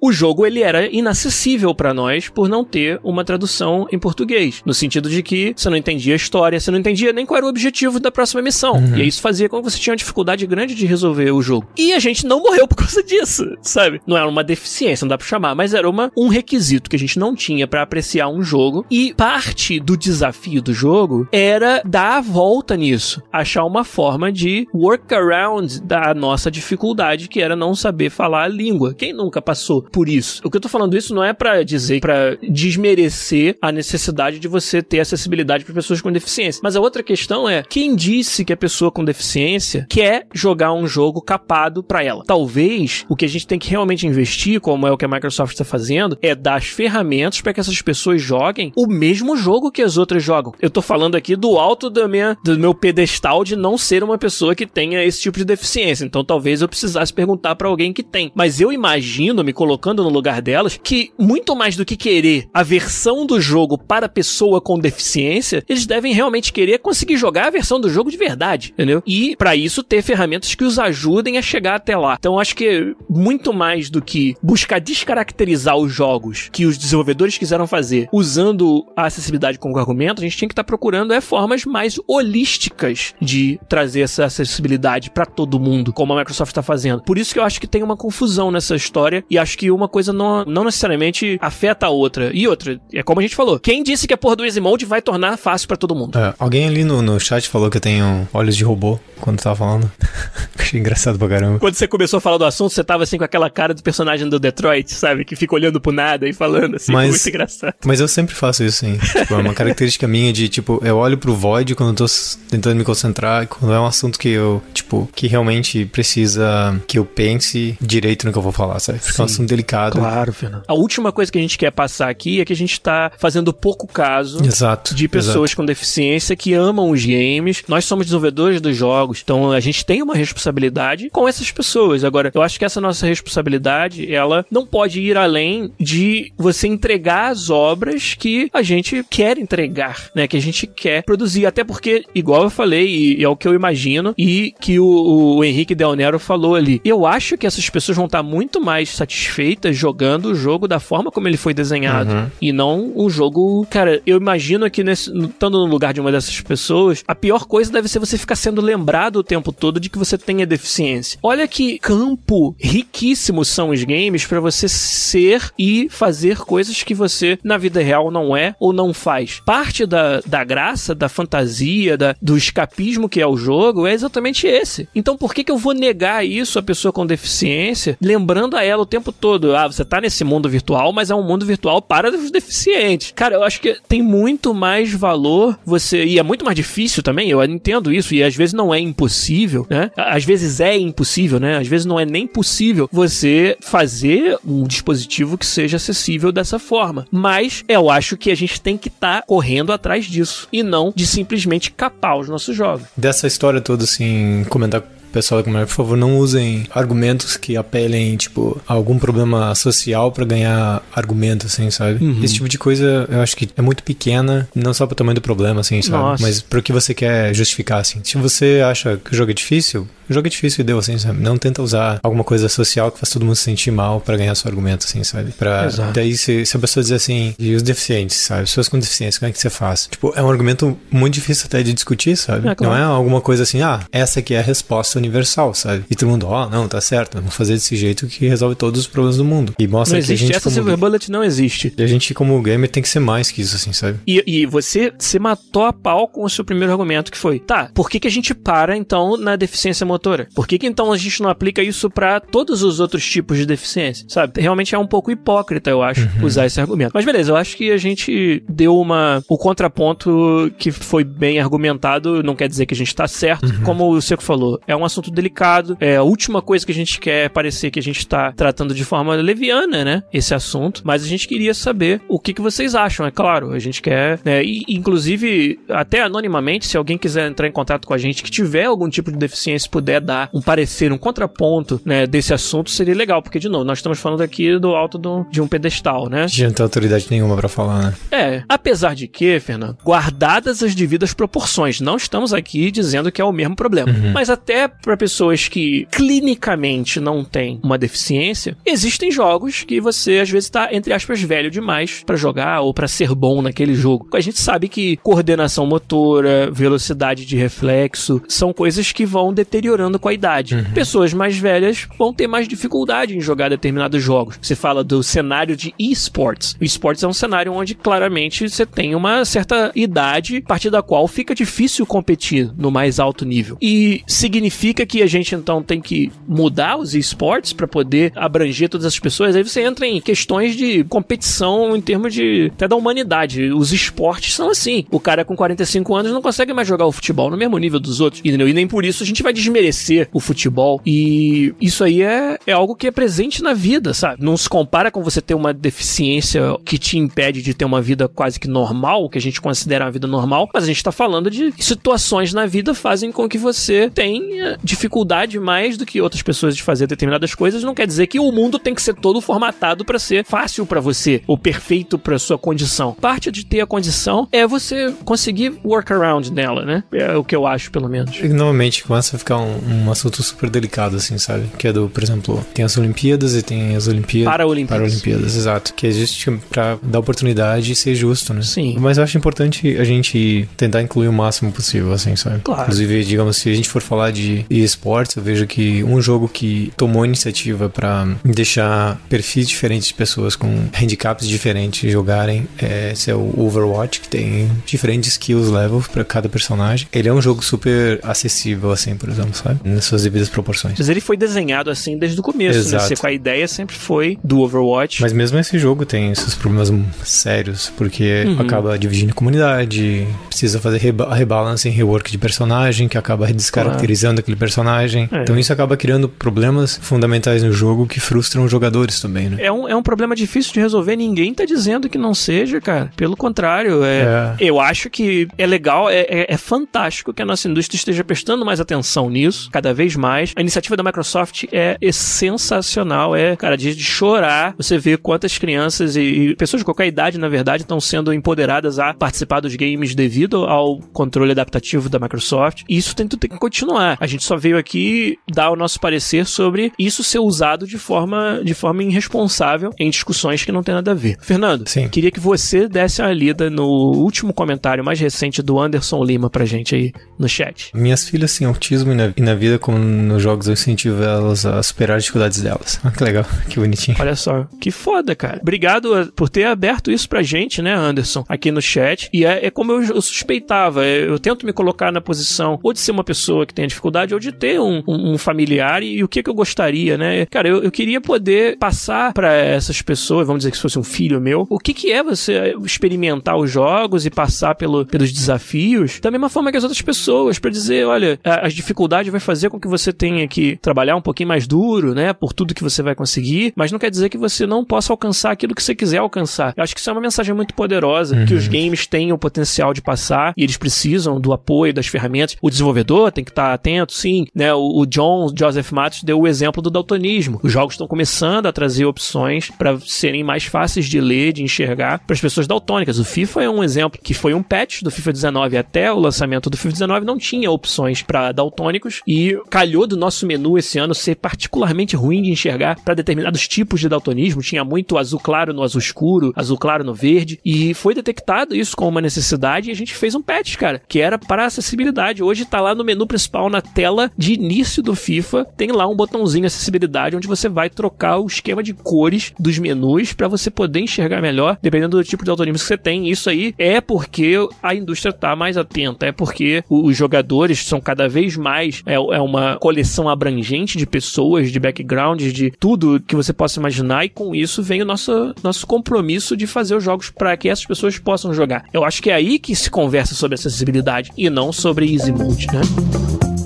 o 0.00 0.12
jogo 0.12 0.46
ele 0.46 0.62
era 0.62 0.86
inacessível 0.86 1.74
pra 1.74 1.94
nós 1.94 2.28
por 2.28 2.48
não 2.48 2.64
ter 2.64 3.00
uma 3.02 3.24
tradução 3.24 3.86
em 3.92 3.98
português. 3.98 4.62
No 4.64 4.74
sentido 4.74 5.08
de 5.08 5.22
que 5.22 5.52
você 5.56 5.68
não 5.68 5.76
entendia 5.76 6.14
a 6.14 6.16
história, 6.16 6.58
você 6.58 6.70
não 6.70 6.78
entendia 6.78 7.12
nem 7.12 7.26
qual 7.26 7.38
era 7.38 7.46
o 7.46 7.48
objetivo 7.48 8.00
da 8.00 8.10
próxima 8.10 8.42
missão. 8.42 8.82
E 8.96 9.02
aí 9.02 9.08
isso 9.08 9.20
fazia 9.20 9.48
com 9.48 9.58
que 9.58 9.70
você 9.70 9.78
tinha 9.78 9.92
uma 9.92 9.96
dificuldade 9.96 10.46
grande 10.46 10.74
de 10.74 10.86
resolver 10.86 11.30
o 11.30 11.42
jogo. 11.42 11.68
E 11.76 11.92
a 11.92 11.98
gente 11.98 12.26
não 12.26 12.40
morreu 12.40 12.66
por 12.66 12.76
causa 12.76 13.02
disso, 13.02 13.44
sabe? 13.62 14.00
Não 14.06 14.16
era 14.16 14.28
uma 14.28 14.44
deficiência, 14.44 15.04
não 15.04 15.10
dá 15.10 15.18
pra 15.18 15.26
chamar, 15.26 15.54
mas 15.54 15.74
era 15.74 15.88
uma, 15.88 16.10
um 16.16 16.28
requisito 16.28 16.90
que 16.90 16.96
a 16.96 16.98
gente 16.98 17.18
não 17.18 17.34
tinha 17.34 17.66
pra 17.66 17.82
apreciar 17.82 18.28
um 18.28 18.42
jogo. 18.42 18.84
E 18.90 19.14
parte 19.14 19.80
do 19.80 19.96
desafio 19.96 20.62
do 20.62 20.72
jogo 20.72 21.28
era 21.32 21.82
dar 21.84 22.18
a 22.18 22.20
volta 22.20 22.76
nisso. 22.76 23.22
Achar 23.32 23.64
uma 23.64 23.84
forma 23.84 24.32
de 24.32 24.66
workaround 24.74 25.82
da 25.82 26.14
nossa 26.14 26.50
dificuldade, 26.50 27.28
que 27.28 27.40
era 27.40 27.56
não 27.56 27.74
saber 27.74 28.10
falar 28.10 28.44
a 28.44 28.48
língua. 28.48 28.94
Quem 28.94 29.12
nunca 29.12 29.33
passou 29.42 29.82
por 29.82 30.08
isso? 30.08 30.40
O 30.44 30.50
que 30.50 30.56
eu 30.56 30.60
tô 30.60 30.68
falando 30.68 30.96
isso 30.96 31.14
não 31.14 31.22
é 31.22 31.32
pra 31.32 31.62
dizer, 31.62 32.00
pra 32.00 32.36
desmerecer 32.42 33.56
a 33.60 33.70
necessidade 33.72 34.38
de 34.38 34.48
você 34.48 34.82
ter 34.82 35.00
acessibilidade 35.00 35.64
para 35.64 35.74
pessoas 35.74 36.00
com 36.00 36.12
deficiência. 36.12 36.60
Mas 36.62 36.76
a 36.76 36.80
outra 36.80 37.02
questão 37.02 37.48
é, 37.48 37.62
quem 37.62 37.94
disse 37.94 38.44
que 38.44 38.52
a 38.52 38.56
pessoa 38.56 38.90
com 38.90 39.04
deficiência 39.04 39.86
quer 39.88 40.26
jogar 40.32 40.72
um 40.72 40.86
jogo 40.86 41.20
capado 41.20 41.82
pra 41.82 42.02
ela? 42.02 42.24
Talvez 42.26 43.04
o 43.08 43.16
que 43.16 43.24
a 43.24 43.28
gente 43.28 43.46
tem 43.46 43.58
que 43.58 43.70
realmente 43.70 44.06
investir, 44.06 44.60
como 44.60 44.86
é 44.86 44.92
o 44.92 44.96
que 44.96 45.04
a 45.04 45.08
Microsoft 45.08 45.52
está 45.52 45.64
fazendo, 45.64 46.18
é 46.20 46.34
dar 46.34 46.56
as 46.56 46.66
ferramentas 46.66 47.40
para 47.40 47.52
que 47.52 47.60
essas 47.60 47.80
pessoas 47.82 48.20
joguem 48.20 48.72
o 48.76 48.86
mesmo 48.86 49.36
jogo 49.36 49.70
que 49.70 49.82
as 49.82 49.96
outras 49.96 50.22
jogam. 50.22 50.52
Eu 50.60 50.70
tô 50.70 50.82
falando 50.82 51.14
aqui 51.14 51.36
do 51.36 51.58
alto 51.58 51.90
da 51.90 52.08
minha, 52.08 52.36
do 52.44 52.58
meu 52.58 52.74
pedestal 52.74 53.44
de 53.44 53.56
não 53.56 53.76
ser 53.78 54.02
uma 54.02 54.18
pessoa 54.18 54.54
que 54.54 54.66
tenha 54.66 55.04
esse 55.04 55.20
tipo 55.20 55.38
de 55.38 55.44
deficiência. 55.44 56.04
Então 56.04 56.24
talvez 56.24 56.62
eu 56.62 56.68
precisasse 56.68 57.12
perguntar 57.12 57.54
pra 57.54 57.68
alguém 57.68 57.92
que 57.92 58.02
tem. 58.02 58.30
Mas 58.34 58.60
eu 58.60 58.72
imagino, 58.72 59.23
me 59.32 59.52
colocando 59.52 60.02
no 60.02 60.10
lugar 60.10 60.42
delas, 60.42 60.78
que 60.82 61.12
muito 61.18 61.54
mais 61.54 61.76
do 61.76 61.84
que 61.84 61.96
querer 61.96 62.48
a 62.52 62.62
versão 62.62 63.24
do 63.24 63.40
jogo 63.40 63.78
para 63.78 64.08
pessoa 64.08 64.60
com 64.60 64.78
deficiência, 64.78 65.64
eles 65.68 65.86
devem 65.86 66.12
realmente 66.12 66.52
querer 66.52 66.78
conseguir 66.78 67.16
jogar 67.16 67.46
a 67.46 67.50
versão 67.50 67.80
do 67.80 67.88
jogo 67.88 68.10
de 68.10 68.16
verdade, 68.16 68.72
entendeu? 68.72 69.02
E 69.06 69.36
pra 69.36 69.56
isso 69.56 69.82
ter 69.82 70.02
ferramentas 70.02 70.54
que 70.54 70.64
os 70.64 70.78
ajudem 70.78 71.38
a 71.38 71.42
chegar 71.42 71.76
até 71.76 71.96
lá. 71.96 72.16
Então 72.18 72.38
acho 72.38 72.54
que 72.56 72.94
muito 73.08 73.52
mais 73.52 73.88
do 73.88 74.02
que 74.02 74.34
buscar 74.42 74.80
descaracterizar 74.80 75.76
os 75.76 75.92
jogos 75.92 76.48
que 76.52 76.66
os 76.66 76.76
desenvolvedores 76.76 77.38
quiseram 77.38 77.66
fazer 77.66 78.08
usando 78.12 78.84
a 78.96 79.06
acessibilidade 79.06 79.58
como 79.58 79.78
argumento, 79.78 80.20
a 80.20 80.24
gente 80.24 80.36
tinha 80.36 80.48
que 80.48 80.52
estar 80.52 80.64
procurando 80.64 81.12
é 81.12 81.20
formas 81.20 81.64
mais 81.64 81.98
holísticas 82.08 83.14
de 83.20 83.58
trazer 83.68 84.00
essa 84.00 84.24
acessibilidade 84.24 85.10
pra 85.10 85.26
todo 85.26 85.60
mundo, 85.60 85.92
como 85.92 86.12
a 86.12 86.18
Microsoft 86.18 86.50
está 86.50 86.62
fazendo. 86.62 87.02
Por 87.02 87.18
isso 87.18 87.32
que 87.32 87.38
eu 87.38 87.44
acho 87.44 87.60
que 87.60 87.66
tem 87.66 87.82
uma 87.82 87.96
confusão 87.96 88.50
nessa 88.50 88.74
história 88.74 89.03
e 89.30 89.38
acho 89.38 89.56
que 89.58 89.70
uma 89.70 89.88
coisa 89.88 90.12
não, 90.12 90.44
não 90.44 90.64
necessariamente 90.64 91.38
afeta 91.40 91.86
a 91.86 91.90
outra. 91.90 92.30
E 92.32 92.46
outra, 92.48 92.80
é 92.92 93.02
como 93.02 93.20
a 93.20 93.22
gente 93.22 93.36
falou, 93.36 93.58
quem 93.58 93.82
disse 93.82 94.06
que 94.06 94.14
a 94.14 94.16
porra 94.16 94.36
do 94.36 94.44
Easy 94.44 94.60
Mode 94.60 94.84
vai 94.84 95.02
tornar 95.02 95.36
fácil 95.36 95.68
pra 95.68 95.76
todo 95.76 95.94
mundo? 95.94 96.18
É, 96.18 96.34
alguém 96.38 96.66
ali 96.66 96.84
no, 96.84 97.02
no 97.02 97.18
chat 97.20 97.48
falou 97.48 97.70
que 97.70 97.76
eu 97.76 97.80
tenho 97.80 98.28
olhos 98.32 98.56
de 98.56 98.64
robô 98.64 98.98
quando 99.20 99.40
tava 99.40 99.56
falando. 99.56 99.90
Achei 100.58 100.78
engraçado 100.80 101.18
pra 101.18 101.28
caramba. 101.28 101.58
Quando 101.58 101.74
você 101.74 101.86
começou 101.86 102.18
a 102.18 102.20
falar 102.20 102.38
do 102.38 102.44
assunto, 102.44 102.72
você 102.72 102.84
tava 102.84 103.02
assim 103.02 103.18
com 103.18 103.24
aquela 103.24 103.50
cara 103.50 103.74
do 103.74 103.82
personagem 103.82 104.28
do 104.28 104.38
Detroit, 104.38 104.92
sabe? 104.92 105.24
Que 105.24 105.36
fica 105.36 105.54
olhando 105.54 105.80
pro 105.80 105.92
nada 105.92 106.28
e 106.28 106.32
falando 106.32 106.76
assim, 106.76 106.92
Mas- 106.92 107.10
muito 107.10 107.28
engraçado. 107.28 107.74
Mas 107.84 108.00
eu 108.00 108.08
sempre 108.08 108.34
faço 108.34 108.64
isso, 108.64 108.78
sim. 108.78 108.98
Tipo, 109.24 109.34
é 109.34 109.36
uma 109.38 109.54
característica 109.54 110.06
minha 110.06 110.32
de, 110.32 110.48
tipo, 110.48 110.80
eu 110.84 110.96
olho 110.96 111.16
pro 111.16 111.34
void 111.34 111.74
quando 111.74 111.90
eu 111.90 111.94
tô 111.94 112.06
tentando 112.50 112.76
me 112.76 112.84
concentrar, 112.84 113.46
quando 113.46 113.72
é 113.72 113.80
um 113.80 113.86
assunto 113.86 114.18
que 114.18 114.28
eu, 114.28 114.62
tipo, 114.72 115.08
que 115.14 115.26
realmente 115.26 115.84
precisa 115.86 116.80
que 116.86 116.98
eu 116.98 117.04
pense 117.04 117.76
direito 117.80 118.26
no 118.26 118.32
que 118.32 118.38
eu 118.38 118.42
vou 118.42 118.52
falar, 118.52 118.78
sabe? 118.80 118.93
É 118.94 119.10
um 119.10 119.12
Sim. 119.12 119.22
assunto 119.22 119.48
delicado. 119.48 119.98
Claro, 119.98 120.32
Fernando. 120.32 120.64
A 120.66 120.74
última 120.74 121.12
coisa 121.12 121.30
que 121.30 121.38
a 121.38 121.40
gente 121.40 121.58
quer 121.58 121.70
passar 121.70 122.08
aqui 122.08 122.40
é 122.40 122.44
que 122.44 122.52
a 122.52 122.56
gente 122.56 122.80
tá 122.80 123.12
fazendo 123.18 123.52
pouco 123.52 123.86
caso 123.86 124.44
Exato. 124.44 124.94
de 124.94 125.08
pessoas 125.08 125.54
com 125.54 125.64
deficiência 125.64 126.36
que 126.36 126.54
amam 126.54 126.90
os 126.90 127.04
games. 127.04 127.62
Nós 127.68 127.84
somos 127.84 128.06
desenvolvedores 128.06 128.60
dos 128.60 128.76
jogos, 128.76 129.20
então 129.22 129.52
a 129.52 129.60
gente 129.60 129.84
tem 129.84 130.02
uma 130.02 130.14
responsabilidade 130.14 131.10
com 131.10 131.28
essas 131.28 131.50
pessoas. 131.50 132.04
Agora, 132.04 132.30
eu 132.34 132.42
acho 132.42 132.58
que 132.58 132.64
essa 132.64 132.80
nossa 132.80 133.06
responsabilidade, 133.06 134.12
ela 134.12 134.44
não 134.50 134.66
pode 134.66 135.00
ir 135.00 135.16
além 135.16 135.72
de 135.78 136.32
você 136.36 136.66
entregar 136.66 137.30
as 137.30 137.50
obras 137.50 138.14
que 138.14 138.50
a 138.52 138.62
gente 138.62 139.04
quer 139.08 139.38
entregar, 139.38 140.10
né? 140.14 140.26
Que 140.26 140.36
a 140.36 140.40
gente 140.40 140.66
quer 140.66 141.02
produzir. 141.02 141.46
Até 141.46 141.64
porque, 141.64 142.04
igual 142.14 142.44
eu 142.44 142.50
falei, 142.50 142.86
e, 142.86 143.20
e 143.20 143.24
é 143.24 143.28
o 143.28 143.36
que 143.36 143.48
eu 143.48 143.54
imagino, 143.54 144.14
e 144.16 144.54
que 144.60 144.78
o, 144.78 145.36
o 145.36 145.44
Henrique 145.44 145.74
Del 145.74 145.94
Nero 145.94 146.18
falou 146.18 146.54
ali, 146.54 146.80
eu 146.84 147.06
acho 147.06 147.36
que 147.36 147.46
essas 147.46 147.68
pessoas 147.68 147.96
vão 147.96 148.06
estar 148.06 148.22
muito 148.22 148.60
mais 148.60 148.83
satisfeitas 148.90 149.76
jogando 149.76 150.26
o 150.26 150.34
jogo 150.34 150.66
da 150.66 150.80
forma 150.80 151.10
como 151.10 151.28
ele 151.28 151.36
foi 151.36 151.54
desenhado. 151.54 152.12
Uhum. 152.12 152.26
E 152.40 152.52
não 152.52 152.92
um 152.96 153.08
jogo. 153.08 153.66
Cara, 153.70 154.00
eu 154.06 154.16
imagino 154.16 154.70
que 154.70 154.82
nesse, 154.82 155.10
estando 155.16 155.58
no 155.58 155.66
lugar 155.66 155.92
de 155.92 156.00
uma 156.00 156.12
dessas 156.12 156.40
pessoas, 156.40 157.02
a 157.06 157.14
pior 157.14 157.44
coisa 157.46 157.72
deve 157.72 157.88
ser 157.88 157.98
você 157.98 158.18
ficar 158.18 158.36
sendo 158.36 158.60
lembrado 158.60 159.16
o 159.16 159.22
tempo 159.22 159.52
todo 159.52 159.78
de 159.80 159.88
que 159.88 159.98
você 159.98 160.18
tenha 160.18 160.46
deficiência. 160.46 161.18
Olha 161.22 161.46
que 161.46 161.78
campo 161.78 162.54
riquíssimo 162.58 163.44
são 163.44 163.70
os 163.70 163.82
games 163.84 164.26
pra 164.26 164.40
você 164.40 164.68
ser 164.68 165.50
e 165.58 165.88
fazer 165.90 166.38
coisas 166.38 166.82
que 166.82 166.94
você 166.94 167.38
na 167.42 167.56
vida 167.56 167.82
real 167.82 168.10
não 168.10 168.36
é 168.36 168.54
ou 168.58 168.72
não 168.72 168.92
faz. 168.92 169.40
Parte 169.44 169.86
da, 169.86 170.20
da 170.20 170.42
graça, 170.44 170.94
da 170.94 171.08
fantasia, 171.08 171.96
da, 171.96 172.14
do 172.20 172.36
escapismo 172.36 173.08
que 173.08 173.20
é 173.20 173.26
o 173.26 173.36
jogo 173.36 173.86
é 173.86 173.92
exatamente 173.92 174.46
esse. 174.46 174.88
Então 174.94 175.16
por 175.16 175.34
que, 175.34 175.44
que 175.44 175.52
eu 175.52 175.58
vou 175.58 175.74
negar 175.74 176.26
isso 176.26 176.58
à 176.58 176.62
pessoa 176.62 176.92
com 176.92 177.06
deficiência, 177.06 177.96
lembrando 178.00 178.56
a 178.56 178.64
ela 178.64 178.73
ela 178.74 178.82
o 178.82 178.86
tempo 178.86 179.10
todo. 179.12 179.56
Ah, 179.56 179.66
você 179.66 179.84
tá 179.84 180.00
nesse 180.00 180.22
mundo 180.24 180.48
virtual, 180.48 180.92
mas 180.92 181.10
é 181.10 181.14
um 181.14 181.22
mundo 181.22 181.46
virtual 181.46 181.80
para 181.80 182.10
os 182.10 182.30
deficientes. 182.30 183.12
Cara, 183.14 183.36
eu 183.36 183.42
acho 183.42 183.60
que 183.60 183.78
tem 183.88 184.02
muito 184.02 184.52
mais 184.52 184.92
valor 184.92 185.58
você. 185.64 186.04
E 186.04 186.18
é 186.18 186.22
muito 186.22 186.44
mais 186.44 186.56
difícil 186.56 187.02
também, 187.02 187.30
eu 187.30 187.42
entendo 187.44 187.92
isso, 187.92 188.14
e 188.14 188.22
às 188.22 188.34
vezes 188.34 188.52
não 188.52 188.74
é 188.74 188.78
impossível, 188.78 189.66
né? 189.70 189.90
Às 189.96 190.24
vezes 190.24 190.60
é 190.60 190.76
impossível, 190.76 191.40
né? 191.40 191.56
Às 191.56 191.66
vezes 191.66 191.86
não 191.86 191.98
é 191.98 192.04
nem 192.04 192.26
possível 192.26 192.88
você 192.92 193.56
fazer 193.60 194.38
um 194.46 194.64
dispositivo 194.64 195.38
que 195.38 195.46
seja 195.46 195.76
acessível 195.76 196.32
dessa 196.32 196.58
forma. 196.58 197.06
Mas 197.10 197.64
eu 197.68 197.90
acho 197.90 198.16
que 198.16 198.30
a 198.30 198.34
gente 198.34 198.60
tem 198.60 198.76
que 198.76 198.88
estar 198.88 199.20
tá 199.20 199.26
correndo 199.26 199.72
atrás 199.72 200.04
disso 200.06 200.48
e 200.52 200.62
não 200.62 200.92
de 200.94 201.06
simplesmente 201.06 201.70
capar 201.70 202.18
os 202.18 202.28
nossos 202.28 202.56
jogos. 202.56 202.86
Dessa 202.96 203.26
história 203.26 203.60
toda, 203.60 203.84
assim, 203.84 204.44
comentar 204.48 204.82
pessoal 205.14 205.40
da 205.40 205.44
comunidade, 205.44 205.70
por 205.70 205.76
favor, 205.76 205.96
não 205.96 206.18
usem 206.18 206.66
argumentos 206.74 207.36
que 207.36 207.56
apelem, 207.56 208.16
tipo, 208.16 208.60
a 208.66 208.74
algum 208.74 208.98
problema 208.98 209.54
social 209.54 210.10
para 210.10 210.24
ganhar 210.24 210.82
argumento, 210.92 211.46
assim, 211.46 211.70
sabe? 211.70 212.04
Uhum. 212.04 212.22
Esse 212.22 212.34
tipo 212.34 212.48
de 212.48 212.58
coisa 212.58 213.06
eu 213.08 213.20
acho 213.20 213.36
que 213.36 213.48
é 213.56 213.62
muito 213.62 213.84
pequena, 213.84 214.48
não 214.54 214.74
só 214.74 214.86
pro 214.86 214.96
tamanho 214.96 215.14
do 215.14 215.20
problema, 215.20 215.60
assim, 215.60 215.80
sabe? 215.80 215.96
Nossa. 215.96 216.22
Mas 216.22 216.42
pro 216.42 216.60
que 216.60 216.72
você 216.72 216.92
quer 216.92 217.32
justificar, 217.32 217.80
assim. 217.80 218.00
Se 218.02 218.18
você 218.18 218.60
acha 218.68 218.96
que 218.96 219.12
o 219.12 219.16
jogo 219.16 219.30
é 219.30 219.34
difícil, 219.34 219.86
o 220.08 220.12
jogo 220.12 220.26
é 220.26 220.30
difícil 220.30 220.62
e 220.62 220.64
deu, 220.64 220.78
assim, 220.78 220.98
sabe? 220.98 221.20
Não 221.20 221.36
tenta 221.36 221.62
usar 221.62 221.98
alguma 222.02 222.24
coisa 222.24 222.48
social 222.48 222.90
que 222.90 222.98
faz 222.98 223.10
todo 223.10 223.24
mundo 223.24 223.36
se 223.36 223.42
sentir 223.42 223.70
mal 223.70 224.00
para 224.00 224.16
ganhar 224.16 224.34
seu 224.34 224.48
argumento, 224.48 224.84
assim, 224.86 225.02
sabe? 225.04 225.32
Pra, 225.32 225.66
Exato. 225.66 225.92
daí, 225.92 226.16
se, 226.16 226.44
se 226.44 226.56
a 226.56 226.60
pessoa 226.60 226.82
dizer 226.82 226.96
assim, 226.96 227.34
e 227.38 227.54
os 227.54 227.62
deficientes, 227.62 228.16
sabe? 228.16 228.42
Pessoas 228.42 228.68
com 228.68 228.78
deficiência, 228.78 229.18
como 229.18 229.30
é 229.30 229.32
que 229.32 229.38
você 229.38 229.50
faz? 229.50 229.88
Tipo, 229.90 230.12
é 230.16 230.22
um 230.22 230.30
argumento 230.30 230.76
muito 230.90 231.14
difícil 231.14 231.46
até 231.46 231.62
de 231.62 231.72
discutir, 231.72 232.16
sabe? 232.16 232.48
É, 232.48 232.54
claro. 232.54 232.74
Não 232.74 232.78
é 232.78 232.82
alguma 232.82 233.20
coisa 233.20 233.42
assim, 233.42 233.62
ah, 233.62 233.80
essa 233.92 234.20
aqui 234.20 234.34
é 234.34 234.38
a 234.38 234.42
resposta 234.42 234.98
universal, 234.98 235.54
sabe? 235.54 235.84
E 235.90 235.94
todo 235.94 236.08
mundo, 236.08 236.26
ó, 236.26 236.46
oh, 236.46 236.50
não, 236.50 236.68
tá 236.68 236.80
certo, 236.80 237.14
vamos 237.14 237.34
fazer 237.34 237.54
desse 237.54 237.76
jeito 237.76 238.06
que 238.06 238.26
resolve 238.26 238.54
todos 238.54 238.80
os 238.80 238.86
problemas 238.86 239.16
do 239.16 239.24
mundo. 239.24 239.54
E 239.58 239.66
mostra 239.66 239.98
não 239.98 240.04
que 240.04 240.12
existe, 240.12 240.24
a 240.24 240.26
gente. 240.26 240.36
Essa 240.36 240.50
Silver 240.50 240.76
Bullet 240.76 241.10
não 241.10 241.22
existe. 241.22 241.72
E 241.76 241.82
a 241.82 241.86
gente, 241.86 242.12
como 242.14 242.40
gamer, 242.42 242.70
tem 242.70 242.82
que 242.82 242.88
ser 242.88 243.00
mais 243.00 243.30
que 243.30 243.40
isso, 243.40 243.56
assim, 243.56 243.72
sabe? 243.72 243.98
E, 244.06 244.22
e 244.26 244.46
você, 244.46 244.92
você 244.96 245.18
matou 245.18 245.64
a 245.64 245.72
pau 245.72 246.08
com 246.08 246.24
o 246.24 246.30
seu 246.30 246.44
primeiro 246.44 246.72
argumento, 246.72 247.10
que 247.10 247.18
foi, 247.18 247.38
tá, 247.38 247.70
por 247.74 247.88
que, 247.88 248.00
que 248.00 248.08
a 248.08 248.10
gente 248.10 248.34
para, 248.34 248.76
então, 248.76 249.16
na 249.16 249.36
deficiência 249.36 249.84
motora? 249.94 250.28
Por 250.34 250.46
que, 250.46 250.58
que 250.58 250.66
então 250.66 250.92
a 250.92 250.96
gente 250.96 251.22
não 251.22 251.30
aplica 251.30 251.62
isso 251.62 251.88
para 251.88 252.20
todos 252.20 252.62
os 252.62 252.80
outros 252.80 253.04
tipos 253.04 253.38
de 253.38 253.46
deficiência, 253.46 254.06
sabe? 254.08 254.40
Realmente 254.40 254.74
é 254.74 254.78
um 254.78 254.86
pouco 254.86 255.10
hipócrita, 255.10 255.70
eu 255.70 255.82
acho, 255.82 256.08
uhum. 256.18 256.26
usar 256.26 256.46
esse 256.46 256.60
argumento. 256.60 256.92
Mas 256.94 257.04
beleza, 257.04 257.32
eu 257.32 257.36
acho 257.36 257.56
que 257.56 257.70
a 257.70 257.76
gente 257.76 258.42
deu 258.48 258.78
uma. 258.78 259.22
O 259.28 259.38
contraponto 259.38 260.52
que 260.58 260.70
foi 260.70 261.04
bem 261.04 261.38
argumentado, 261.40 262.22
não 262.22 262.34
quer 262.34 262.48
dizer 262.48 262.66
que 262.66 262.74
a 262.74 262.76
gente 262.76 262.94
tá 262.94 263.06
certo. 263.06 263.46
Uhum. 263.46 263.62
Como 263.62 263.90
o 263.90 264.02
Seco 264.02 264.22
falou, 264.22 264.60
é 264.66 264.76
um 264.76 264.84
assunto 264.84 265.10
delicado, 265.10 265.76
é 265.80 265.96
a 265.96 266.02
última 266.02 266.42
coisa 266.42 266.66
que 266.66 266.72
a 266.72 266.74
gente 266.74 266.98
quer 267.00 267.26
é 267.26 267.28
parecer 267.28 267.70
que 267.70 267.78
a 267.78 267.82
gente 267.82 268.06
tá 268.06 268.32
tratando 268.32 268.74
de 268.74 268.84
forma 268.84 269.14
leviana, 269.14 269.84
né? 269.84 270.02
Esse 270.12 270.34
assunto. 270.34 270.82
Mas 270.84 271.04
a 271.04 271.06
gente 271.06 271.28
queria 271.28 271.54
saber 271.54 272.00
o 272.08 272.18
que, 272.18 272.32
que 272.32 272.40
vocês 272.40 272.74
acham, 272.74 273.06
é 273.06 273.10
claro. 273.10 273.52
A 273.52 273.58
gente 273.58 273.80
quer, 273.80 274.20
né? 274.24 274.42
E, 274.44 274.64
inclusive, 274.68 275.58
até 275.68 276.02
anonimamente, 276.02 276.66
se 276.66 276.76
alguém 276.76 276.98
quiser 276.98 277.28
entrar 277.28 277.46
em 277.46 277.52
contato 277.52 277.86
com 277.86 277.94
a 277.94 277.98
gente 277.98 278.22
que 278.22 278.30
tiver 278.30 278.64
algum 278.64 278.88
tipo 278.88 279.10
de 279.10 279.18
deficiência 279.18 279.70
puder 279.84 280.00
dar 280.00 280.30
um 280.32 280.40
parecer 280.40 280.90
um 280.90 280.96
contraponto, 280.96 281.78
né, 281.84 282.06
desse 282.06 282.32
assunto 282.32 282.70
seria 282.70 282.94
legal, 282.94 283.22
porque, 283.22 283.38
de 283.38 283.50
novo, 283.50 283.64
nós 283.64 283.78
estamos 283.78 283.98
falando 283.98 284.22
aqui 284.22 284.58
do 284.58 284.74
alto 284.74 284.96
do, 284.96 285.26
de 285.30 285.42
um 285.42 285.46
pedestal, 285.46 286.08
né? 286.08 286.24
De 286.24 286.44
não 286.44 286.52
ter 286.52 286.62
autoridade 286.62 287.06
nenhuma 287.10 287.36
para 287.36 287.48
falar, 287.48 287.82
né? 287.82 287.94
É, 288.10 288.42
apesar 288.48 288.94
de 288.94 289.06
que, 289.06 289.38
Fernando, 289.40 289.76
guardadas 289.84 290.62
as 290.62 290.74
devidas 290.74 291.12
proporções, 291.12 291.80
não 291.80 291.96
estamos 291.96 292.32
aqui 292.32 292.70
dizendo 292.70 293.12
que 293.12 293.20
é 293.20 293.24
o 293.24 293.32
mesmo 293.32 293.54
problema. 293.54 293.92
Uhum. 293.92 294.12
Mas 294.12 294.30
até 294.30 294.66
para 294.68 294.96
pessoas 294.96 295.48
que 295.48 295.86
clinicamente 295.90 296.98
não 296.98 297.22
têm 297.22 297.60
uma 297.62 297.76
deficiência, 297.76 298.56
existem 298.64 299.10
jogos 299.10 299.64
que 299.64 299.80
você 299.80 300.20
às 300.20 300.30
vezes 300.30 300.48
tá, 300.48 300.68
entre 300.72 300.94
aspas, 300.94 301.20
velho 301.20 301.50
demais 301.50 302.02
para 302.06 302.16
jogar 302.16 302.62
ou 302.62 302.72
para 302.72 302.88
ser 302.88 303.14
bom 303.14 303.42
naquele 303.42 303.74
jogo. 303.74 304.08
A 304.14 304.20
gente 304.20 304.38
sabe 304.38 304.68
que 304.68 304.96
coordenação 304.98 305.66
motora, 305.66 306.50
velocidade 306.50 307.26
de 307.26 307.36
reflexo, 307.36 308.22
são 308.28 308.52
coisas 308.52 308.92
que 308.92 309.04
vão 309.04 309.32
deteriorando 309.32 309.73
com 309.98 310.08
a 310.08 310.12
idade. 310.12 310.54
Uhum. 310.54 310.64
Pessoas 310.72 311.12
mais 311.12 311.36
velhas 311.36 311.86
vão 311.98 312.12
ter 312.12 312.26
mais 312.26 312.48
dificuldade 312.48 313.16
em 313.16 313.20
jogar 313.20 313.48
determinados 313.48 314.02
jogos. 314.02 314.38
Você 314.40 314.54
fala 314.54 314.82
do 314.82 315.02
cenário 315.02 315.56
de 315.56 315.74
esports. 315.78 316.56
O 316.60 316.64
esports 316.64 317.02
é 317.02 317.08
um 317.08 317.12
cenário 317.12 317.52
onde 317.52 317.74
claramente 317.74 318.48
você 318.48 318.64
tem 318.64 318.94
uma 318.94 319.24
certa 319.24 319.70
idade 319.74 320.38
a 320.44 320.48
partir 320.48 320.70
da 320.70 320.82
qual 320.82 321.06
fica 321.08 321.34
difícil 321.34 321.86
competir 321.86 322.50
no 322.56 322.70
mais 322.70 322.98
alto 322.98 323.24
nível. 323.24 323.56
E 323.60 324.02
significa 324.06 324.86
que 324.86 325.02
a 325.02 325.06
gente 325.06 325.34
então 325.34 325.62
tem 325.62 325.80
que 325.80 326.10
mudar 326.26 326.76
os 326.76 326.94
esports 326.94 327.52
para 327.52 327.66
poder 327.66 328.12
abranger 328.14 328.68
todas 328.68 328.86
as 328.86 328.98
pessoas. 328.98 329.36
Aí 329.36 329.42
você 329.42 329.62
entra 329.62 329.86
em 329.86 330.00
questões 330.00 330.56
de 330.56 330.84
competição 330.84 331.76
em 331.76 331.80
termos 331.80 332.14
de 332.14 332.50
até 332.54 332.68
da 332.68 332.76
humanidade. 332.76 333.50
Os 333.52 333.72
esportes 333.72 334.34
são 334.34 334.50
assim. 334.50 334.84
O 334.90 335.00
cara 335.00 335.24
com 335.24 335.36
45 335.36 335.94
anos 335.94 336.12
não 336.12 336.22
consegue 336.22 336.52
mais 336.52 336.68
jogar 336.68 336.86
o 336.86 336.92
futebol 336.92 337.30
no 337.30 337.36
mesmo 337.36 337.58
nível 337.58 337.80
dos 337.80 338.00
outros? 338.00 338.22
E 338.24 338.36
nem 338.36 338.66
por 338.66 338.84
isso 338.84 339.02
a 339.02 339.06
gente 339.06 339.22
vai 339.22 339.32
desmerecer 339.32 339.63
o 340.12 340.20
futebol 340.20 340.34
futebol. 340.54 340.80
E 340.84 341.54
isso 341.60 341.84
aí 341.84 342.02
é, 342.02 342.38
é 342.46 342.52
algo 342.52 342.74
que 342.74 342.86
é 342.86 342.90
presente 342.90 343.42
na 343.42 343.54
vida, 343.54 343.94
sabe? 343.94 344.22
Não 344.22 344.36
se 344.36 344.48
compara 344.48 344.90
com 344.90 345.02
você 345.02 345.20
ter 345.20 345.34
uma 345.34 345.52
deficiência 345.52 346.56
que 346.64 346.78
te 346.78 346.98
impede 346.98 347.42
de 347.42 347.54
ter 347.54 347.64
uma 347.64 347.80
vida 347.80 348.08
quase 348.08 348.38
que 348.38 348.48
normal, 348.48 349.08
que 349.08 349.18
a 349.18 349.20
gente 349.20 349.40
considera 349.40 349.84
uma 349.84 349.90
vida 349.90 350.06
normal, 350.06 350.48
mas 350.52 350.64
a 350.64 350.66
gente 350.66 350.82
tá 350.82 350.92
falando 350.92 351.30
de 351.30 351.52
situações 351.58 352.32
na 352.32 352.46
vida 352.46 352.74
fazem 352.74 353.10
com 353.12 353.28
que 353.28 353.38
você 353.38 353.90
tenha 353.90 354.58
dificuldade 354.62 355.38
mais 355.38 355.76
do 355.76 355.86
que 355.86 356.00
outras 356.00 356.22
pessoas 356.22 356.56
de 356.56 356.62
fazer 356.62 356.86
determinadas 356.86 357.34
coisas. 357.34 357.62
Não 357.62 357.74
quer 357.74 357.86
dizer 357.86 358.06
que 358.06 358.18
o 358.18 358.32
mundo 358.32 358.58
tem 358.58 358.74
que 358.74 358.82
ser 358.82 358.94
todo 358.94 359.20
formatado 359.20 359.84
para 359.84 359.98
ser 359.98 360.24
fácil 360.24 360.66
para 360.66 360.80
você, 360.80 361.22
ou 361.26 361.38
perfeito 361.38 361.98
para 361.98 362.18
sua 362.18 362.38
condição. 362.38 362.94
Parte 363.00 363.30
de 363.30 363.44
ter 363.44 363.60
a 363.60 363.66
condição 363.66 364.28
é 364.30 364.46
você 364.46 364.92
conseguir 365.04 365.54
workaround 365.64 366.32
nela, 366.32 366.64
né? 366.64 366.84
É 366.92 367.16
o 367.16 367.24
que 367.24 367.34
eu 367.34 367.46
acho, 367.46 367.70
pelo 367.70 367.88
menos. 367.88 368.18
E, 368.18 368.28
normalmente 368.28 368.84
começa 368.84 369.16
a 369.16 369.18
ficar 369.18 369.38
um, 369.38 369.53
um 369.68 369.90
assunto 369.90 370.22
super 370.22 370.50
delicado, 370.50 370.96
assim, 370.96 371.18
sabe? 371.18 371.46
Que 371.58 371.68
é 371.68 371.72
do, 371.72 371.88
por 371.88 372.02
exemplo, 372.02 372.44
tem 372.54 372.64
as 372.64 372.76
Olimpíadas 372.76 373.34
e 373.34 373.42
tem 373.42 373.76
as 373.76 373.86
Olimpíadas. 373.86 374.32
Para-Olimpíadas. 374.32 374.82
Para-Olimpíadas, 374.82 375.36
exato. 375.36 375.74
Que 375.74 375.86
existe 375.86 376.30
pra 376.50 376.78
dar 376.82 376.98
oportunidade 376.98 377.72
e 377.72 377.76
ser 377.76 377.94
justo, 377.94 378.32
né? 378.32 378.42
Sim. 378.42 378.76
Mas 378.78 378.98
eu 378.98 379.04
acho 379.04 379.16
importante 379.16 379.76
a 379.76 379.84
gente 379.84 380.48
tentar 380.56 380.82
incluir 380.82 381.08
o 381.08 381.12
máximo 381.12 381.52
possível, 381.52 381.92
assim, 381.92 382.16
sabe? 382.16 382.40
Claro. 382.42 382.62
Inclusive, 382.62 383.04
digamos, 383.04 383.36
se 383.36 383.50
a 383.50 383.54
gente 383.54 383.68
for 383.68 383.82
falar 383.82 384.10
de 384.10 384.44
esportes, 384.50 385.16
eu 385.16 385.22
vejo 385.22 385.46
que 385.46 385.82
um 385.84 386.00
jogo 386.00 386.28
que 386.28 386.72
tomou 386.76 387.04
iniciativa 387.04 387.68
para 387.68 388.06
deixar 388.24 389.00
perfis 389.08 389.48
diferentes 389.48 389.88
de 389.88 389.94
pessoas 389.94 390.36
com 390.36 390.68
handicaps 390.72 391.26
diferentes 391.28 391.90
jogarem 391.90 392.46
é, 392.58 392.92
esse 392.92 393.10
é 393.10 393.14
o 393.14 393.32
Overwatch, 393.36 394.00
que 394.00 394.08
tem 394.08 394.50
diferentes 394.66 395.12
skills 395.12 395.50
levels 395.50 395.86
para 395.88 396.04
cada 396.04 396.28
personagem. 396.28 396.88
Ele 396.92 397.08
é 397.08 397.12
um 397.12 397.20
jogo 397.20 397.44
super 397.44 398.00
acessível, 398.02 398.72
assim, 398.72 398.96
por 398.96 399.08
exemplo, 399.08 399.34
sabe? 399.44 399.60
Nas 399.64 399.84
suas 399.84 400.02
devidas 400.02 400.28
proporções. 400.28 400.74
Mas 400.78 400.88
ele 400.88 401.00
foi 401.00 401.16
desenhado 401.16 401.70
assim 401.70 401.98
desde 401.98 402.18
o 402.18 402.22
começo, 402.22 402.58
né? 402.58 402.64
Exato. 402.64 402.90
né? 402.90 402.96
Com 402.96 403.06
a 403.06 403.12
ideia 403.12 403.46
sempre 403.46 403.76
foi 403.76 404.18
do 404.24 404.40
Overwatch. 404.40 405.02
Mas 405.02 405.12
mesmo 405.12 405.38
esse 405.38 405.58
jogo 405.58 405.84
tem 405.84 406.10
esses 406.10 406.34
problemas 406.34 406.72
sérios, 407.04 407.72
porque 407.76 408.24
uhum. 408.26 408.40
acaba 408.40 408.78
dividindo 408.78 409.14
comunidade, 409.14 410.06
precisa 410.28 410.58
fazer 410.58 410.78
reba 410.78 411.14
rebalance 411.14 411.68
em 411.68 411.72
rework 411.72 412.10
de 412.10 412.18
personagem, 412.18 412.88
que 412.88 412.96
acaba 412.96 413.30
descaracterizando 413.32 414.14
claro. 414.14 414.20
aquele 414.20 414.36
personagem. 414.36 415.08
É. 415.12 415.22
Então 415.22 415.38
isso 415.38 415.52
acaba 415.52 415.76
criando 415.76 416.08
problemas 416.08 416.78
fundamentais 416.80 417.42
no 417.42 417.52
jogo 417.52 417.86
que 417.86 418.00
frustram 418.00 418.44
os 418.44 418.50
jogadores 418.50 419.00
também, 419.00 419.28
né? 419.28 419.36
É 419.40 419.52
um, 419.52 419.68
é 419.68 419.76
um 419.76 419.82
problema 419.82 420.16
difícil 420.16 420.52
de 420.52 420.60
resolver, 420.60 420.96
ninguém 420.96 421.34
tá 421.34 421.44
dizendo 421.44 421.88
que 421.88 421.98
não 421.98 422.14
seja, 422.14 422.60
cara. 422.60 422.90
Pelo 422.96 423.16
contrário, 423.16 423.84
é, 423.84 423.98
é. 423.98 424.34
eu 424.40 424.60
acho 424.60 424.88
que 424.88 425.28
é 425.36 425.46
legal, 425.46 425.90
é, 425.90 426.00
é, 426.08 426.34
é 426.34 426.36
fantástico 426.36 427.12
que 427.12 427.22
a 427.22 427.26
nossa 427.26 427.48
indústria 427.48 427.76
esteja 427.76 428.04
prestando 428.04 428.44
mais 428.44 428.60
atenção 428.60 429.10
nisso, 429.10 429.33
cada 429.50 429.72
vez 429.72 429.96
mais. 429.96 430.32
A 430.36 430.40
iniciativa 430.40 430.76
da 430.76 430.82
Microsoft 430.82 431.44
é 431.52 431.78
sensacional, 431.92 433.14
é, 433.14 433.36
cara, 433.36 433.56
de, 433.56 433.74
de 433.74 433.84
chorar. 433.84 434.54
Você 434.56 434.78
vê 434.78 434.96
quantas 434.96 435.38
crianças 435.38 435.96
e, 435.96 436.00
e, 436.00 436.36
pessoas 436.36 436.60
de 436.60 436.64
qualquer 436.64 436.86
idade, 436.86 437.18
na 437.18 437.28
verdade, 437.28 437.62
estão 437.62 437.80
sendo 437.80 438.12
empoderadas 438.12 438.78
a 438.78 438.92
participar 438.92 439.40
dos 439.40 439.54
games 439.56 439.94
devido 439.94 440.44
ao 440.44 440.78
controle 440.92 441.32
adaptativo 441.32 441.88
da 441.88 441.98
Microsoft. 441.98 442.62
E 442.68 442.76
isso 442.76 442.94
tem, 442.94 443.06
tem 443.06 443.30
que 443.30 443.38
continuar. 443.38 443.96
A 444.00 444.06
gente 444.06 444.24
só 444.24 444.36
veio 444.36 444.58
aqui 444.58 445.16
dar 445.32 445.50
o 445.50 445.56
nosso 445.56 445.78
parecer 445.80 446.26
sobre 446.26 446.72
isso 446.78 447.02
ser 447.02 447.18
usado 447.18 447.66
de 447.66 447.78
forma, 447.78 448.40
de 448.44 448.54
forma 448.54 448.82
irresponsável 448.82 449.70
em 449.78 449.90
discussões 449.90 450.44
que 450.44 450.52
não 450.52 450.62
tem 450.62 450.74
nada 450.74 450.90
a 450.90 450.94
ver. 450.94 451.16
Fernando, 451.20 451.68
Sim. 451.68 451.88
queria 451.88 452.10
que 452.10 452.20
você 452.20 452.68
desse 452.68 453.00
uma 453.00 453.12
lida 453.12 453.50
no 453.50 453.66
último 453.66 454.32
comentário 454.32 454.84
mais 454.84 454.98
recente 454.98 455.42
do 455.42 455.58
Anderson 455.58 456.02
Lima 456.02 456.30
pra 456.30 456.44
gente 456.44 456.74
aí 456.74 456.92
no 457.18 457.28
chat. 457.28 457.70
Minhas 457.74 458.08
filhas 458.08 458.36
têm 458.36 458.46
autismo 458.46 458.92
na 459.24 459.34
vida 459.34 459.58
como 459.58 459.78
nos 459.78 460.22
jogos 460.22 460.46
eu 460.46 460.52
incentivo 460.52 461.02
elas 461.02 461.44
a 461.44 461.62
superar 461.62 461.96
as 461.96 462.04
dificuldades 462.04 462.40
delas. 462.40 462.80
Ah, 462.84 462.90
que 462.90 463.02
legal, 463.02 463.24
que 463.48 463.58
bonitinho. 463.58 463.96
Olha 464.00 464.16
só, 464.16 464.46
que 464.60 464.70
foda, 464.70 465.14
cara. 465.14 465.38
Obrigado 465.40 465.96
eh, 465.98 466.08
por 466.14 466.28
ter 466.28 466.44
aberto 466.44 466.90
isso 466.90 467.08
pra 467.08 467.22
gente, 467.22 467.60
né, 467.62 467.74
Anderson, 467.74 468.24
aqui 468.28 468.50
no 468.50 468.60
chat. 468.60 469.08
E 469.12 469.24
é, 469.24 469.46
é 469.46 469.50
como 469.50 469.72
eu, 469.72 469.82
eu 469.82 470.02
suspeitava, 470.02 470.84
é, 470.84 471.08
eu 471.08 471.18
tento 471.18 471.46
me 471.46 471.52
colocar 471.52 471.92
na 471.92 472.00
posição 472.00 472.58
ou 472.62 472.72
de 472.72 472.80
ser 472.80 472.92
uma 472.92 473.04
pessoa 473.04 473.46
que 473.46 473.54
tem 473.54 473.66
dificuldade 473.66 474.14
ou 474.14 474.20
de 474.20 474.32
ter 474.32 474.60
um, 474.60 474.82
um, 474.86 475.12
um 475.12 475.18
familiar 475.18 475.82
e, 475.82 475.96
e, 475.98 476.04
o 476.04 476.08
que, 476.08 476.22
que 476.22 476.30
eu 476.30 476.34
gostaria, 476.34 476.96
né? 476.96 477.26
Cara, 477.26 477.48
eu, 477.48 477.62
eu 477.62 477.70
queria 477.70 478.00
poder 478.00 478.58
passar 478.58 479.12
para 479.12 479.32
essas 479.32 479.80
pessoas, 479.82 480.26
vamos 480.26 480.40
dizer 480.40 480.50
que 480.50 480.56
se 480.56 480.62
fosse 480.62 480.78
um 480.78 480.84
filho 480.84 481.20
meu, 481.20 481.46
o 481.48 481.58
que, 481.58 481.72
que 481.72 481.90
é 481.90 482.02
você 482.02 482.54
experimentar 482.64 483.36
os 483.36 483.50
jogos 483.50 484.06
e 484.06 484.10
passar 484.10 484.54
pelo, 484.54 484.84
pelos 484.86 485.12
desafios 485.12 486.00
da 486.00 486.10
mesma 486.10 486.28
forma 486.28 486.50
que 486.50 486.56
as 486.56 486.64
outras 486.64 486.82
pessoas, 486.82 487.38
para 487.38 487.50
dizer, 487.50 487.86
olha, 487.86 488.18
as 488.24 488.52
dificuldades 488.52 489.03
vai 489.10 489.20
fazer 489.20 489.50
com 489.50 489.60
que 489.60 489.68
você 489.68 489.92
tenha 489.92 490.26
que 490.26 490.56
trabalhar 490.56 490.96
um 490.96 491.02
pouquinho 491.02 491.28
mais 491.28 491.46
duro, 491.46 491.94
né, 491.94 492.12
por 492.12 492.32
tudo 492.32 492.54
que 492.54 492.62
você 492.62 492.82
vai 492.82 492.94
conseguir, 492.94 493.52
mas 493.56 493.72
não 493.72 493.78
quer 493.78 493.90
dizer 493.90 494.08
que 494.08 494.18
você 494.18 494.46
não 494.46 494.64
possa 494.64 494.92
alcançar 494.92 495.30
aquilo 495.30 495.54
que 495.54 495.62
você 495.62 495.74
quiser 495.74 495.98
alcançar. 495.98 496.52
Eu 496.56 496.62
acho 496.62 496.74
que 496.74 496.80
isso 496.80 496.90
é 496.90 496.92
uma 496.92 497.00
mensagem 497.00 497.34
muito 497.34 497.54
poderosa, 497.54 498.16
uhum. 498.16 498.26
que 498.26 498.34
os 498.34 498.48
games 498.48 498.86
têm 498.86 499.12
o 499.12 499.18
potencial 499.18 499.72
de 499.72 499.82
passar 499.82 500.32
e 500.36 500.42
eles 500.42 500.56
precisam 500.56 501.20
do 501.20 501.32
apoio 501.32 501.72
das 501.72 501.86
ferramentas. 501.86 502.36
O 502.40 502.50
desenvolvedor 502.50 503.12
tem 503.12 503.24
que 503.24 503.30
estar 503.30 503.52
atento, 503.52 503.92
sim, 503.92 504.26
né? 504.34 504.52
O, 504.54 504.80
o 504.80 504.86
John 504.86 505.28
Joseph 505.36 505.72
Matos 505.72 506.02
deu 506.02 506.20
o 506.20 506.26
exemplo 506.26 506.62
do 506.62 506.70
daltonismo. 506.70 507.40
Os 507.42 507.52
jogos 507.52 507.74
estão 507.74 507.86
começando 507.86 508.46
a 508.46 508.52
trazer 508.52 508.84
opções 508.84 509.50
para 509.50 509.78
serem 509.80 510.22
mais 510.22 510.44
fáceis 510.44 510.86
de 510.86 511.00
ler, 511.00 511.32
de 511.32 511.42
enxergar 511.42 512.00
para 512.00 512.14
as 512.14 512.20
pessoas 512.20 512.46
daltônicas. 512.46 512.98
O 512.98 513.04
FIFA 513.04 513.42
é 513.42 513.50
um 513.50 513.62
exemplo 513.62 514.00
que 514.02 514.14
foi 514.14 514.34
um 514.34 514.42
patch 514.42 514.82
do 514.82 514.90
FIFA 514.90 515.12
19 515.12 515.56
até 515.56 515.92
o 515.92 515.98
lançamento 515.98 516.50
do 516.50 516.56
FIFA 516.56 516.72
19 516.72 517.06
não 517.06 517.18
tinha 517.18 517.50
opções 517.50 518.02
para 518.02 518.32
daltônicos 518.32 518.93
e 519.06 519.38
calhou 519.50 519.86
do 519.86 519.96
nosso 519.96 520.26
menu 520.26 520.58
esse 520.58 520.78
ano 520.78 520.94
ser 520.94 521.16
particularmente 521.16 521.96
ruim 521.96 522.22
de 522.22 522.30
enxergar 522.30 522.78
para 522.84 522.94
determinados 522.94 523.46
tipos 523.48 523.80
de 523.80 523.88
daltonismo. 523.88 524.42
Tinha 524.42 524.64
muito 524.64 524.98
azul 524.98 525.20
claro 525.20 525.52
no 525.52 525.62
azul 525.62 525.80
escuro, 525.80 526.32
azul 526.36 526.58
claro 526.58 526.84
no 526.84 526.94
verde 526.94 527.40
e 527.44 527.74
foi 527.74 527.94
detectado 527.94 528.54
isso 528.54 528.76
como 528.76 528.90
uma 528.90 529.00
necessidade 529.00 529.68
e 529.68 529.72
a 529.72 529.76
gente 529.76 529.94
fez 529.94 530.14
um 530.14 530.22
patch, 530.22 530.56
cara, 530.56 530.82
que 530.86 531.00
era 531.00 531.18
para 531.18 531.46
acessibilidade. 531.46 532.22
Hoje 532.22 532.44
tá 532.44 532.60
lá 532.60 532.74
no 532.74 532.84
menu 532.84 533.06
principal 533.06 533.48
na 533.50 533.60
tela 533.60 534.10
de 534.16 534.34
início 534.34 534.82
do 534.82 534.94
FIFA, 534.94 535.46
tem 535.56 535.72
lá 535.72 535.86
um 535.86 535.96
botãozinho 535.96 536.46
acessibilidade 536.46 537.16
onde 537.16 537.28
você 537.28 537.48
vai 537.48 537.70
trocar 537.70 538.18
o 538.18 538.26
esquema 538.26 538.62
de 538.62 538.72
cores 538.72 539.32
dos 539.38 539.58
menus 539.58 540.12
para 540.12 540.28
você 540.28 540.50
poder 540.50 540.80
enxergar 540.80 541.20
melhor, 541.20 541.58
dependendo 541.62 541.96
do 541.96 542.04
tipo 542.04 542.22
de 542.24 542.28
daltonismo 542.28 542.58
que 542.58 542.64
você 542.64 542.78
tem. 542.78 543.08
Isso 543.08 543.28
aí 543.30 543.54
é 543.58 543.80
porque 543.80 544.36
a 544.62 544.74
indústria 544.74 545.12
tá 545.12 545.34
mais 545.34 545.56
atenta, 545.56 546.06
é 546.06 546.12
porque 546.12 546.62
os 546.68 546.96
jogadores 546.96 547.64
são 547.64 547.80
cada 547.80 548.08
vez 548.08 548.36
mais 548.36 548.82
é, 548.86 548.94
é 548.94 549.20
uma 549.20 549.56
coleção 549.58 550.08
abrangente 550.08 550.78
de 550.78 550.86
pessoas, 550.86 551.50
de 551.50 551.60
backgrounds, 551.60 552.32
de 552.32 552.50
tudo 552.50 553.00
que 553.00 553.16
você 553.16 553.32
possa 553.32 553.58
imaginar 553.58 554.04
e 554.04 554.08
com 554.08 554.34
isso 554.34 554.62
vem 554.62 554.82
o 554.82 554.84
nosso 554.84 555.34
nosso 555.42 555.66
compromisso 555.66 556.36
de 556.36 556.46
fazer 556.46 556.74
os 556.74 556.84
jogos 556.84 557.10
para 557.10 557.36
que 557.36 557.48
essas 557.48 557.66
pessoas 557.66 557.98
possam 557.98 558.32
jogar. 558.32 558.64
Eu 558.72 558.84
acho 558.84 559.02
que 559.02 559.10
é 559.10 559.14
aí 559.14 559.38
que 559.38 559.54
se 559.54 559.70
conversa 559.70 560.14
sobre 560.14 560.34
acessibilidade 560.34 561.10
e 561.16 561.28
não 561.30 561.52
sobre 561.52 561.92
easy 561.92 562.12
mode, 562.12 562.46
né? 562.48 563.43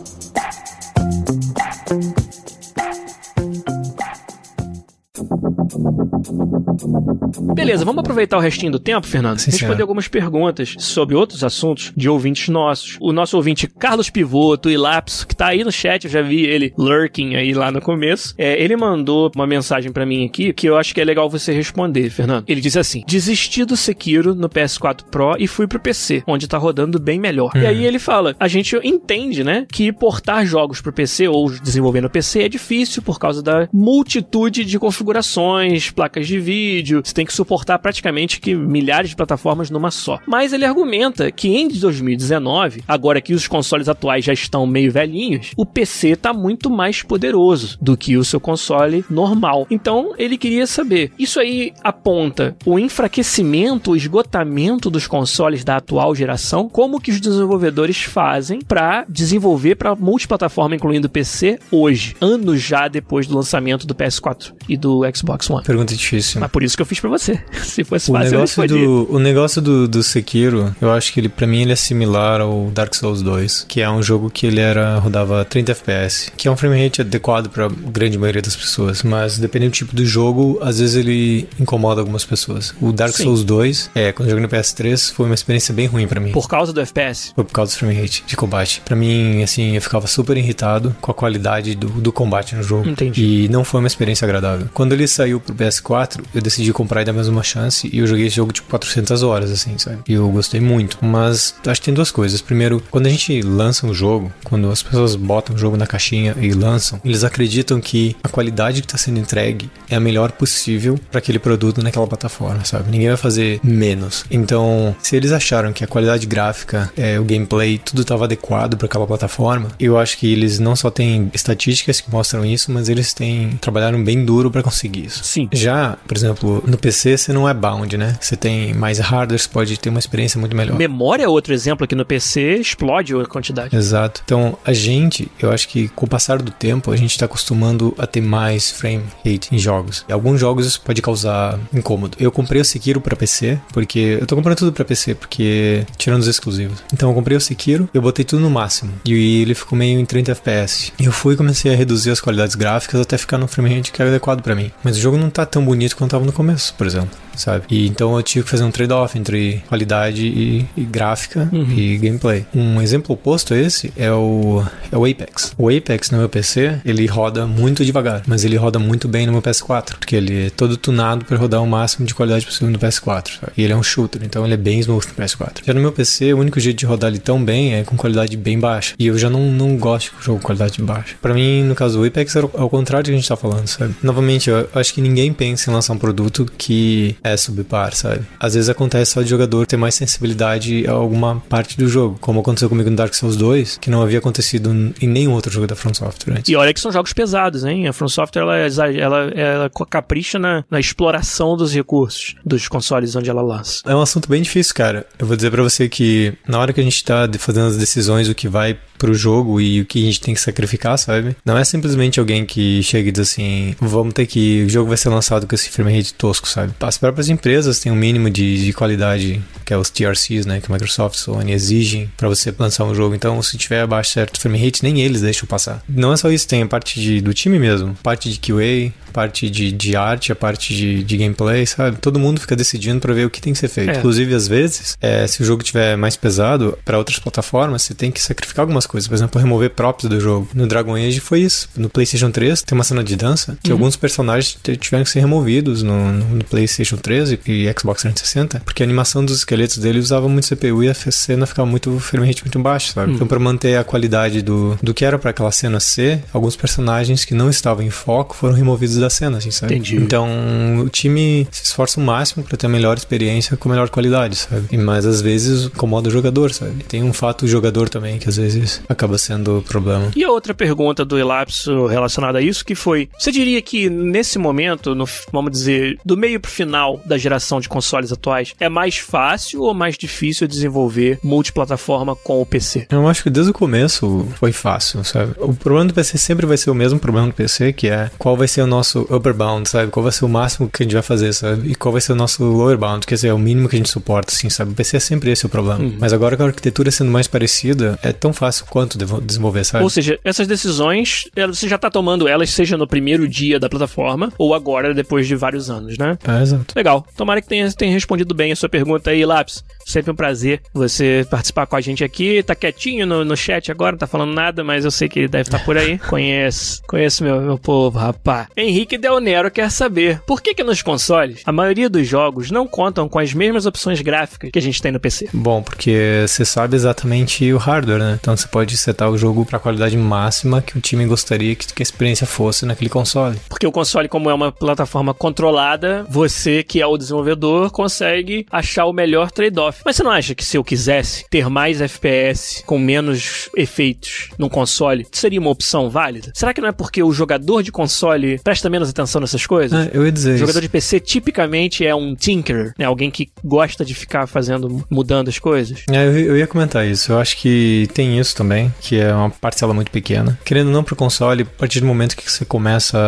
Beleza, 7.55 7.85
vamos 7.85 8.01
aproveitar 8.01 8.37
o 8.37 8.41
restinho 8.41 8.73
do 8.73 8.79
tempo, 8.79 9.07
Fernando? 9.07 9.39
Sim, 9.39 9.51
responder 9.51 9.83
algumas 9.83 10.09
perguntas 10.09 10.75
sobre 10.79 11.15
outros 11.15 11.45
assuntos 11.45 11.93
de 11.97 12.09
ouvintes 12.09 12.49
nossos. 12.49 12.97
O 13.01 13.13
nosso 13.13 13.37
ouvinte 13.37 13.67
Carlos 13.67 14.11
Pivoto 14.11 14.71
e 14.71 14.77
Lapso, 14.77 15.27
que 15.27 15.37
tá 15.37 15.49
aí 15.49 15.65
no 15.65 15.73
chat, 15.73 16.05
eu 16.05 16.11
já 16.11 16.23
vi 16.23 16.45
ele 16.45 16.73
lurking 16.77 17.37
aí 17.37 17.53
lá 17.53 17.71
no 17.71 17.81
começo. 17.81 18.35
É, 18.39 18.63
ele 18.63 18.77
mandou 18.77 19.31
uma 19.35 19.47
mensagem 19.47 19.93
para 19.93 20.07
mim 20.07 20.27
aqui 20.27 20.53
que 20.53 20.69
eu 20.69 20.77
acho 20.77 20.95
que 20.95 21.01
é 21.01 21.05
legal 21.05 21.29
você 21.29 21.53
responder, 21.53 22.11
Fernando. 22.11 22.45
Ele 22.47 22.61
disse 22.61 22.79
assim: 22.79 23.03
Desisti 23.07 23.65
do 23.65 23.77
Sekiro 23.77 24.35
no 24.35 24.49
PS4 24.49 25.05
Pro 25.11 25.37
e 25.39 25.47
fui 25.47 25.67
pro 25.67 25.81
PC, 25.81 26.23
onde 26.27 26.49
tá 26.49 26.59
rodando 26.59 26.99
bem 26.99 27.19
melhor. 27.19 27.53
Hum. 27.55 27.61
E 27.61 27.67
aí 27.67 27.85
ele 27.85 27.99
fala: 27.99 28.35
a 28.39 28.49
gente 28.49 28.77
entende, 28.83 29.43
né, 29.45 29.67
que 29.71 29.93
portar 29.93 30.47
jogos 30.47 30.81
pro 30.81 30.93
PC 30.93 31.29
ou 31.29 31.51
desenvolver 31.51 32.01
no 32.01 32.11
PC 32.11 32.43
é 32.43 32.49
difícil 32.49 33.03
por 33.03 33.19
causa 33.19 33.43
da 33.43 33.69
multitude 33.73 34.65
de 34.65 34.79
configurações, 34.79 35.68
placas 35.91 36.27
de 36.27 36.39
vídeo, 36.39 37.01
você 37.05 37.15
tem 37.15 37.27
que 37.27 37.33
suportar 37.33 37.79
praticamente 37.79 38.41
que 38.41 38.55
milhares 38.55 39.11
de 39.11 39.17
plataformas 39.17 39.71
numa 39.71 39.91
só. 39.91 40.19
Mas 40.27 40.53
ele 40.53 40.65
argumenta 40.65 41.31
que 41.31 41.49
em 41.49 41.69
2019, 41.69 42.83
agora 42.87 43.21
que 43.21 43.35
os 43.35 43.47
consoles 43.47 43.89
atuais 43.89 44.25
já 44.25 44.33
estão 44.33 44.67
meio 44.67 44.93
velhinhos, 44.93 45.53
o 45.57 45.67
PC 45.67 46.11
está 46.11 46.33
muito 46.33 46.71
mais 46.71 47.03
poderoso 47.03 47.79
do 47.81 47.97
que 47.97 48.17
o 48.17 48.25
seu 48.25 48.41
console 48.41 49.05
normal. 49.11 49.67
Então 49.71 50.15
ele 50.19 50.39
queria 50.39 50.67
saber, 50.67 51.13
isso 51.19 51.41
aí 51.41 51.73
aponta 51.83 52.57
o 52.65 52.79
enfraquecimento, 52.79 53.93
o 53.93 53.97
esgotamento 53.97 54.91
dos 54.91 55.07
consoles 55.07 55.65
da 55.65 55.77
atual 55.77 56.15
geração? 56.15 56.69
Como 56.69 57.01
que 57.01 57.11
os 57.11 57.21
desenvolvedores 57.21 58.03
fazem 58.03 58.61
para 58.61 59.05
desenvolver 59.09 59.77
para 59.77 59.95
multiplataforma, 59.95 60.77
incluindo 60.77 61.09
PC, 61.09 61.59
hoje, 61.71 62.17
anos 62.21 62.61
já 62.61 62.89
depois 62.89 63.27
do 63.27 63.35
lançamento 63.35 63.87
do 63.87 63.95
PS4 63.95 64.53
e 64.69 64.77
do 64.77 65.03
Xbox 65.15 65.49
One? 65.51 65.58
Pergunta 65.63 65.95
difícil. 65.95 66.41
Mas 66.41 66.51
por 66.51 66.63
isso 66.63 66.77
que 66.77 66.83
eu 66.83 66.87
fiz 66.87 67.01
para 67.01 67.11
você. 67.11 67.41
Se 67.63 67.85
fosse 67.85 68.11
o 68.11 68.15
fácil, 68.15 68.31
negócio 68.33 68.65
eu 68.65 68.69
do, 68.69 69.15
O 69.15 69.19
negócio 69.19 69.63
do, 69.63 69.89
do 69.89 70.03
Sekiro, 70.03 70.75
eu 70.81 70.91
acho 70.93 71.13
que 71.13 71.21
ele, 71.21 71.29
para 71.29 71.47
mim, 71.47 71.63
ele 71.63 71.73
é 71.73 71.77
similar 71.77 72.41
ao 72.41 72.71
Dark 72.71 72.95
Souls 72.95 73.23
2, 73.23 73.67
que 73.69 73.81
é 73.81 73.91
um 73.91 74.03
jogo 74.03 74.31
que 74.31 74.47
ele 74.47 74.61
era 74.61 74.99
rodava 74.99 75.45
30 75.45 75.73
FPS, 75.73 76.33
que 76.37 76.49
é 76.49 76.51
um 76.51 76.57
frame 76.57 76.83
rate 76.83 77.01
adequado 77.01 77.49
para 77.49 77.69
grande 77.69 78.19
maioria 78.19 78.43
das 78.43 78.57
pessoas, 78.57 79.03
mas 79.03 79.39
dependendo 79.39 79.71
do 79.71 79.75
tipo 79.75 79.95
do 79.95 80.05
jogo, 80.05 80.59
às 80.63 80.79
vezes 80.79 80.97
ele 80.97 81.49
incomoda 81.59 82.01
algumas 82.01 82.25
pessoas. 82.25 82.75
O 82.81 82.93
Dark 82.93 83.15
Sim. 83.15 83.25
Souls 83.25 83.45
2, 83.45 83.91
é, 83.95 84.13
quando 84.13 84.29
eu 84.29 84.37
joguei 84.37 84.43
no 84.43 84.49
PS3, 84.49 85.13
foi 85.13 85.27
uma 85.27 85.35
experiência 85.35 85.75
bem 85.75 85.87
ruim 85.87 86.07
para 86.07 86.21
mim. 86.21 86.33
Por 86.33 86.49
causa 86.49 86.73
do 86.73 86.81
FPS? 86.81 87.33
Foi 87.35 87.45
por 87.45 87.53
causa 87.53 87.73
do 87.73 87.79
frame 87.79 87.95
rate 87.95 88.25
de 88.27 88.37
combate. 88.37 88.83
Para 88.85 88.97
mim, 88.97 89.43
assim, 89.43 89.75
eu 89.75 89.83
ficava 89.83 90.07
super 90.07 90.37
irritado 90.37 90.95
com 91.01 91.11
a 91.11 91.15
qualidade 91.15 91.75
do, 91.75 91.89
do 91.89 92.13
combate 92.13 92.55
no 92.55 92.63
jogo. 92.63 92.89
Entendi. 92.89 93.45
E 93.45 93.49
não 93.49 93.65
foi 93.65 93.81
uma 93.81 93.87
experiência 93.87 94.25
agradável. 94.25 94.69
Quando 94.73 94.93
ele 94.93 95.07
saiu 95.07 95.43
pro 95.53 95.67
PS4, 95.67 96.21
eu 96.35 96.41
decidi 96.41 96.73
comprar 96.73 97.03
e 97.03 97.05
dar 97.05 97.13
mais 97.13 97.29
uma 97.29 97.43
chance 97.43 97.89
e 97.93 97.99
eu 97.99 98.07
joguei 98.07 98.27
esse 98.27 98.37
jogo 98.37 98.53
tipo 98.53 98.69
400 98.69 99.23
horas, 99.23 99.51
assim, 99.51 99.77
sabe? 99.79 99.99
E 100.09 100.15
eu 100.15 100.29
gostei 100.31 100.61
muito. 100.61 100.99
Mas 101.01 101.55
acho 101.67 101.81
que 101.81 101.87
tem 101.87 101.95
duas 101.95 102.11
coisas. 102.11 102.41
Primeiro, 102.41 102.83
quando 102.91 103.07
a 103.07 103.11
gente 103.11 103.41
lança 103.43 103.87
um 103.87 103.95
jogo, 103.95 104.33
quando 104.45 104.71
as 104.71 104.83
pessoas 104.83 105.15
botam 105.15 105.55
o 105.55 105.59
jogo 105.59 105.77
na 105.77 105.87
caixinha 105.87 106.35
e 106.41 106.53
lançam, 106.53 107.01
eles 107.05 107.25
acreditam 107.25 107.81
que 107.81 108.17
a 108.23 108.29
qualidade 108.29 108.81
que 108.81 108.87
está 108.87 108.99
sendo 108.99 109.19
entregue 109.19 109.71
é 109.89 109.97
a 109.97 110.01
melhor 110.01 110.33
possível 110.33 110.99
para 111.11 111.19
aquele 111.19 111.39
produto 111.39 111.83
naquela 111.83 112.07
plataforma, 112.07 112.65
sabe? 112.65 112.91
Ninguém 112.91 113.09
vai 113.09 113.17
fazer 113.17 113.61
menos. 113.63 114.25
Então, 114.31 114.95
se 115.03 115.17
eles 115.17 115.33
acharam 115.33 115.73
que 115.73 115.85
a 115.85 115.87
qualidade 115.87 116.27
gráfica, 116.27 116.91
é, 116.97 117.19
o 117.19 117.25
gameplay, 117.25 117.79
tudo 117.79 118.03
estava 118.03 118.25
adequado 118.25 118.77
para 118.77 118.87
aquela 118.87 119.07
plataforma, 119.07 119.69
eu 119.79 119.99
acho 119.99 120.19
que 120.19 120.31
eles 120.31 120.59
não 120.59 120.77
só 120.77 120.91
têm 120.91 121.31
estatísticas 121.33 122.01
que 122.01 122.11
mostram 122.11 122.45
isso, 122.45 122.71
mas 122.73 122.89
eles 122.89 123.13
têm 123.13 123.59
trabalharam 123.61 124.03
bem 124.03 124.25
duro 124.25 124.51
para 124.51 124.63
conseguir 124.63 125.07
isso. 125.07 125.23
Sim. 125.25 125.38
Já, 125.53 125.99
por 126.07 126.17
exemplo, 126.17 126.65
no 126.67 126.79
PC 126.79 127.19
você 127.19 127.33
não 127.33 127.49
é 127.49 127.53
bound, 127.53 127.97
né? 127.97 128.17
Você 128.21 128.37
tem 128.37 128.73
mais 128.75 128.99
hardware, 128.99 129.39
você 129.39 129.49
pode 129.49 129.79
ter 129.79 129.91
uma 129.91 129.99
experiência 129.99 130.41
muito 130.41 130.57
melhor. 130.57 130.77
Memória 130.77 131.25
é 131.25 131.29
outro 131.29 131.53
exemplo 131.53 131.85
aqui 131.85 131.95
no 131.95 132.05
PC, 132.05 132.57
explode 132.57 133.15
a 133.15 133.27
quantidade. 133.27 133.77
Exato. 133.77 134.23
Então, 134.25 134.57
a 134.65 134.73
gente, 134.73 135.31
eu 135.41 135.53
acho 135.53 135.69
que 135.69 135.89
com 135.89 136.07
o 136.07 136.09
passar 136.09 136.41
do 136.41 136.51
tempo, 136.51 136.91
a 136.91 136.97
gente 136.97 137.11
está 137.11 137.27
acostumando 137.27 137.95
a 137.99 138.07
ter 138.07 138.21
mais 138.21 138.71
frame 138.71 139.05
rate 139.25 139.55
em 139.55 139.59
jogos. 139.59 140.05
Em 140.09 140.13
alguns 140.13 140.41
jogos 140.41 140.67
isso 140.67 140.81
pode 140.81 141.03
causar 141.03 141.59
incômodo. 141.73 142.17
Eu 142.19 142.33
comprei 142.33 142.61
o 142.61 142.65
Sekiro 142.65 143.01
para 143.01 143.15
PC, 143.15 143.59
porque 143.73 144.19
eu 144.21 144.27
tô 144.27 144.35
comprando 144.35 144.59
tudo 144.59 144.73
para 144.73 144.85
PC, 144.85 145.15
porque 145.15 145.85
tirando 145.97 146.23
os 146.23 146.29
exclusivos. 146.29 146.83
Então, 146.93 147.11
eu 147.11 147.15
comprei 147.15 147.37
o 147.37 147.41
Sekiro, 147.41 147.89
eu 147.93 148.01
botei 148.01 148.25
tudo 148.25 148.41
no 148.41 148.51
máximo 148.51 148.93
e 149.05 149.43
ele 149.43 149.55
ficou 149.55 149.79
meio 149.79 149.99
em 149.99 150.05
30 150.05 150.33
FPS. 150.33 150.93
Eu 150.99 151.13
fui 151.13 151.35
e 151.35 151.37
comecei 151.37 151.73
a 151.73 151.77
reduzir 151.77 152.11
as 152.11 152.21
qualidades 152.21 152.55
gráficas 152.55 153.01
até 153.01 153.19
ficar 153.19 153.39
no 153.39 153.49
frame 153.49 153.75
rate 153.75 153.93
que 153.93 154.01
era 154.01 154.11
adequado 154.11 154.43
para 154.43 154.55
mim. 154.55 154.71
Mas 154.83 154.97
o 154.97 155.01
jogo 155.01 155.17
não 155.19 155.31
tá 155.31 155.45
tão 155.45 155.65
bonito 155.65 155.97
quanto 155.97 156.13
tava 156.13 156.25
no 156.25 156.33
começo, 156.33 156.75
por 156.75 156.87
exemplo 156.87 157.28
sabe? 157.39 157.65
E 157.71 157.87
então 157.87 158.17
eu 158.17 158.23
tive 158.23 158.45
que 158.45 158.51
fazer 158.51 158.65
um 158.65 158.71
trade-off 158.71 159.19
entre 159.19 159.63
qualidade 159.69 160.27
e, 160.27 160.67
e 160.77 160.85
gráfica 160.85 161.49
uhum. 161.53 161.71
e 161.73 161.97
gameplay. 161.99 162.45
Um 162.55 162.81
exemplo 162.81 163.15
oposto 163.15 163.55
a 163.55 163.59
esse 163.59 163.93
é 163.97 164.13
o, 164.13 164.63
é 164.91 164.97
o 164.97 165.05
Apex. 165.05 165.55
O 165.57 165.69
Apex 165.69 166.11
no 166.11 166.19
meu 166.19 166.29
PC, 166.29 166.81
ele 166.85 167.07
roda 167.07 167.47
muito 167.47 167.85
devagar, 167.85 168.23
mas 168.27 168.45
ele 168.45 168.57
roda 168.57 168.79
muito 168.79 169.09
bem 169.09 169.27
no 169.27 169.33
meu 169.33 169.43
PS4, 169.43 169.95
porque 169.99 170.17
ele 170.17 170.47
é 170.47 170.51
todo 170.51 170.77
tunado 170.77 171.25
para 171.25 171.37
rodar 171.37 171.63
o 171.63 171.67
máximo 171.67 172.07
de 172.07 172.15
qualidade 172.15 172.45
possível 172.45 172.71
no 172.71 172.79
PS4. 172.79 173.41
Sabe? 173.41 173.53
E 173.57 173.63
ele 173.63 173.73
é 173.73 173.77
um 173.77 173.83
shooter, 173.83 174.23
então 174.25 174.45
ele 174.45 174.55
é 174.55 174.57
bem 174.57 174.81
smooth 174.81 175.07
no 175.09 175.25
PS4. 175.25 175.65
Já 175.65 175.75
no 175.75 175.81
meu 175.81 175.93
PC, 175.93 176.33
o 176.35 176.39
único 176.39 176.59
jeito 176.61 176.79
de 176.79 176.87
rodar 176.87 177.11
ele 177.11 177.19
tão 177.19 177.43
bem 177.43 177.75
é 177.75 177.85
com 177.85 177.97
qualidade 177.97 178.37
bem 178.37 178.59
baixa. 178.59 178.95
E 178.99 179.07
eu 179.07 179.19
já 179.19 179.31
não, 179.31 179.51
não 179.51 179.77
gosto 179.77 180.15
de 180.19 180.25
jogo 180.25 180.41
com 180.41 180.47
qualidade 180.47 180.81
baixa. 180.83 181.17
Para 181.21 181.35
mim, 181.35 181.63
no 181.63 181.75
caso 181.75 181.99
do 181.99 182.05
Apex, 182.05 182.37
é 182.37 182.41
ao 182.41 182.71
contrário 182.71 183.05
do 183.05 183.07
que 183.07 183.13
a 183.13 183.17
gente 183.17 183.29
tá 183.29 183.37
falando, 183.37 183.67
sabe? 183.67 183.95
Novamente, 184.03 184.51
eu 184.51 184.69
acho 184.75 184.93
que 184.93 185.01
ninguém 185.01 185.33
pensa 185.33 185.71
em 185.71 185.75
lançar 185.75 185.93
um 185.93 185.99
produto 185.99 186.51
que 186.57 187.17
é 187.29 187.37
subpar, 187.37 187.95
sabe? 187.95 188.25
Às 188.39 188.55
vezes 188.55 188.69
acontece 188.69 189.13
só 189.13 189.23
de 189.23 189.29
jogador 189.29 189.67
ter 189.67 189.77
mais 189.77 189.95
sensibilidade 189.95 190.87
a 190.87 190.93
alguma 190.93 191.41
parte 191.49 191.77
do 191.77 191.89
jogo, 191.89 192.19
como 192.21 192.41
aconteceu 192.41 192.69
comigo 192.69 192.91
no 192.91 192.97
Dark 192.97 193.15
Souls 193.15 193.37
2, 193.37 193.79
que 193.81 193.91
não 193.91 194.03
havia 194.03 194.19
acontecido 194.19 194.71
em 195.01 195.07
nenhum 195.07 195.33
outro 195.33 195.51
jogo 195.51 195.67
da 195.67 195.77
From 195.77 195.95
Software 195.95 196.39
antes. 196.39 196.49
E 196.49 196.57
olha 196.57 196.73
que 196.73 196.81
são 196.81 196.93
jogos 196.93 197.13
pesados, 197.13 197.65
hein? 197.65 197.89
A 197.89 197.93
From 197.93 198.09
Software, 198.09 198.43
ela, 198.43 198.57
ela, 198.57 199.19
ela 199.35 199.71
capricha 199.89 200.39
na, 200.39 200.65
na 200.71 200.81
exploração 200.81 201.57
dos 201.57 201.73
recursos 201.73 202.35
dos 202.45 202.69
consoles 202.69 203.15
onde 203.17 203.31
ela 203.31 203.43
lança. 203.43 203.83
É 203.87 203.95
um 203.95 204.01
assunto 204.01 204.29
bem 204.29 204.43
difícil, 204.43 204.75
cara. 204.75 205.07
Eu 205.19 205.27
vou 205.27 205.37
dizer 205.37 205.51
para 205.51 205.63
você 205.63 205.89
que 205.89 206.35
na 206.47 206.59
hora 206.59 206.73
que 206.73 206.81
a 206.81 206.85
gente 206.85 207.03
tá 207.05 207.29
fazendo 207.39 207.69
as 207.69 207.77
decisões, 207.77 208.29
o 208.29 208.35
que 208.35 208.49
vai 208.49 208.79
pro 208.99 209.15
jogo 209.15 209.61
e 209.61 209.81
o 209.81 209.87
que 209.87 210.03
a 210.03 210.07
gente 210.07 210.21
tem 210.21 210.35
que 210.35 210.41
sacrificar, 210.41 210.99
sabe? 210.99 211.37
Não 211.45 211.57
é 211.57 211.65
simplesmente 211.65 212.21
alguém 212.21 212.45
que 212.45 212.83
chega 212.83 213.09
e 213.09 213.13
diz 213.13 213.31
assim, 213.31 213.75
vamos 213.81 214.13
ter 214.13 214.27
que, 214.27 214.65
o 214.65 214.69
jogo 214.69 214.89
vai 214.89 214.97
ser 214.97 215.09
lançado 215.09 215.47
com 215.47 215.55
esse 215.55 215.71
frame 215.71 215.97
rate 215.97 216.13
tosco, 216.15 216.49
sabe? 216.49 216.73
As 216.81 216.99
próprias 216.99 217.29
empresas 217.29 217.81
têm 217.81 217.93
um 217.93 217.97
mínimo 217.97 218.29
de, 218.29 218.65
de 218.65 218.73
qualidade, 218.73 219.41
que 219.65 219.73
é 219.73 219.77
os 219.77 219.91
TRCs, 219.91 220.45
né, 220.45 220.61
que 220.61 220.71
Microsoft 220.71 221.17
e 221.17 221.21
Sony 221.21 221.53
exigem 221.53 222.11
para 222.17 222.29
você 222.29 222.55
lançar 222.59 222.85
um 222.85 222.95
jogo. 222.95 223.15
Então, 223.15 223.41
se 223.43 223.57
tiver 223.57 223.81
abaixo 223.81 224.13
certo 224.13 224.41
frame 224.41 224.59
rate, 224.59 224.83
nem 224.83 225.01
eles 225.01 225.23
deixam 225.23 225.47
passar. 225.47 225.83
Não 225.89 226.13
é 226.13 226.17
só 226.17 226.31
isso, 226.31 226.49
tem 226.49 226.63
a 226.63 226.67
parte 226.67 227.01
de, 227.01 227.21
do 227.21 227.33
time 227.33 227.59
mesmo, 227.59 227.97
parte 228.03 228.31
de 228.31 228.39
QA, 228.39 228.93
parte 229.19 229.51
de, 229.51 229.73
de 229.73 229.97
arte, 229.97 230.31
a 230.31 230.37
parte 230.37 230.73
de, 230.73 231.03
de 231.03 231.17
gameplay, 231.17 231.67
sabe? 231.67 231.97
Todo 231.97 232.21
mundo 232.21 232.41
fica 232.41 232.55
decidindo 232.55 233.01
para 233.01 233.13
ver 233.13 233.27
o 233.27 233.31
que 233.31 233.41
tem 233.41 233.53
que 233.53 233.59
ser 233.59 233.67
feito. 233.67 233.91
É. 233.91 233.99
Inclusive, 233.99 234.33
às 234.33 234.47
vezes, 234.47 234.97
é, 235.01 235.27
se 235.27 235.43
o 235.43 235.45
jogo 235.45 235.61
tiver 235.61 235.97
mais 235.97 236.15
pesado 236.15 236.79
para 236.85 236.97
outras 236.97 237.19
plataformas, 237.19 237.83
você 237.83 237.95
tem 237.95 238.13
que 238.13 238.23
sacrificar 238.23 238.63
algumas 238.63 238.87
coisas. 238.87 239.09
Por 239.09 239.17
exemplo, 239.17 239.41
remover 239.41 239.71
props 239.71 240.09
do 240.09 240.21
jogo. 240.21 240.49
No 240.55 240.69
Dragon 240.69 240.95
Age 240.95 241.19
foi 241.19 241.41
isso. 241.41 241.69
No 241.77 241.89
PlayStation 241.89 242.31
3 242.31 242.63
tem 242.63 242.79
uma 242.79 242.85
cena 242.85 243.03
de 243.03 243.17
dança 243.17 243.59
que 243.61 243.71
uhum. 243.71 243.77
alguns 243.77 243.97
personagens 243.97 244.57
tiveram 244.79 245.03
que 245.03 245.11
ser 245.11 245.19
removidos 245.19 245.83
no, 245.83 246.13
no, 246.13 246.45
PlayStation 246.45 246.97
3 246.97 247.39
e 247.45 247.75
Xbox 247.77 248.03
360, 248.03 248.61
porque 248.61 248.85
a 248.85 248.87
animação 248.87 249.25
dos 249.25 249.39
esqueletos 249.39 249.79
dele 249.79 249.99
usava 249.99 250.29
muito 250.29 250.47
CPU 250.49 250.85
e 250.85 250.89
a 250.89 250.95
cena 250.95 251.45
ficava 251.45 251.67
muito 251.67 251.99
frame 251.99 252.29
rate 252.29 252.45
muito 252.45 252.61
baixo, 252.61 252.93
sabe? 252.93 253.09
Uhum. 253.09 253.15
Então, 253.17 253.27
para 253.27 253.41
manter 253.41 253.77
a 253.77 253.83
qualidade 253.83 254.43
do, 254.43 254.79
do 254.81 254.95
que 254.95 255.05
era 255.05 255.19
para 255.19 255.31
aquela 255.31 255.51
cena 255.51 255.81
ser, 255.81 256.23
alguns 256.33 256.55
personagens 256.55 257.25
que 257.25 257.35
não 257.35 257.51
estavam 257.51 257.85
em 257.85 257.91
foco 257.91 258.37
foram 258.37 258.55
removidos 258.55 258.97
da 258.97 259.08
cena, 259.11 259.39
assim, 259.39 259.51
sabe? 259.51 259.75
Entendi. 259.75 259.97
Então, 259.97 260.81
o 260.81 260.89
time 260.89 261.47
se 261.51 261.65
esforça 261.65 262.01
o 262.01 262.03
máximo 262.03 262.45
para 262.45 262.57
ter 262.57 262.67
a 262.67 262.71
melhor 262.71 262.97
experiência 262.97 263.57
com 263.57 263.69
melhor 263.69 263.89
qualidade, 263.89 264.37
sabe? 264.37 264.77
Mas 264.77 265.07
às 265.07 265.21
vezes 265.21 265.67
incomoda 265.67 266.09
o 266.09 266.13
jogador, 266.13 266.53
sabe? 266.53 266.85
Tem 266.85 267.03
um 267.03 267.13
fato 267.13 267.47
jogador 267.47 267.89
também 267.89 268.19
que 268.19 268.29
às 268.29 268.37
vezes 268.37 268.83
acaba 268.89 269.19
sendo 269.19 269.65
problema. 269.69 270.11
E 270.15 270.25
a 270.25 270.31
outra 270.31 270.55
pergunta 270.55 271.05
do 271.05 271.19
Elapso 271.19 271.87
relacionada 271.87 272.39
a 272.39 272.43
isso 272.43 272.65
que 272.65 272.75
foi: 272.75 273.09
você 273.19 273.31
diria 273.31 273.61
que 273.61 273.89
nesse 273.91 274.39
momento, 274.39 274.95
no, 274.95 275.05
vamos 275.33 275.53
dizer, 275.53 275.99
do 276.05 276.17
meio 276.17 276.41
pro 276.41 276.51
final 276.51 277.01
da 277.05 277.19
geração 277.19 277.61
de 277.61 277.69
consoles 277.69 278.13
atuais, 278.13 278.55
é 278.59 278.69
mais 278.69 278.99
fácil 278.99 279.63
ou 279.63 279.75
mais 279.75 279.97
difícil 279.97 280.47
desenvolver 280.47 281.19
multiplataforma 281.23 282.15
com 282.17 282.41
o 282.41 282.47
PC? 282.47 282.87
Eu 282.91 283.09
acho 283.09 283.23
que 283.23 283.31
desde 283.31 283.51
o 283.51 283.55
começo 283.55 284.27
foi 284.37 284.53
fácil, 284.53 285.05
sabe? 285.05 285.33
O 285.39 285.55
problema 285.55 285.87
do 285.87 285.95
PC 285.95 286.19
sempre 286.19 286.47
vai 286.47 286.57
ser 286.57 286.71
o 286.71 286.75
mesmo 286.75 286.99
problema 286.99 287.29
do 287.29 287.35
PC, 287.35 287.73
que 287.73 287.89
é 287.89 288.11
qual 288.19 288.37
vai 288.37 288.49
ser 288.49 288.63
o 288.63 288.67
nosso 288.67 288.88
upper 288.97 289.35
bound, 289.35 289.69
sabe? 289.69 289.91
Qual 289.91 290.03
vai 290.03 290.13
ser 290.13 290.25
o 290.25 290.29
máximo 290.29 290.69
que 290.69 290.83
a 290.83 290.85
gente 290.85 290.93
vai 290.93 291.03
fazer, 291.03 291.33
sabe? 291.33 291.71
E 291.71 291.75
qual 291.75 291.93
vai 291.93 292.01
ser 292.01 292.13
o 292.13 292.17
nosso 292.17 292.45
lower 292.45 292.77
bound, 292.77 293.07
quer 293.07 293.15
dizer, 293.15 293.29
é 293.29 293.35
o 293.35 293.39
mínimo 293.39 293.69
que 293.69 293.77
a 293.77 293.79
gente 293.79 293.89
suporta, 293.89 294.33
assim, 294.33 294.49
sabe? 294.49 294.73
O 294.73 294.75
PC 294.75 294.97
é 294.97 295.01
sempre 295.01 295.31
esse 295.31 295.47
o 295.47 295.49
problema. 295.49 295.81
Uhum. 295.81 295.97
Mas 295.99 296.13
agora 296.13 296.37
com 296.37 296.43
a 296.43 296.47
arquitetura 296.47 296.91
sendo 296.91 297.11
mais 297.11 297.27
parecida, 297.27 297.99
é 298.03 298.13
tão 298.13 298.33
fácil 298.33 298.67
quanto 298.69 298.99
desenvolver, 299.21 299.65
sabe? 299.65 299.85
Ou 299.85 299.91
seja, 299.91 300.19
essas 300.25 300.47
decisões, 300.47 301.25
você 301.49 301.69
já 301.69 301.77
está 301.77 301.91
tomando 301.91 302.29
elas, 302.29 302.51
seja 302.51 302.77
no 302.77 302.87
primeiro 302.87 303.29
dia 303.29 303.59
da 303.59 303.69
plataforma 303.69 304.33
ou 304.39 304.55
agora, 304.55 304.95
depois 304.95 305.27
de 305.27 305.35
vários 305.35 305.71
anos, 305.71 305.99
né? 305.99 306.19
É, 306.27 306.43
exato. 306.43 306.75
Legal. 306.75 307.07
Tomara 307.17 307.41
que 307.41 307.49
tenha, 307.49 307.71
tenha 307.73 307.93
respondido 307.93 308.35
bem 308.35 308.53
a 308.53 308.57
sua 308.57 308.69
pergunta 308.69 309.11
aí, 309.11 309.25
Lápis. 309.25 309.65
Sempre 309.89 310.13
um 310.13 310.15
prazer 310.15 310.61
você 310.75 311.27
participar 311.31 311.67
com 311.67 311.77
a 311.77 311.81
gente 311.81 312.05
aqui. 312.05 312.43
Tá 312.43 312.55
quietinho 312.55 313.07
no, 313.07 313.25
no 313.25 313.37
chat 313.37 313.73
agora, 313.73 313.93
não 313.93 313.99
tá 313.99 314.07
falando 314.07 314.35
nada, 314.35 314.63
mas 314.63 314.85
eu 314.85 314.91
sei 314.91 315.09
que 315.09 315.21
ele 315.21 315.29
deve 315.29 315.43
estar 315.43 315.59
tá 315.59 315.65
por 315.65 315.79
aí. 315.79 315.99
conheço, 316.09 316.83
conheço 316.87 317.25
meu, 317.25 317.41
meu 317.41 317.59
povo, 317.59 317.99
rapá. 317.99 318.49
Henrique 318.55 318.99
Del 318.99 319.19
Nero 319.19 319.51
quer 319.51 319.71
saber 319.71 320.21
por 320.27 320.43
que 320.43 320.55
que 320.55 320.63
nos 320.63 320.83
consoles 320.83 321.41
a 321.47 321.53
maioria 321.53 321.89
dos 321.89 322.07
jogos 322.07 322.51
não 322.51 322.67
contam 322.67 323.09
com 323.09 323.19
as 323.19 323.33
mesmas 323.33 323.65
opções 323.65 324.01
gráficas 324.03 324.51
que 324.51 324.59
a 324.59 324.63
gente 324.63 324.83
tem 324.83 324.93
no 324.93 325.01
PC? 325.01 325.31
Bom, 325.33 325.63
porque 325.63 326.25
você 326.27 326.45
sabe 326.45 326.77
exatamente 326.77 327.51
o 327.51 327.57
hardware, 327.57 327.99
né? 327.99 328.19
Então 328.21 328.37
você 328.37 328.47
pode 328.47 328.77
setar 328.77 329.11
o 329.11 329.17
jogo 329.17 329.47
para 329.47 329.59
qualidade 329.59 329.97
máxima 329.97 330.61
que 330.61 330.77
o 330.77 330.81
time 330.81 331.07
gostaria 331.07 331.55
que, 331.55 331.73
que 331.73 331.83
a 331.83 331.85
experiência 331.85 332.27
fosse 332.27 332.67
naquele 332.67 332.91
console. 332.91 333.39
Porque 333.49 333.67
o 333.67 333.73
console, 333.73 334.09
como 334.09 334.29
é 334.29 334.35
uma 334.35 334.53
plataforma 334.53 335.15
controlada, 335.15 336.05
você 336.09 336.63
que 336.63 336.83
é 336.83 336.87
o 336.87 336.99
desenvolvedor 336.99 337.71
consegue 337.71 338.47
achar 338.51 338.85
o 338.85 338.93
melhor 338.93 339.31
trade-off. 339.31 339.78
Mas 339.85 339.97
você 339.97 340.03
não 340.03 340.11
acha 340.11 340.35
que 340.35 340.45
se 340.45 340.57
eu 340.57 340.65
quisesse 340.65 341.25
ter 341.31 341.49
mais 341.49 341.81
FPS 341.81 342.63
com 342.67 342.79
menos 342.79 343.49
efeitos 343.57 344.29
num 344.39 344.49
console, 344.49 345.07
seria 345.13 345.41
uma 345.41 345.51
opção 345.51 345.89
válida? 345.91 346.31
Será 346.35 346.53
que 346.53 346.61
não 346.61 346.69
é 346.69 346.73
porque 346.73 347.03
o 347.03 347.13
jogador 347.13 347.63
de 347.63 347.73
console 347.73 348.39
presta 348.43 348.69
menos 348.71 348.89
atenção 348.91 349.21
nessas 349.21 349.47
coisas? 349.47 349.87
É, 349.87 349.91
eu 349.93 350.05
ia 350.05 350.13
dizer 350.13 350.35
O 350.35 350.39
jogador 350.39 350.59
isso. 350.59 350.63
de 350.63 350.69
PC 350.69 351.01
tipicamente 351.01 351.85
é 351.87 351.95
um 351.95 352.15
tinker, 352.15 352.73
né? 352.79 352.85
Alguém 352.85 353.11
que 353.11 353.29
gosta 353.45 353.85
de 353.85 353.95
ficar 353.95 354.27
fazendo, 354.27 354.85
mudando 354.91 355.29
as 355.29 355.39
coisas. 355.39 355.83
É, 355.91 356.07
eu, 356.07 356.19
eu 356.19 356.37
ia 356.39 356.47
comentar 356.47 356.87
isso. 356.87 357.13
Eu 357.13 357.19
acho 357.19 357.37
que 357.37 357.89
tem 357.95 358.19
isso 358.19 358.35
também, 358.35 358.73
que 358.81 358.99
é 358.99 359.13
uma 359.15 359.31
parcela 359.31 359.73
muito 359.75 359.91
pequena. 359.91 360.39
Querendo 360.45 360.69
ou 360.69 360.73
não 360.73 360.85
pro 360.85 360.97
console, 360.97 361.43
a 361.43 361.59
partir 361.59 361.81
do 361.81 361.87
momento 361.87 362.17
que 362.17 362.31
você 362.31 362.45
começa 362.45 362.99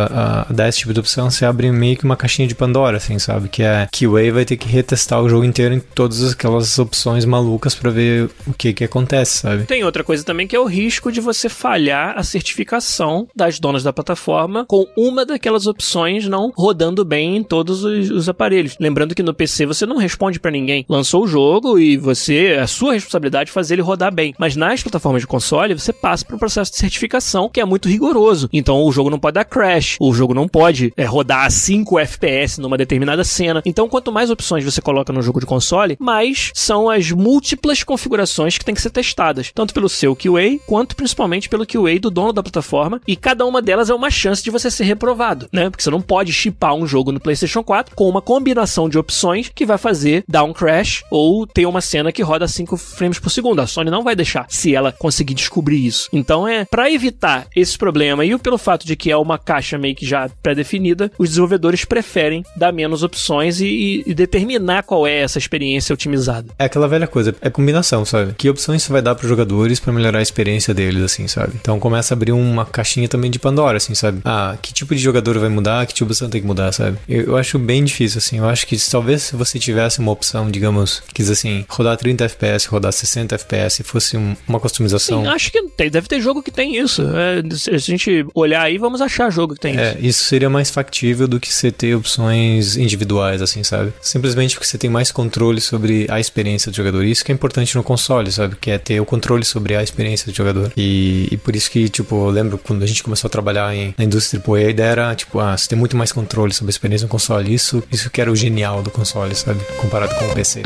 a, 0.49 0.53
dar 0.53 0.67
esse 0.69 0.79
tipo 0.79 0.93
de 0.93 0.99
opção, 0.99 1.29
você 1.29 1.45
abre 1.45 1.71
meio 1.71 1.97
que 1.97 2.03
uma 2.03 2.15
caixinha 2.15 2.47
de 2.47 2.55
Pandora, 2.55 2.97
assim, 2.97 3.17
sabe? 3.19 3.49
Que 3.49 3.63
é 3.63 3.87
que 3.91 4.07
o 4.07 4.11
QA 4.13 4.31
vai 4.31 4.45
ter 4.45 4.57
que 4.57 4.67
retestar 4.67 5.21
o 5.21 5.29
jogo 5.29 5.43
inteiro 5.45 5.73
em 5.73 5.79
todas 5.79 6.31
aquelas 6.31 6.60
opções 6.79 7.25
malucas 7.25 7.75
para 7.75 7.89
ver 7.89 8.29
o 8.47 8.53
que 8.53 8.73
que 8.73 8.83
acontece, 8.83 9.39
sabe? 9.39 9.63
Tem 9.63 9.83
outra 9.83 10.03
coisa 10.03 10.23
também 10.23 10.47
que 10.47 10.55
é 10.55 10.59
o 10.59 10.65
risco 10.65 11.11
de 11.11 11.21
você 11.21 11.49
falhar 11.49 12.17
a 12.17 12.23
certificação 12.23 13.27
das 13.35 13.59
donas 13.59 13.83
da 13.83 13.93
plataforma 13.93 14.65
com 14.65 14.85
uma 14.97 15.25
daquelas 15.25 15.67
opções 15.67 16.27
não 16.27 16.51
rodando 16.55 17.03
bem 17.03 17.37
em 17.37 17.43
todos 17.43 17.83
os, 17.83 18.09
os 18.09 18.29
aparelhos. 18.29 18.75
Lembrando 18.79 19.15
que 19.15 19.23
no 19.23 19.33
PC 19.33 19.65
você 19.65 19.85
não 19.85 19.97
responde 19.97 20.39
para 20.39 20.51
ninguém. 20.51 20.85
Lançou 20.87 21.23
o 21.23 21.27
jogo 21.27 21.79
e 21.79 21.97
você, 21.97 22.53
é 22.53 22.59
a 22.59 22.67
sua 22.67 22.93
responsabilidade 22.93 23.51
fazer 23.51 23.75
ele 23.75 23.81
rodar 23.81 24.13
bem. 24.13 24.33
Mas 24.37 24.55
nas 24.55 24.81
plataformas 24.81 25.21
de 25.21 25.27
console, 25.27 25.73
você 25.73 25.93
passa 25.93 26.25
por 26.25 26.35
um 26.35 26.39
processo 26.39 26.71
de 26.71 26.77
certificação 26.77 27.49
que 27.49 27.59
é 27.59 27.65
muito 27.65 27.87
rigoroso. 27.87 28.49
Então 28.51 28.83
o 28.83 28.91
jogo 28.91 29.09
não 29.09 29.19
pode 29.19 29.35
dar 29.35 29.45
crash, 29.45 29.97
o 29.99 30.13
jogo 30.13 30.33
não 30.33 30.47
pode 30.47 30.93
é, 30.97 31.05
rodar 31.05 31.45
a 31.45 31.49
5 31.49 31.99
FPS 31.99 32.59
numa 32.59 32.77
determinada 32.77 33.23
cena. 33.23 33.61
Então 33.65 33.87
quanto 33.87 34.11
mais 34.11 34.29
opções 34.29 34.63
você 34.63 34.81
coloca 34.81 35.13
no 35.13 35.21
jogo 35.21 35.39
de 35.39 35.45
console, 35.45 35.97
mais 35.99 36.50
são 36.53 36.89
as 36.89 37.11
múltiplas 37.11 37.83
configurações 37.83 38.57
que 38.57 38.65
têm 38.65 38.75
que 38.75 38.81
ser 38.81 38.89
testadas, 38.89 39.51
tanto 39.53 39.73
pelo 39.73 39.89
seu 39.89 40.15
QA 40.15 40.59
quanto 40.65 40.95
principalmente 40.95 41.49
pelo 41.49 41.65
QA 41.65 41.99
do 41.99 42.09
dono 42.09 42.33
da 42.33 42.43
plataforma, 42.43 43.01
e 43.07 43.15
cada 43.15 43.45
uma 43.45 43.61
delas 43.61 43.89
é 43.89 43.93
uma 43.93 44.09
chance 44.09 44.43
de 44.43 44.51
você 44.51 44.69
ser 44.69 44.83
reprovado, 44.83 45.47
né? 45.51 45.69
Porque 45.69 45.83
você 45.83 45.89
não 45.89 46.01
pode 46.01 46.33
chipar 46.33 46.73
um 46.73 46.87
jogo 46.87 47.11
no 47.11 47.19
PlayStation 47.19 47.63
4 47.63 47.95
com 47.95 48.09
uma 48.09 48.21
combinação 48.21 48.89
de 48.89 48.97
opções 48.97 49.51
que 49.53 49.65
vai 49.65 49.77
fazer 49.77 50.23
dar 50.27 50.43
um 50.43 50.53
crash 50.53 51.03
ou 51.09 51.45
ter 51.45 51.65
uma 51.65 51.81
cena 51.81 52.11
que 52.11 52.21
roda 52.21 52.47
5 52.47 52.77
frames 52.77 53.19
por 53.19 53.29
segundo. 53.29 53.61
A 53.61 53.67
Sony 53.67 53.89
não 53.89 54.03
vai 54.03 54.15
deixar 54.15 54.45
se 54.49 54.75
ela 54.75 54.91
conseguir 54.91 55.33
descobrir 55.33 55.85
isso. 55.85 56.09
Então 56.11 56.47
é 56.47 56.65
para 56.65 56.91
evitar 56.91 57.47
esse 57.55 57.77
problema 57.77 58.25
e 58.25 58.37
pelo 58.37 58.57
fato 58.57 58.85
de 58.85 58.95
que 58.95 59.11
é 59.11 59.17
uma 59.17 59.37
caixa 59.37 59.77
meio 59.77 59.95
que 59.95 60.05
já 60.05 60.29
pré-definida, 60.41 61.11
os 61.17 61.29
desenvolvedores 61.29 61.85
preferem 61.85 62.43
dar 62.55 62.71
menos 62.71 63.03
opções 63.03 63.61
e, 63.61 64.03
e, 64.05 64.13
determinar 64.13 64.83
qual 64.83 65.05
é 65.05 65.19
essa 65.19 65.37
experiência 65.37 65.93
otimizada. 65.93 66.40
É 66.57 66.65
aquela 66.65 66.87
velha 66.87 67.07
coisa, 67.07 67.35
é 67.41 67.49
combinação, 67.49 68.05
sabe? 68.05 68.33
Que 68.37 68.49
opções 68.49 68.83
você 68.83 68.91
vai 68.91 69.01
dar 69.01 69.15
para 69.15 69.23
os 69.23 69.29
jogadores 69.29 69.79
para 69.79 69.93
melhorar 69.93 70.19
a 70.19 70.21
experiência 70.21 70.73
deles, 70.73 71.03
assim, 71.03 71.27
sabe? 71.27 71.53
Então 71.55 71.79
começa 71.79 72.13
a 72.13 72.15
abrir 72.15 72.31
uma 72.31 72.65
caixinha 72.65 73.07
também 73.07 73.31
de 73.31 73.39
Pandora, 73.39 73.77
assim, 73.77 73.95
sabe? 73.95 74.21
Ah, 74.23 74.55
que 74.61 74.73
tipo 74.73 74.93
de 74.95 75.01
jogador 75.01 75.37
vai 75.39 75.49
mudar, 75.49 75.85
que 75.85 75.93
tipo 75.93 76.07
de 76.07 76.13
opção 76.13 76.29
tem 76.29 76.41
que 76.41 76.47
mudar, 76.47 76.71
sabe? 76.71 76.97
Eu, 77.07 77.23
eu 77.23 77.37
acho 77.37 77.57
bem 77.57 77.83
difícil, 77.83 78.19
assim. 78.19 78.37
Eu 78.37 78.47
acho 78.47 78.65
que 78.67 78.77
talvez 78.89 79.23
se 79.23 79.35
você 79.35 79.59
tivesse 79.59 79.99
uma 79.99 80.11
opção, 80.11 80.49
digamos, 80.49 81.01
quis 81.13 81.29
assim, 81.29 81.65
rodar 81.69 81.97
30 81.97 82.25
FPS, 82.25 82.67
rodar 82.67 82.91
60 82.91 83.35
FPS, 83.35 83.83
fosse 83.83 84.17
um, 84.17 84.35
uma 84.47 84.59
customização. 84.59 85.23
Sim, 85.23 85.27
acho 85.27 85.51
que 85.51 85.61
tem, 85.69 85.89
deve 85.89 86.07
ter 86.07 86.21
jogo 86.21 86.41
que 86.41 86.51
tem 86.51 86.77
isso. 86.77 87.03
É, 87.03 87.55
se 87.55 87.69
a 87.69 87.77
gente 87.77 88.25
olhar 88.33 88.61
aí, 88.61 88.77
vamos 88.77 89.01
achar 89.01 89.29
jogo 89.31 89.55
que 89.55 89.61
tem 89.61 89.77
é, 89.77 89.91
isso. 89.91 90.05
Isso 90.05 90.23
seria 90.23 90.49
mais 90.49 90.69
factível 90.69 91.27
do 91.27 91.39
que 91.39 91.51
você 91.51 91.71
ter 91.71 91.95
opções 91.95 92.77
individuais, 92.77 93.41
assim, 93.41 93.63
sabe? 93.63 93.93
Simplesmente 94.01 94.55
porque 94.55 94.67
você 94.67 94.77
tem 94.77 94.89
mais 94.89 95.11
controle 95.11 95.61
sobre 95.61 96.05
a 96.09 96.19
experiência 96.21 96.71
do 96.71 96.75
jogador. 96.75 97.03
Isso 97.03 97.23
que 97.23 97.31
é 97.31 97.35
importante 97.35 97.75
no 97.75 97.83
console, 97.83 98.31
sabe? 98.31 98.55
Que 98.55 98.71
é 98.71 98.77
ter 98.77 98.99
o 98.99 99.05
controle 99.05 99.43
sobre 99.43 99.75
a 99.75 99.83
experiência 99.83 100.31
do 100.31 100.35
jogador. 100.35 100.71
E, 100.77 101.27
e 101.31 101.37
por 101.37 101.55
isso 101.55 101.69
que, 101.69 101.89
tipo, 101.89 102.15
eu 102.15 102.29
lembro 102.29 102.57
quando 102.57 102.83
a 102.83 102.87
gente 102.87 103.03
começou 103.03 103.27
a 103.27 103.31
trabalhar 103.31 103.73
em, 103.75 103.93
na 103.97 104.03
indústria 104.03 104.41
AAA, 104.45 104.57
a 104.57 104.69
ideia 104.69 104.87
era, 104.87 105.15
tipo, 105.15 105.39
ah, 105.39 105.57
você 105.57 105.69
tem 105.69 105.77
muito 105.77 105.97
mais 105.97 106.11
controle 106.11 106.53
sobre 106.53 106.69
a 106.69 106.73
experiência 106.73 107.05
no 107.05 107.09
console. 107.09 107.53
Isso, 107.53 107.83
isso 107.91 108.09
que 108.09 108.21
era 108.21 108.31
o 108.31 108.35
genial 108.35 108.81
do 108.81 108.91
console, 108.91 109.35
sabe? 109.35 109.59
Comparado 109.79 110.13
com 110.15 110.25
o 110.25 110.33
PC. 110.33 110.61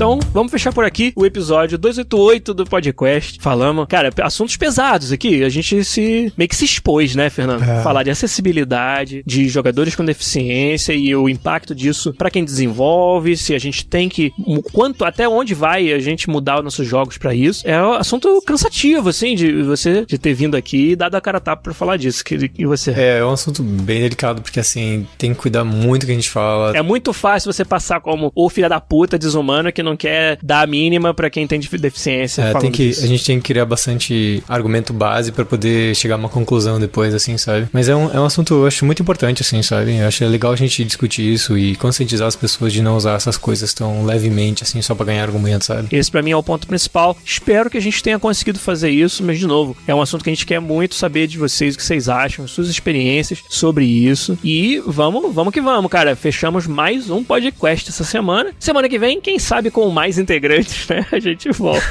Então, 0.00 0.18
vamos 0.32 0.50
fechar 0.50 0.72
por 0.72 0.82
aqui 0.82 1.12
o 1.14 1.26
episódio 1.26 1.76
288 1.76 2.54
do 2.54 2.64
podcast. 2.64 3.38
Falamos, 3.38 3.84
cara, 3.86 4.10
assuntos 4.22 4.56
pesados 4.56 5.12
aqui. 5.12 5.44
A 5.44 5.50
gente 5.50 5.84
se 5.84 6.32
meio 6.38 6.48
que 6.48 6.56
se 6.56 6.64
expôs, 6.64 7.14
né, 7.14 7.28
Fernando? 7.28 7.62
É. 7.62 7.82
Falar 7.82 8.02
de 8.02 8.08
acessibilidade, 8.08 9.22
de 9.26 9.46
jogadores 9.46 9.94
com 9.94 10.02
deficiência 10.02 10.94
e 10.94 11.14
o 11.14 11.28
impacto 11.28 11.74
disso 11.74 12.14
para 12.14 12.30
quem 12.30 12.42
desenvolve, 12.42 13.36
se 13.36 13.54
a 13.54 13.58
gente 13.58 13.84
tem 13.84 14.08
que 14.08 14.32
quanto 14.72 15.04
até 15.04 15.28
onde 15.28 15.52
vai 15.52 15.92
a 15.92 15.98
gente 15.98 16.30
mudar 16.30 16.60
os 16.60 16.64
nossos 16.64 16.88
jogos 16.88 17.18
para 17.18 17.34
isso. 17.34 17.68
É 17.68 17.78
um 17.82 17.92
assunto 17.92 18.40
cansativo 18.46 19.10
assim 19.10 19.34
de 19.34 19.62
você 19.62 20.06
de 20.06 20.16
ter 20.16 20.32
vindo 20.32 20.56
aqui 20.56 20.92
e 20.92 20.96
dado 20.96 21.14
a 21.16 21.20
cara 21.20 21.36
a 21.36 21.42
tapa 21.42 21.62
para 21.62 21.74
falar 21.74 21.98
disso. 21.98 22.24
Que, 22.24 22.50
e 22.56 22.64
você? 22.64 22.92
É, 22.92 23.18
é 23.18 23.24
um 23.26 23.32
assunto 23.32 23.62
bem 23.62 24.00
delicado, 24.00 24.40
porque 24.40 24.60
assim, 24.60 25.06
tem 25.18 25.34
que 25.34 25.40
cuidar 25.40 25.62
muito 25.62 26.04
do 26.04 26.06
que 26.06 26.12
a 26.12 26.14
gente 26.14 26.30
fala. 26.30 26.74
É 26.74 26.80
muito 26.80 27.12
fácil 27.12 27.52
você 27.52 27.66
passar 27.66 28.00
como 28.00 28.32
o 28.34 28.48
filho 28.48 28.66
da 28.66 28.80
puta 28.80 29.18
desumano 29.18 29.70
que 29.70 29.82
não 29.82 29.89
quer 29.96 30.38
dar 30.42 30.62
a 30.62 30.66
mínima 30.66 31.12
pra 31.14 31.30
quem 31.30 31.46
tem 31.46 31.60
def- 31.60 31.72
deficiência. 31.78 32.42
É, 32.42 32.54
tem 32.54 32.70
que, 32.70 32.88
disso. 32.88 33.04
a 33.04 33.06
gente 33.08 33.24
tem 33.24 33.38
que 33.38 33.44
criar 33.44 33.64
bastante 33.64 34.42
argumento 34.48 34.92
base 34.92 35.32
pra 35.32 35.44
poder 35.44 35.94
chegar 35.94 36.14
a 36.14 36.18
uma 36.18 36.28
conclusão 36.28 36.78
depois, 36.78 37.14
assim, 37.14 37.36
sabe? 37.38 37.68
Mas 37.72 37.88
é 37.88 37.94
um, 37.96 38.10
é 38.12 38.20
um 38.20 38.24
assunto, 38.24 38.54
eu 38.54 38.66
acho, 38.66 38.84
muito 38.84 39.02
importante, 39.02 39.42
assim, 39.42 39.62
sabe? 39.62 39.96
Eu 39.96 40.06
acho 40.06 40.24
legal 40.26 40.52
a 40.52 40.56
gente 40.56 40.84
discutir 40.84 41.32
isso 41.32 41.56
e 41.56 41.76
conscientizar 41.76 42.28
as 42.28 42.36
pessoas 42.36 42.72
de 42.72 42.82
não 42.82 42.96
usar 42.96 43.14
essas 43.14 43.36
coisas 43.36 43.72
tão 43.74 44.04
levemente, 44.04 44.62
assim, 44.62 44.80
só 44.82 44.94
pra 44.94 45.06
ganhar 45.06 45.22
argumento, 45.22 45.64
sabe? 45.64 45.88
Esse 45.92 46.10
pra 46.10 46.22
mim 46.22 46.30
é 46.30 46.36
o 46.36 46.42
ponto 46.42 46.66
principal. 46.66 47.16
Espero 47.24 47.70
que 47.70 47.78
a 47.78 47.82
gente 47.82 48.02
tenha 48.02 48.18
conseguido 48.18 48.58
fazer 48.58 48.90
isso, 48.90 49.22
mas 49.22 49.38
de 49.38 49.46
novo, 49.46 49.76
é 49.86 49.94
um 49.94 50.00
assunto 50.02 50.22
que 50.24 50.30
a 50.30 50.34
gente 50.34 50.46
quer 50.46 50.60
muito 50.60 50.94
saber 50.94 51.26
de 51.26 51.38
vocês, 51.38 51.74
o 51.74 51.78
que 51.78 51.84
vocês 51.84 52.08
acham, 52.08 52.46
suas 52.46 52.68
experiências 52.68 53.40
sobre 53.48 53.84
isso. 53.84 54.38
E 54.42 54.82
vamos, 54.86 55.34
vamos 55.34 55.52
que 55.52 55.60
vamos, 55.60 55.90
cara. 55.90 56.14
Fechamos 56.16 56.66
mais 56.66 57.10
um 57.10 57.22
podcast 57.22 57.88
essa 57.90 58.04
semana. 58.04 58.50
Semana 58.58 58.88
que 58.88 58.98
vem, 58.98 59.20
quem 59.20 59.38
sabe 59.38 59.70
com 59.70 59.79
mais 59.88 60.18
integrantes, 60.18 60.86
né? 60.90 61.06
A 61.12 61.20
gente 61.20 61.50
volta. 61.52 61.86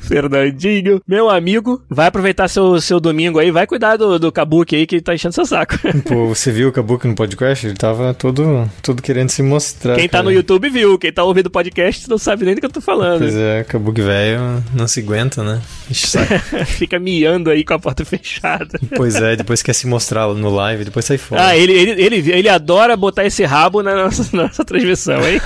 Fernandinho, 0.00 1.02
meu 1.06 1.28
amigo, 1.28 1.82
vai 1.88 2.06
aproveitar 2.06 2.48
seu, 2.48 2.80
seu 2.80 2.98
domingo 2.98 3.38
aí, 3.38 3.50
vai 3.50 3.66
cuidar 3.66 3.96
do, 3.96 4.18
do 4.18 4.32
Kabuki 4.32 4.74
aí 4.74 4.86
que 4.86 5.02
tá 5.02 5.14
enchendo 5.14 5.34
seu 5.34 5.44
saco. 5.44 5.78
Pô, 6.08 6.28
você 6.28 6.50
viu 6.50 6.70
o 6.70 6.72
Kabuki 6.72 7.06
no 7.06 7.14
podcast? 7.14 7.66
Ele 7.66 7.76
tava 7.76 8.14
todo, 8.14 8.68
todo 8.82 9.02
querendo 9.02 9.28
se 9.28 9.42
mostrar. 9.42 9.96
Quem 9.96 10.08
tá 10.08 10.18
cara. 10.18 10.24
no 10.24 10.32
YouTube 10.32 10.70
viu, 10.70 10.98
quem 10.98 11.12
tá 11.12 11.22
ouvindo 11.22 11.46
o 11.46 11.50
podcast 11.50 12.08
não 12.08 12.16
sabe 12.16 12.46
nem 12.46 12.54
do 12.54 12.60
que 12.60 12.66
eu 12.66 12.72
tô 12.72 12.80
falando. 12.80 13.20
Pois 13.20 13.36
é, 13.36 13.64
Kabuki 13.64 14.00
velho 14.00 14.64
não 14.74 14.88
se 14.88 15.00
aguenta, 15.00 15.42
né? 15.42 15.60
Fica 16.66 16.98
miando 16.98 17.50
aí 17.50 17.62
com 17.62 17.74
a 17.74 17.78
porta 17.78 18.04
fechada. 18.04 18.80
pois 18.96 19.16
é, 19.16 19.36
depois 19.36 19.62
quer 19.62 19.74
se 19.74 19.86
mostrar 19.86 20.26
no 20.28 20.50
live, 20.50 20.86
depois 20.86 21.04
sai 21.04 21.18
fora. 21.18 21.48
Ah, 21.48 21.56
ele, 21.56 21.72
ele, 21.72 22.02
ele, 22.02 22.32
ele 22.32 22.48
adora 22.48 22.96
botar 22.96 23.26
esse 23.26 23.44
rabo 23.44 23.82
na 23.82 23.94
nossa, 23.94 24.36
na 24.36 24.44
nossa 24.44 24.64
transmissão, 24.64 25.20
hein? 25.26 25.40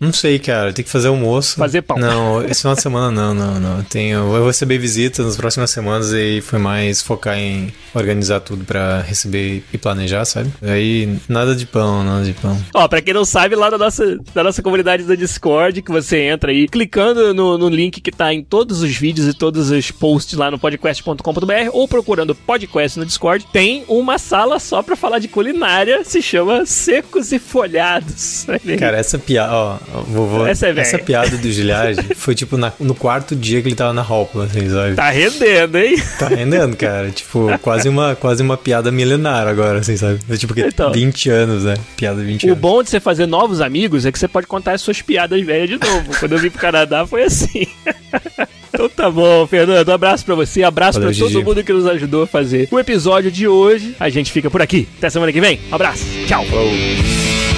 Não 0.00 0.12
sei, 0.12 0.38
cara. 0.38 0.72
Tem 0.74 0.84
que 0.84 0.90
fazer 0.90 1.08
almoço. 1.08 1.56
Fazer 1.56 1.82
pão. 1.82 1.96
Não, 1.96 2.44
esse 2.48 2.60
final 2.62 2.74
de 2.74 2.82
semana 2.82 3.10
não, 3.10 3.32
não, 3.34 3.60
não. 3.60 3.82
Tenho, 3.84 4.18
eu 4.18 4.26
vou 4.38 4.46
receber 4.48 4.78
visitas 4.78 5.24
nas 5.24 5.36
próximas 5.36 5.70
semanas 5.70 6.12
e 6.12 6.40
foi 6.40 6.58
mais 6.58 7.00
focar 7.02 7.38
em 7.38 7.72
organizar 7.94 8.40
tudo 8.40 8.64
pra 8.64 9.00
receber 9.02 9.62
e 9.72 9.78
planejar, 9.78 10.24
sabe? 10.24 10.50
Aí 10.62 11.16
nada 11.28 11.54
de 11.54 11.64
pão, 11.66 12.02
nada 12.02 12.24
de 12.24 12.32
pão. 12.32 12.60
Ó, 12.74 12.88
pra 12.88 13.00
quem 13.00 13.14
não 13.14 13.24
sabe, 13.24 13.54
lá 13.54 13.70
da 13.70 13.78
nossa, 13.78 14.18
da 14.34 14.42
nossa 14.42 14.62
comunidade 14.62 15.04
do 15.04 15.16
Discord, 15.16 15.80
que 15.82 15.92
você 15.92 16.22
entra 16.22 16.50
aí, 16.50 16.66
clicando 16.68 17.32
no, 17.32 17.56
no 17.56 17.68
link 17.68 18.00
que 18.00 18.10
tá 18.10 18.32
em 18.34 18.42
todos 18.42 18.82
os 18.82 18.94
vídeos 18.96 19.28
e 19.28 19.32
todos 19.34 19.70
os 19.70 19.90
posts 19.90 20.36
lá 20.36 20.50
no 20.50 20.58
podcast.com.br 20.58 21.70
ou 21.72 21.86
procurando 21.86 22.34
podcast 22.34 22.98
no 22.98 23.06
Discord, 23.06 23.46
tem 23.52 23.84
uma 23.88 24.18
sala 24.18 24.58
só 24.58 24.82
pra 24.82 24.96
falar 24.96 25.18
de 25.18 25.28
culinária, 25.28 26.02
se 26.04 26.20
chama 26.20 26.66
Secos 26.66 27.30
e 27.32 27.38
Folhados. 27.38 28.46
Cara, 28.78 28.98
essa 28.98 29.18
piada, 29.18 29.52
ó, 29.52 29.76
vou, 30.08 30.26
vou- 30.28 30.46
Essa 30.46 30.63
é 30.66 30.72
velha. 30.72 30.82
essa 30.86 30.98
piada 30.98 31.36
do 31.36 31.50
Gilhard 31.50 32.14
foi 32.16 32.34
tipo 32.34 32.56
na- 32.56 32.72
no 32.80 32.94
quarto 32.94 33.34
dia 33.36 33.60
que 33.62 33.68
ele 33.68 33.74
tava 33.74 33.92
na 33.92 34.02
Hopla, 34.02 34.44
assim, 34.44 34.68
sabe? 34.68 34.94
Tá 34.94 35.10
rendendo, 35.10 35.78
hein? 35.78 35.96
Tá 36.18 36.28
rendendo, 36.28 36.76
cara. 36.76 37.10
Tipo, 37.10 37.58
quase 37.60 37.88
uma, 37.88 38.14
quase 38.16 38.42
uma 38.42 38.56
piada 38.56 38.90
milenar 38.90 39.46
agora, 39.46 39.78
assim, 39.80 39.96
sabe? 39.96 40.18
É 40.28 40.36
Tipo, 40.36 40.58
Então. 40.58 40.92
20 40.92 41.30
anos, 41.30 41.64
né? 41.64 41.74
Piada 41.96 42.20
de 42.20 42.26
20 42.26 42.44
O 42.46 42.50
anos. 42.50 42.58
bom 42.58 42.82
de 42.82 42.90
você 42.90 43.00
fazer 43.00 43.26
novos 43.26 43.60
amigos 43.60 44.04
é 44.06 44.12
que 44.12 44.18
você 44.18 44.28
pode 44.28 44.46
contar 44.46 44.72
as 44.72 44.80
suas 44.80 45.00
piadas 45.02 45.40
velhas 45.44 45.68
de 45.68 45.78
novo. 45.78 46.12
Quando 46.18 46.32
eu 46.32 46.38
vim 46.38 46.50
pro 46.50 46.60
Canadá 46.60 47.06
foi 47.06 47.24
assim. 47.24 47.66
Então 48.74 48.88
tá 48.88 49.08
bom, 49.08 49.46
Fernando. 49.46 49.88
Um 49.88 49.92
abraço 49.92 50.24
pra 50.24 50.34
você, 50.34 50.64
abraço 50.64 50.98
Valeu, 50.98 51.10
pra 51.14 51.18
todo 51.20 51.30
Gigi. 51.30 51.44
mundo 51.44 51.62
que 51.62 51.72
nos 51.72 51.86
ajudou 51.86 52.24
a 52.24 52.26
fazer 52.26 52.66
o 52.72 52.80
episódio 52.80 53.30
de 53.30 53.46
hoje. 53.46 53.94
A 54.00 54.08
gente 54.08 54.32
fica 54.32 54.50
por 54.50 54.60
aqui. 54.60 54.88
Até 54.98 55.08
semana 55.10 55.32
que 55.32 55.40
vem. 55.40 55.60
Um 55.70 55.74
abraço. 55.76 56.02
Tchau. 56.26 56.44
Falou. 56.46 57.53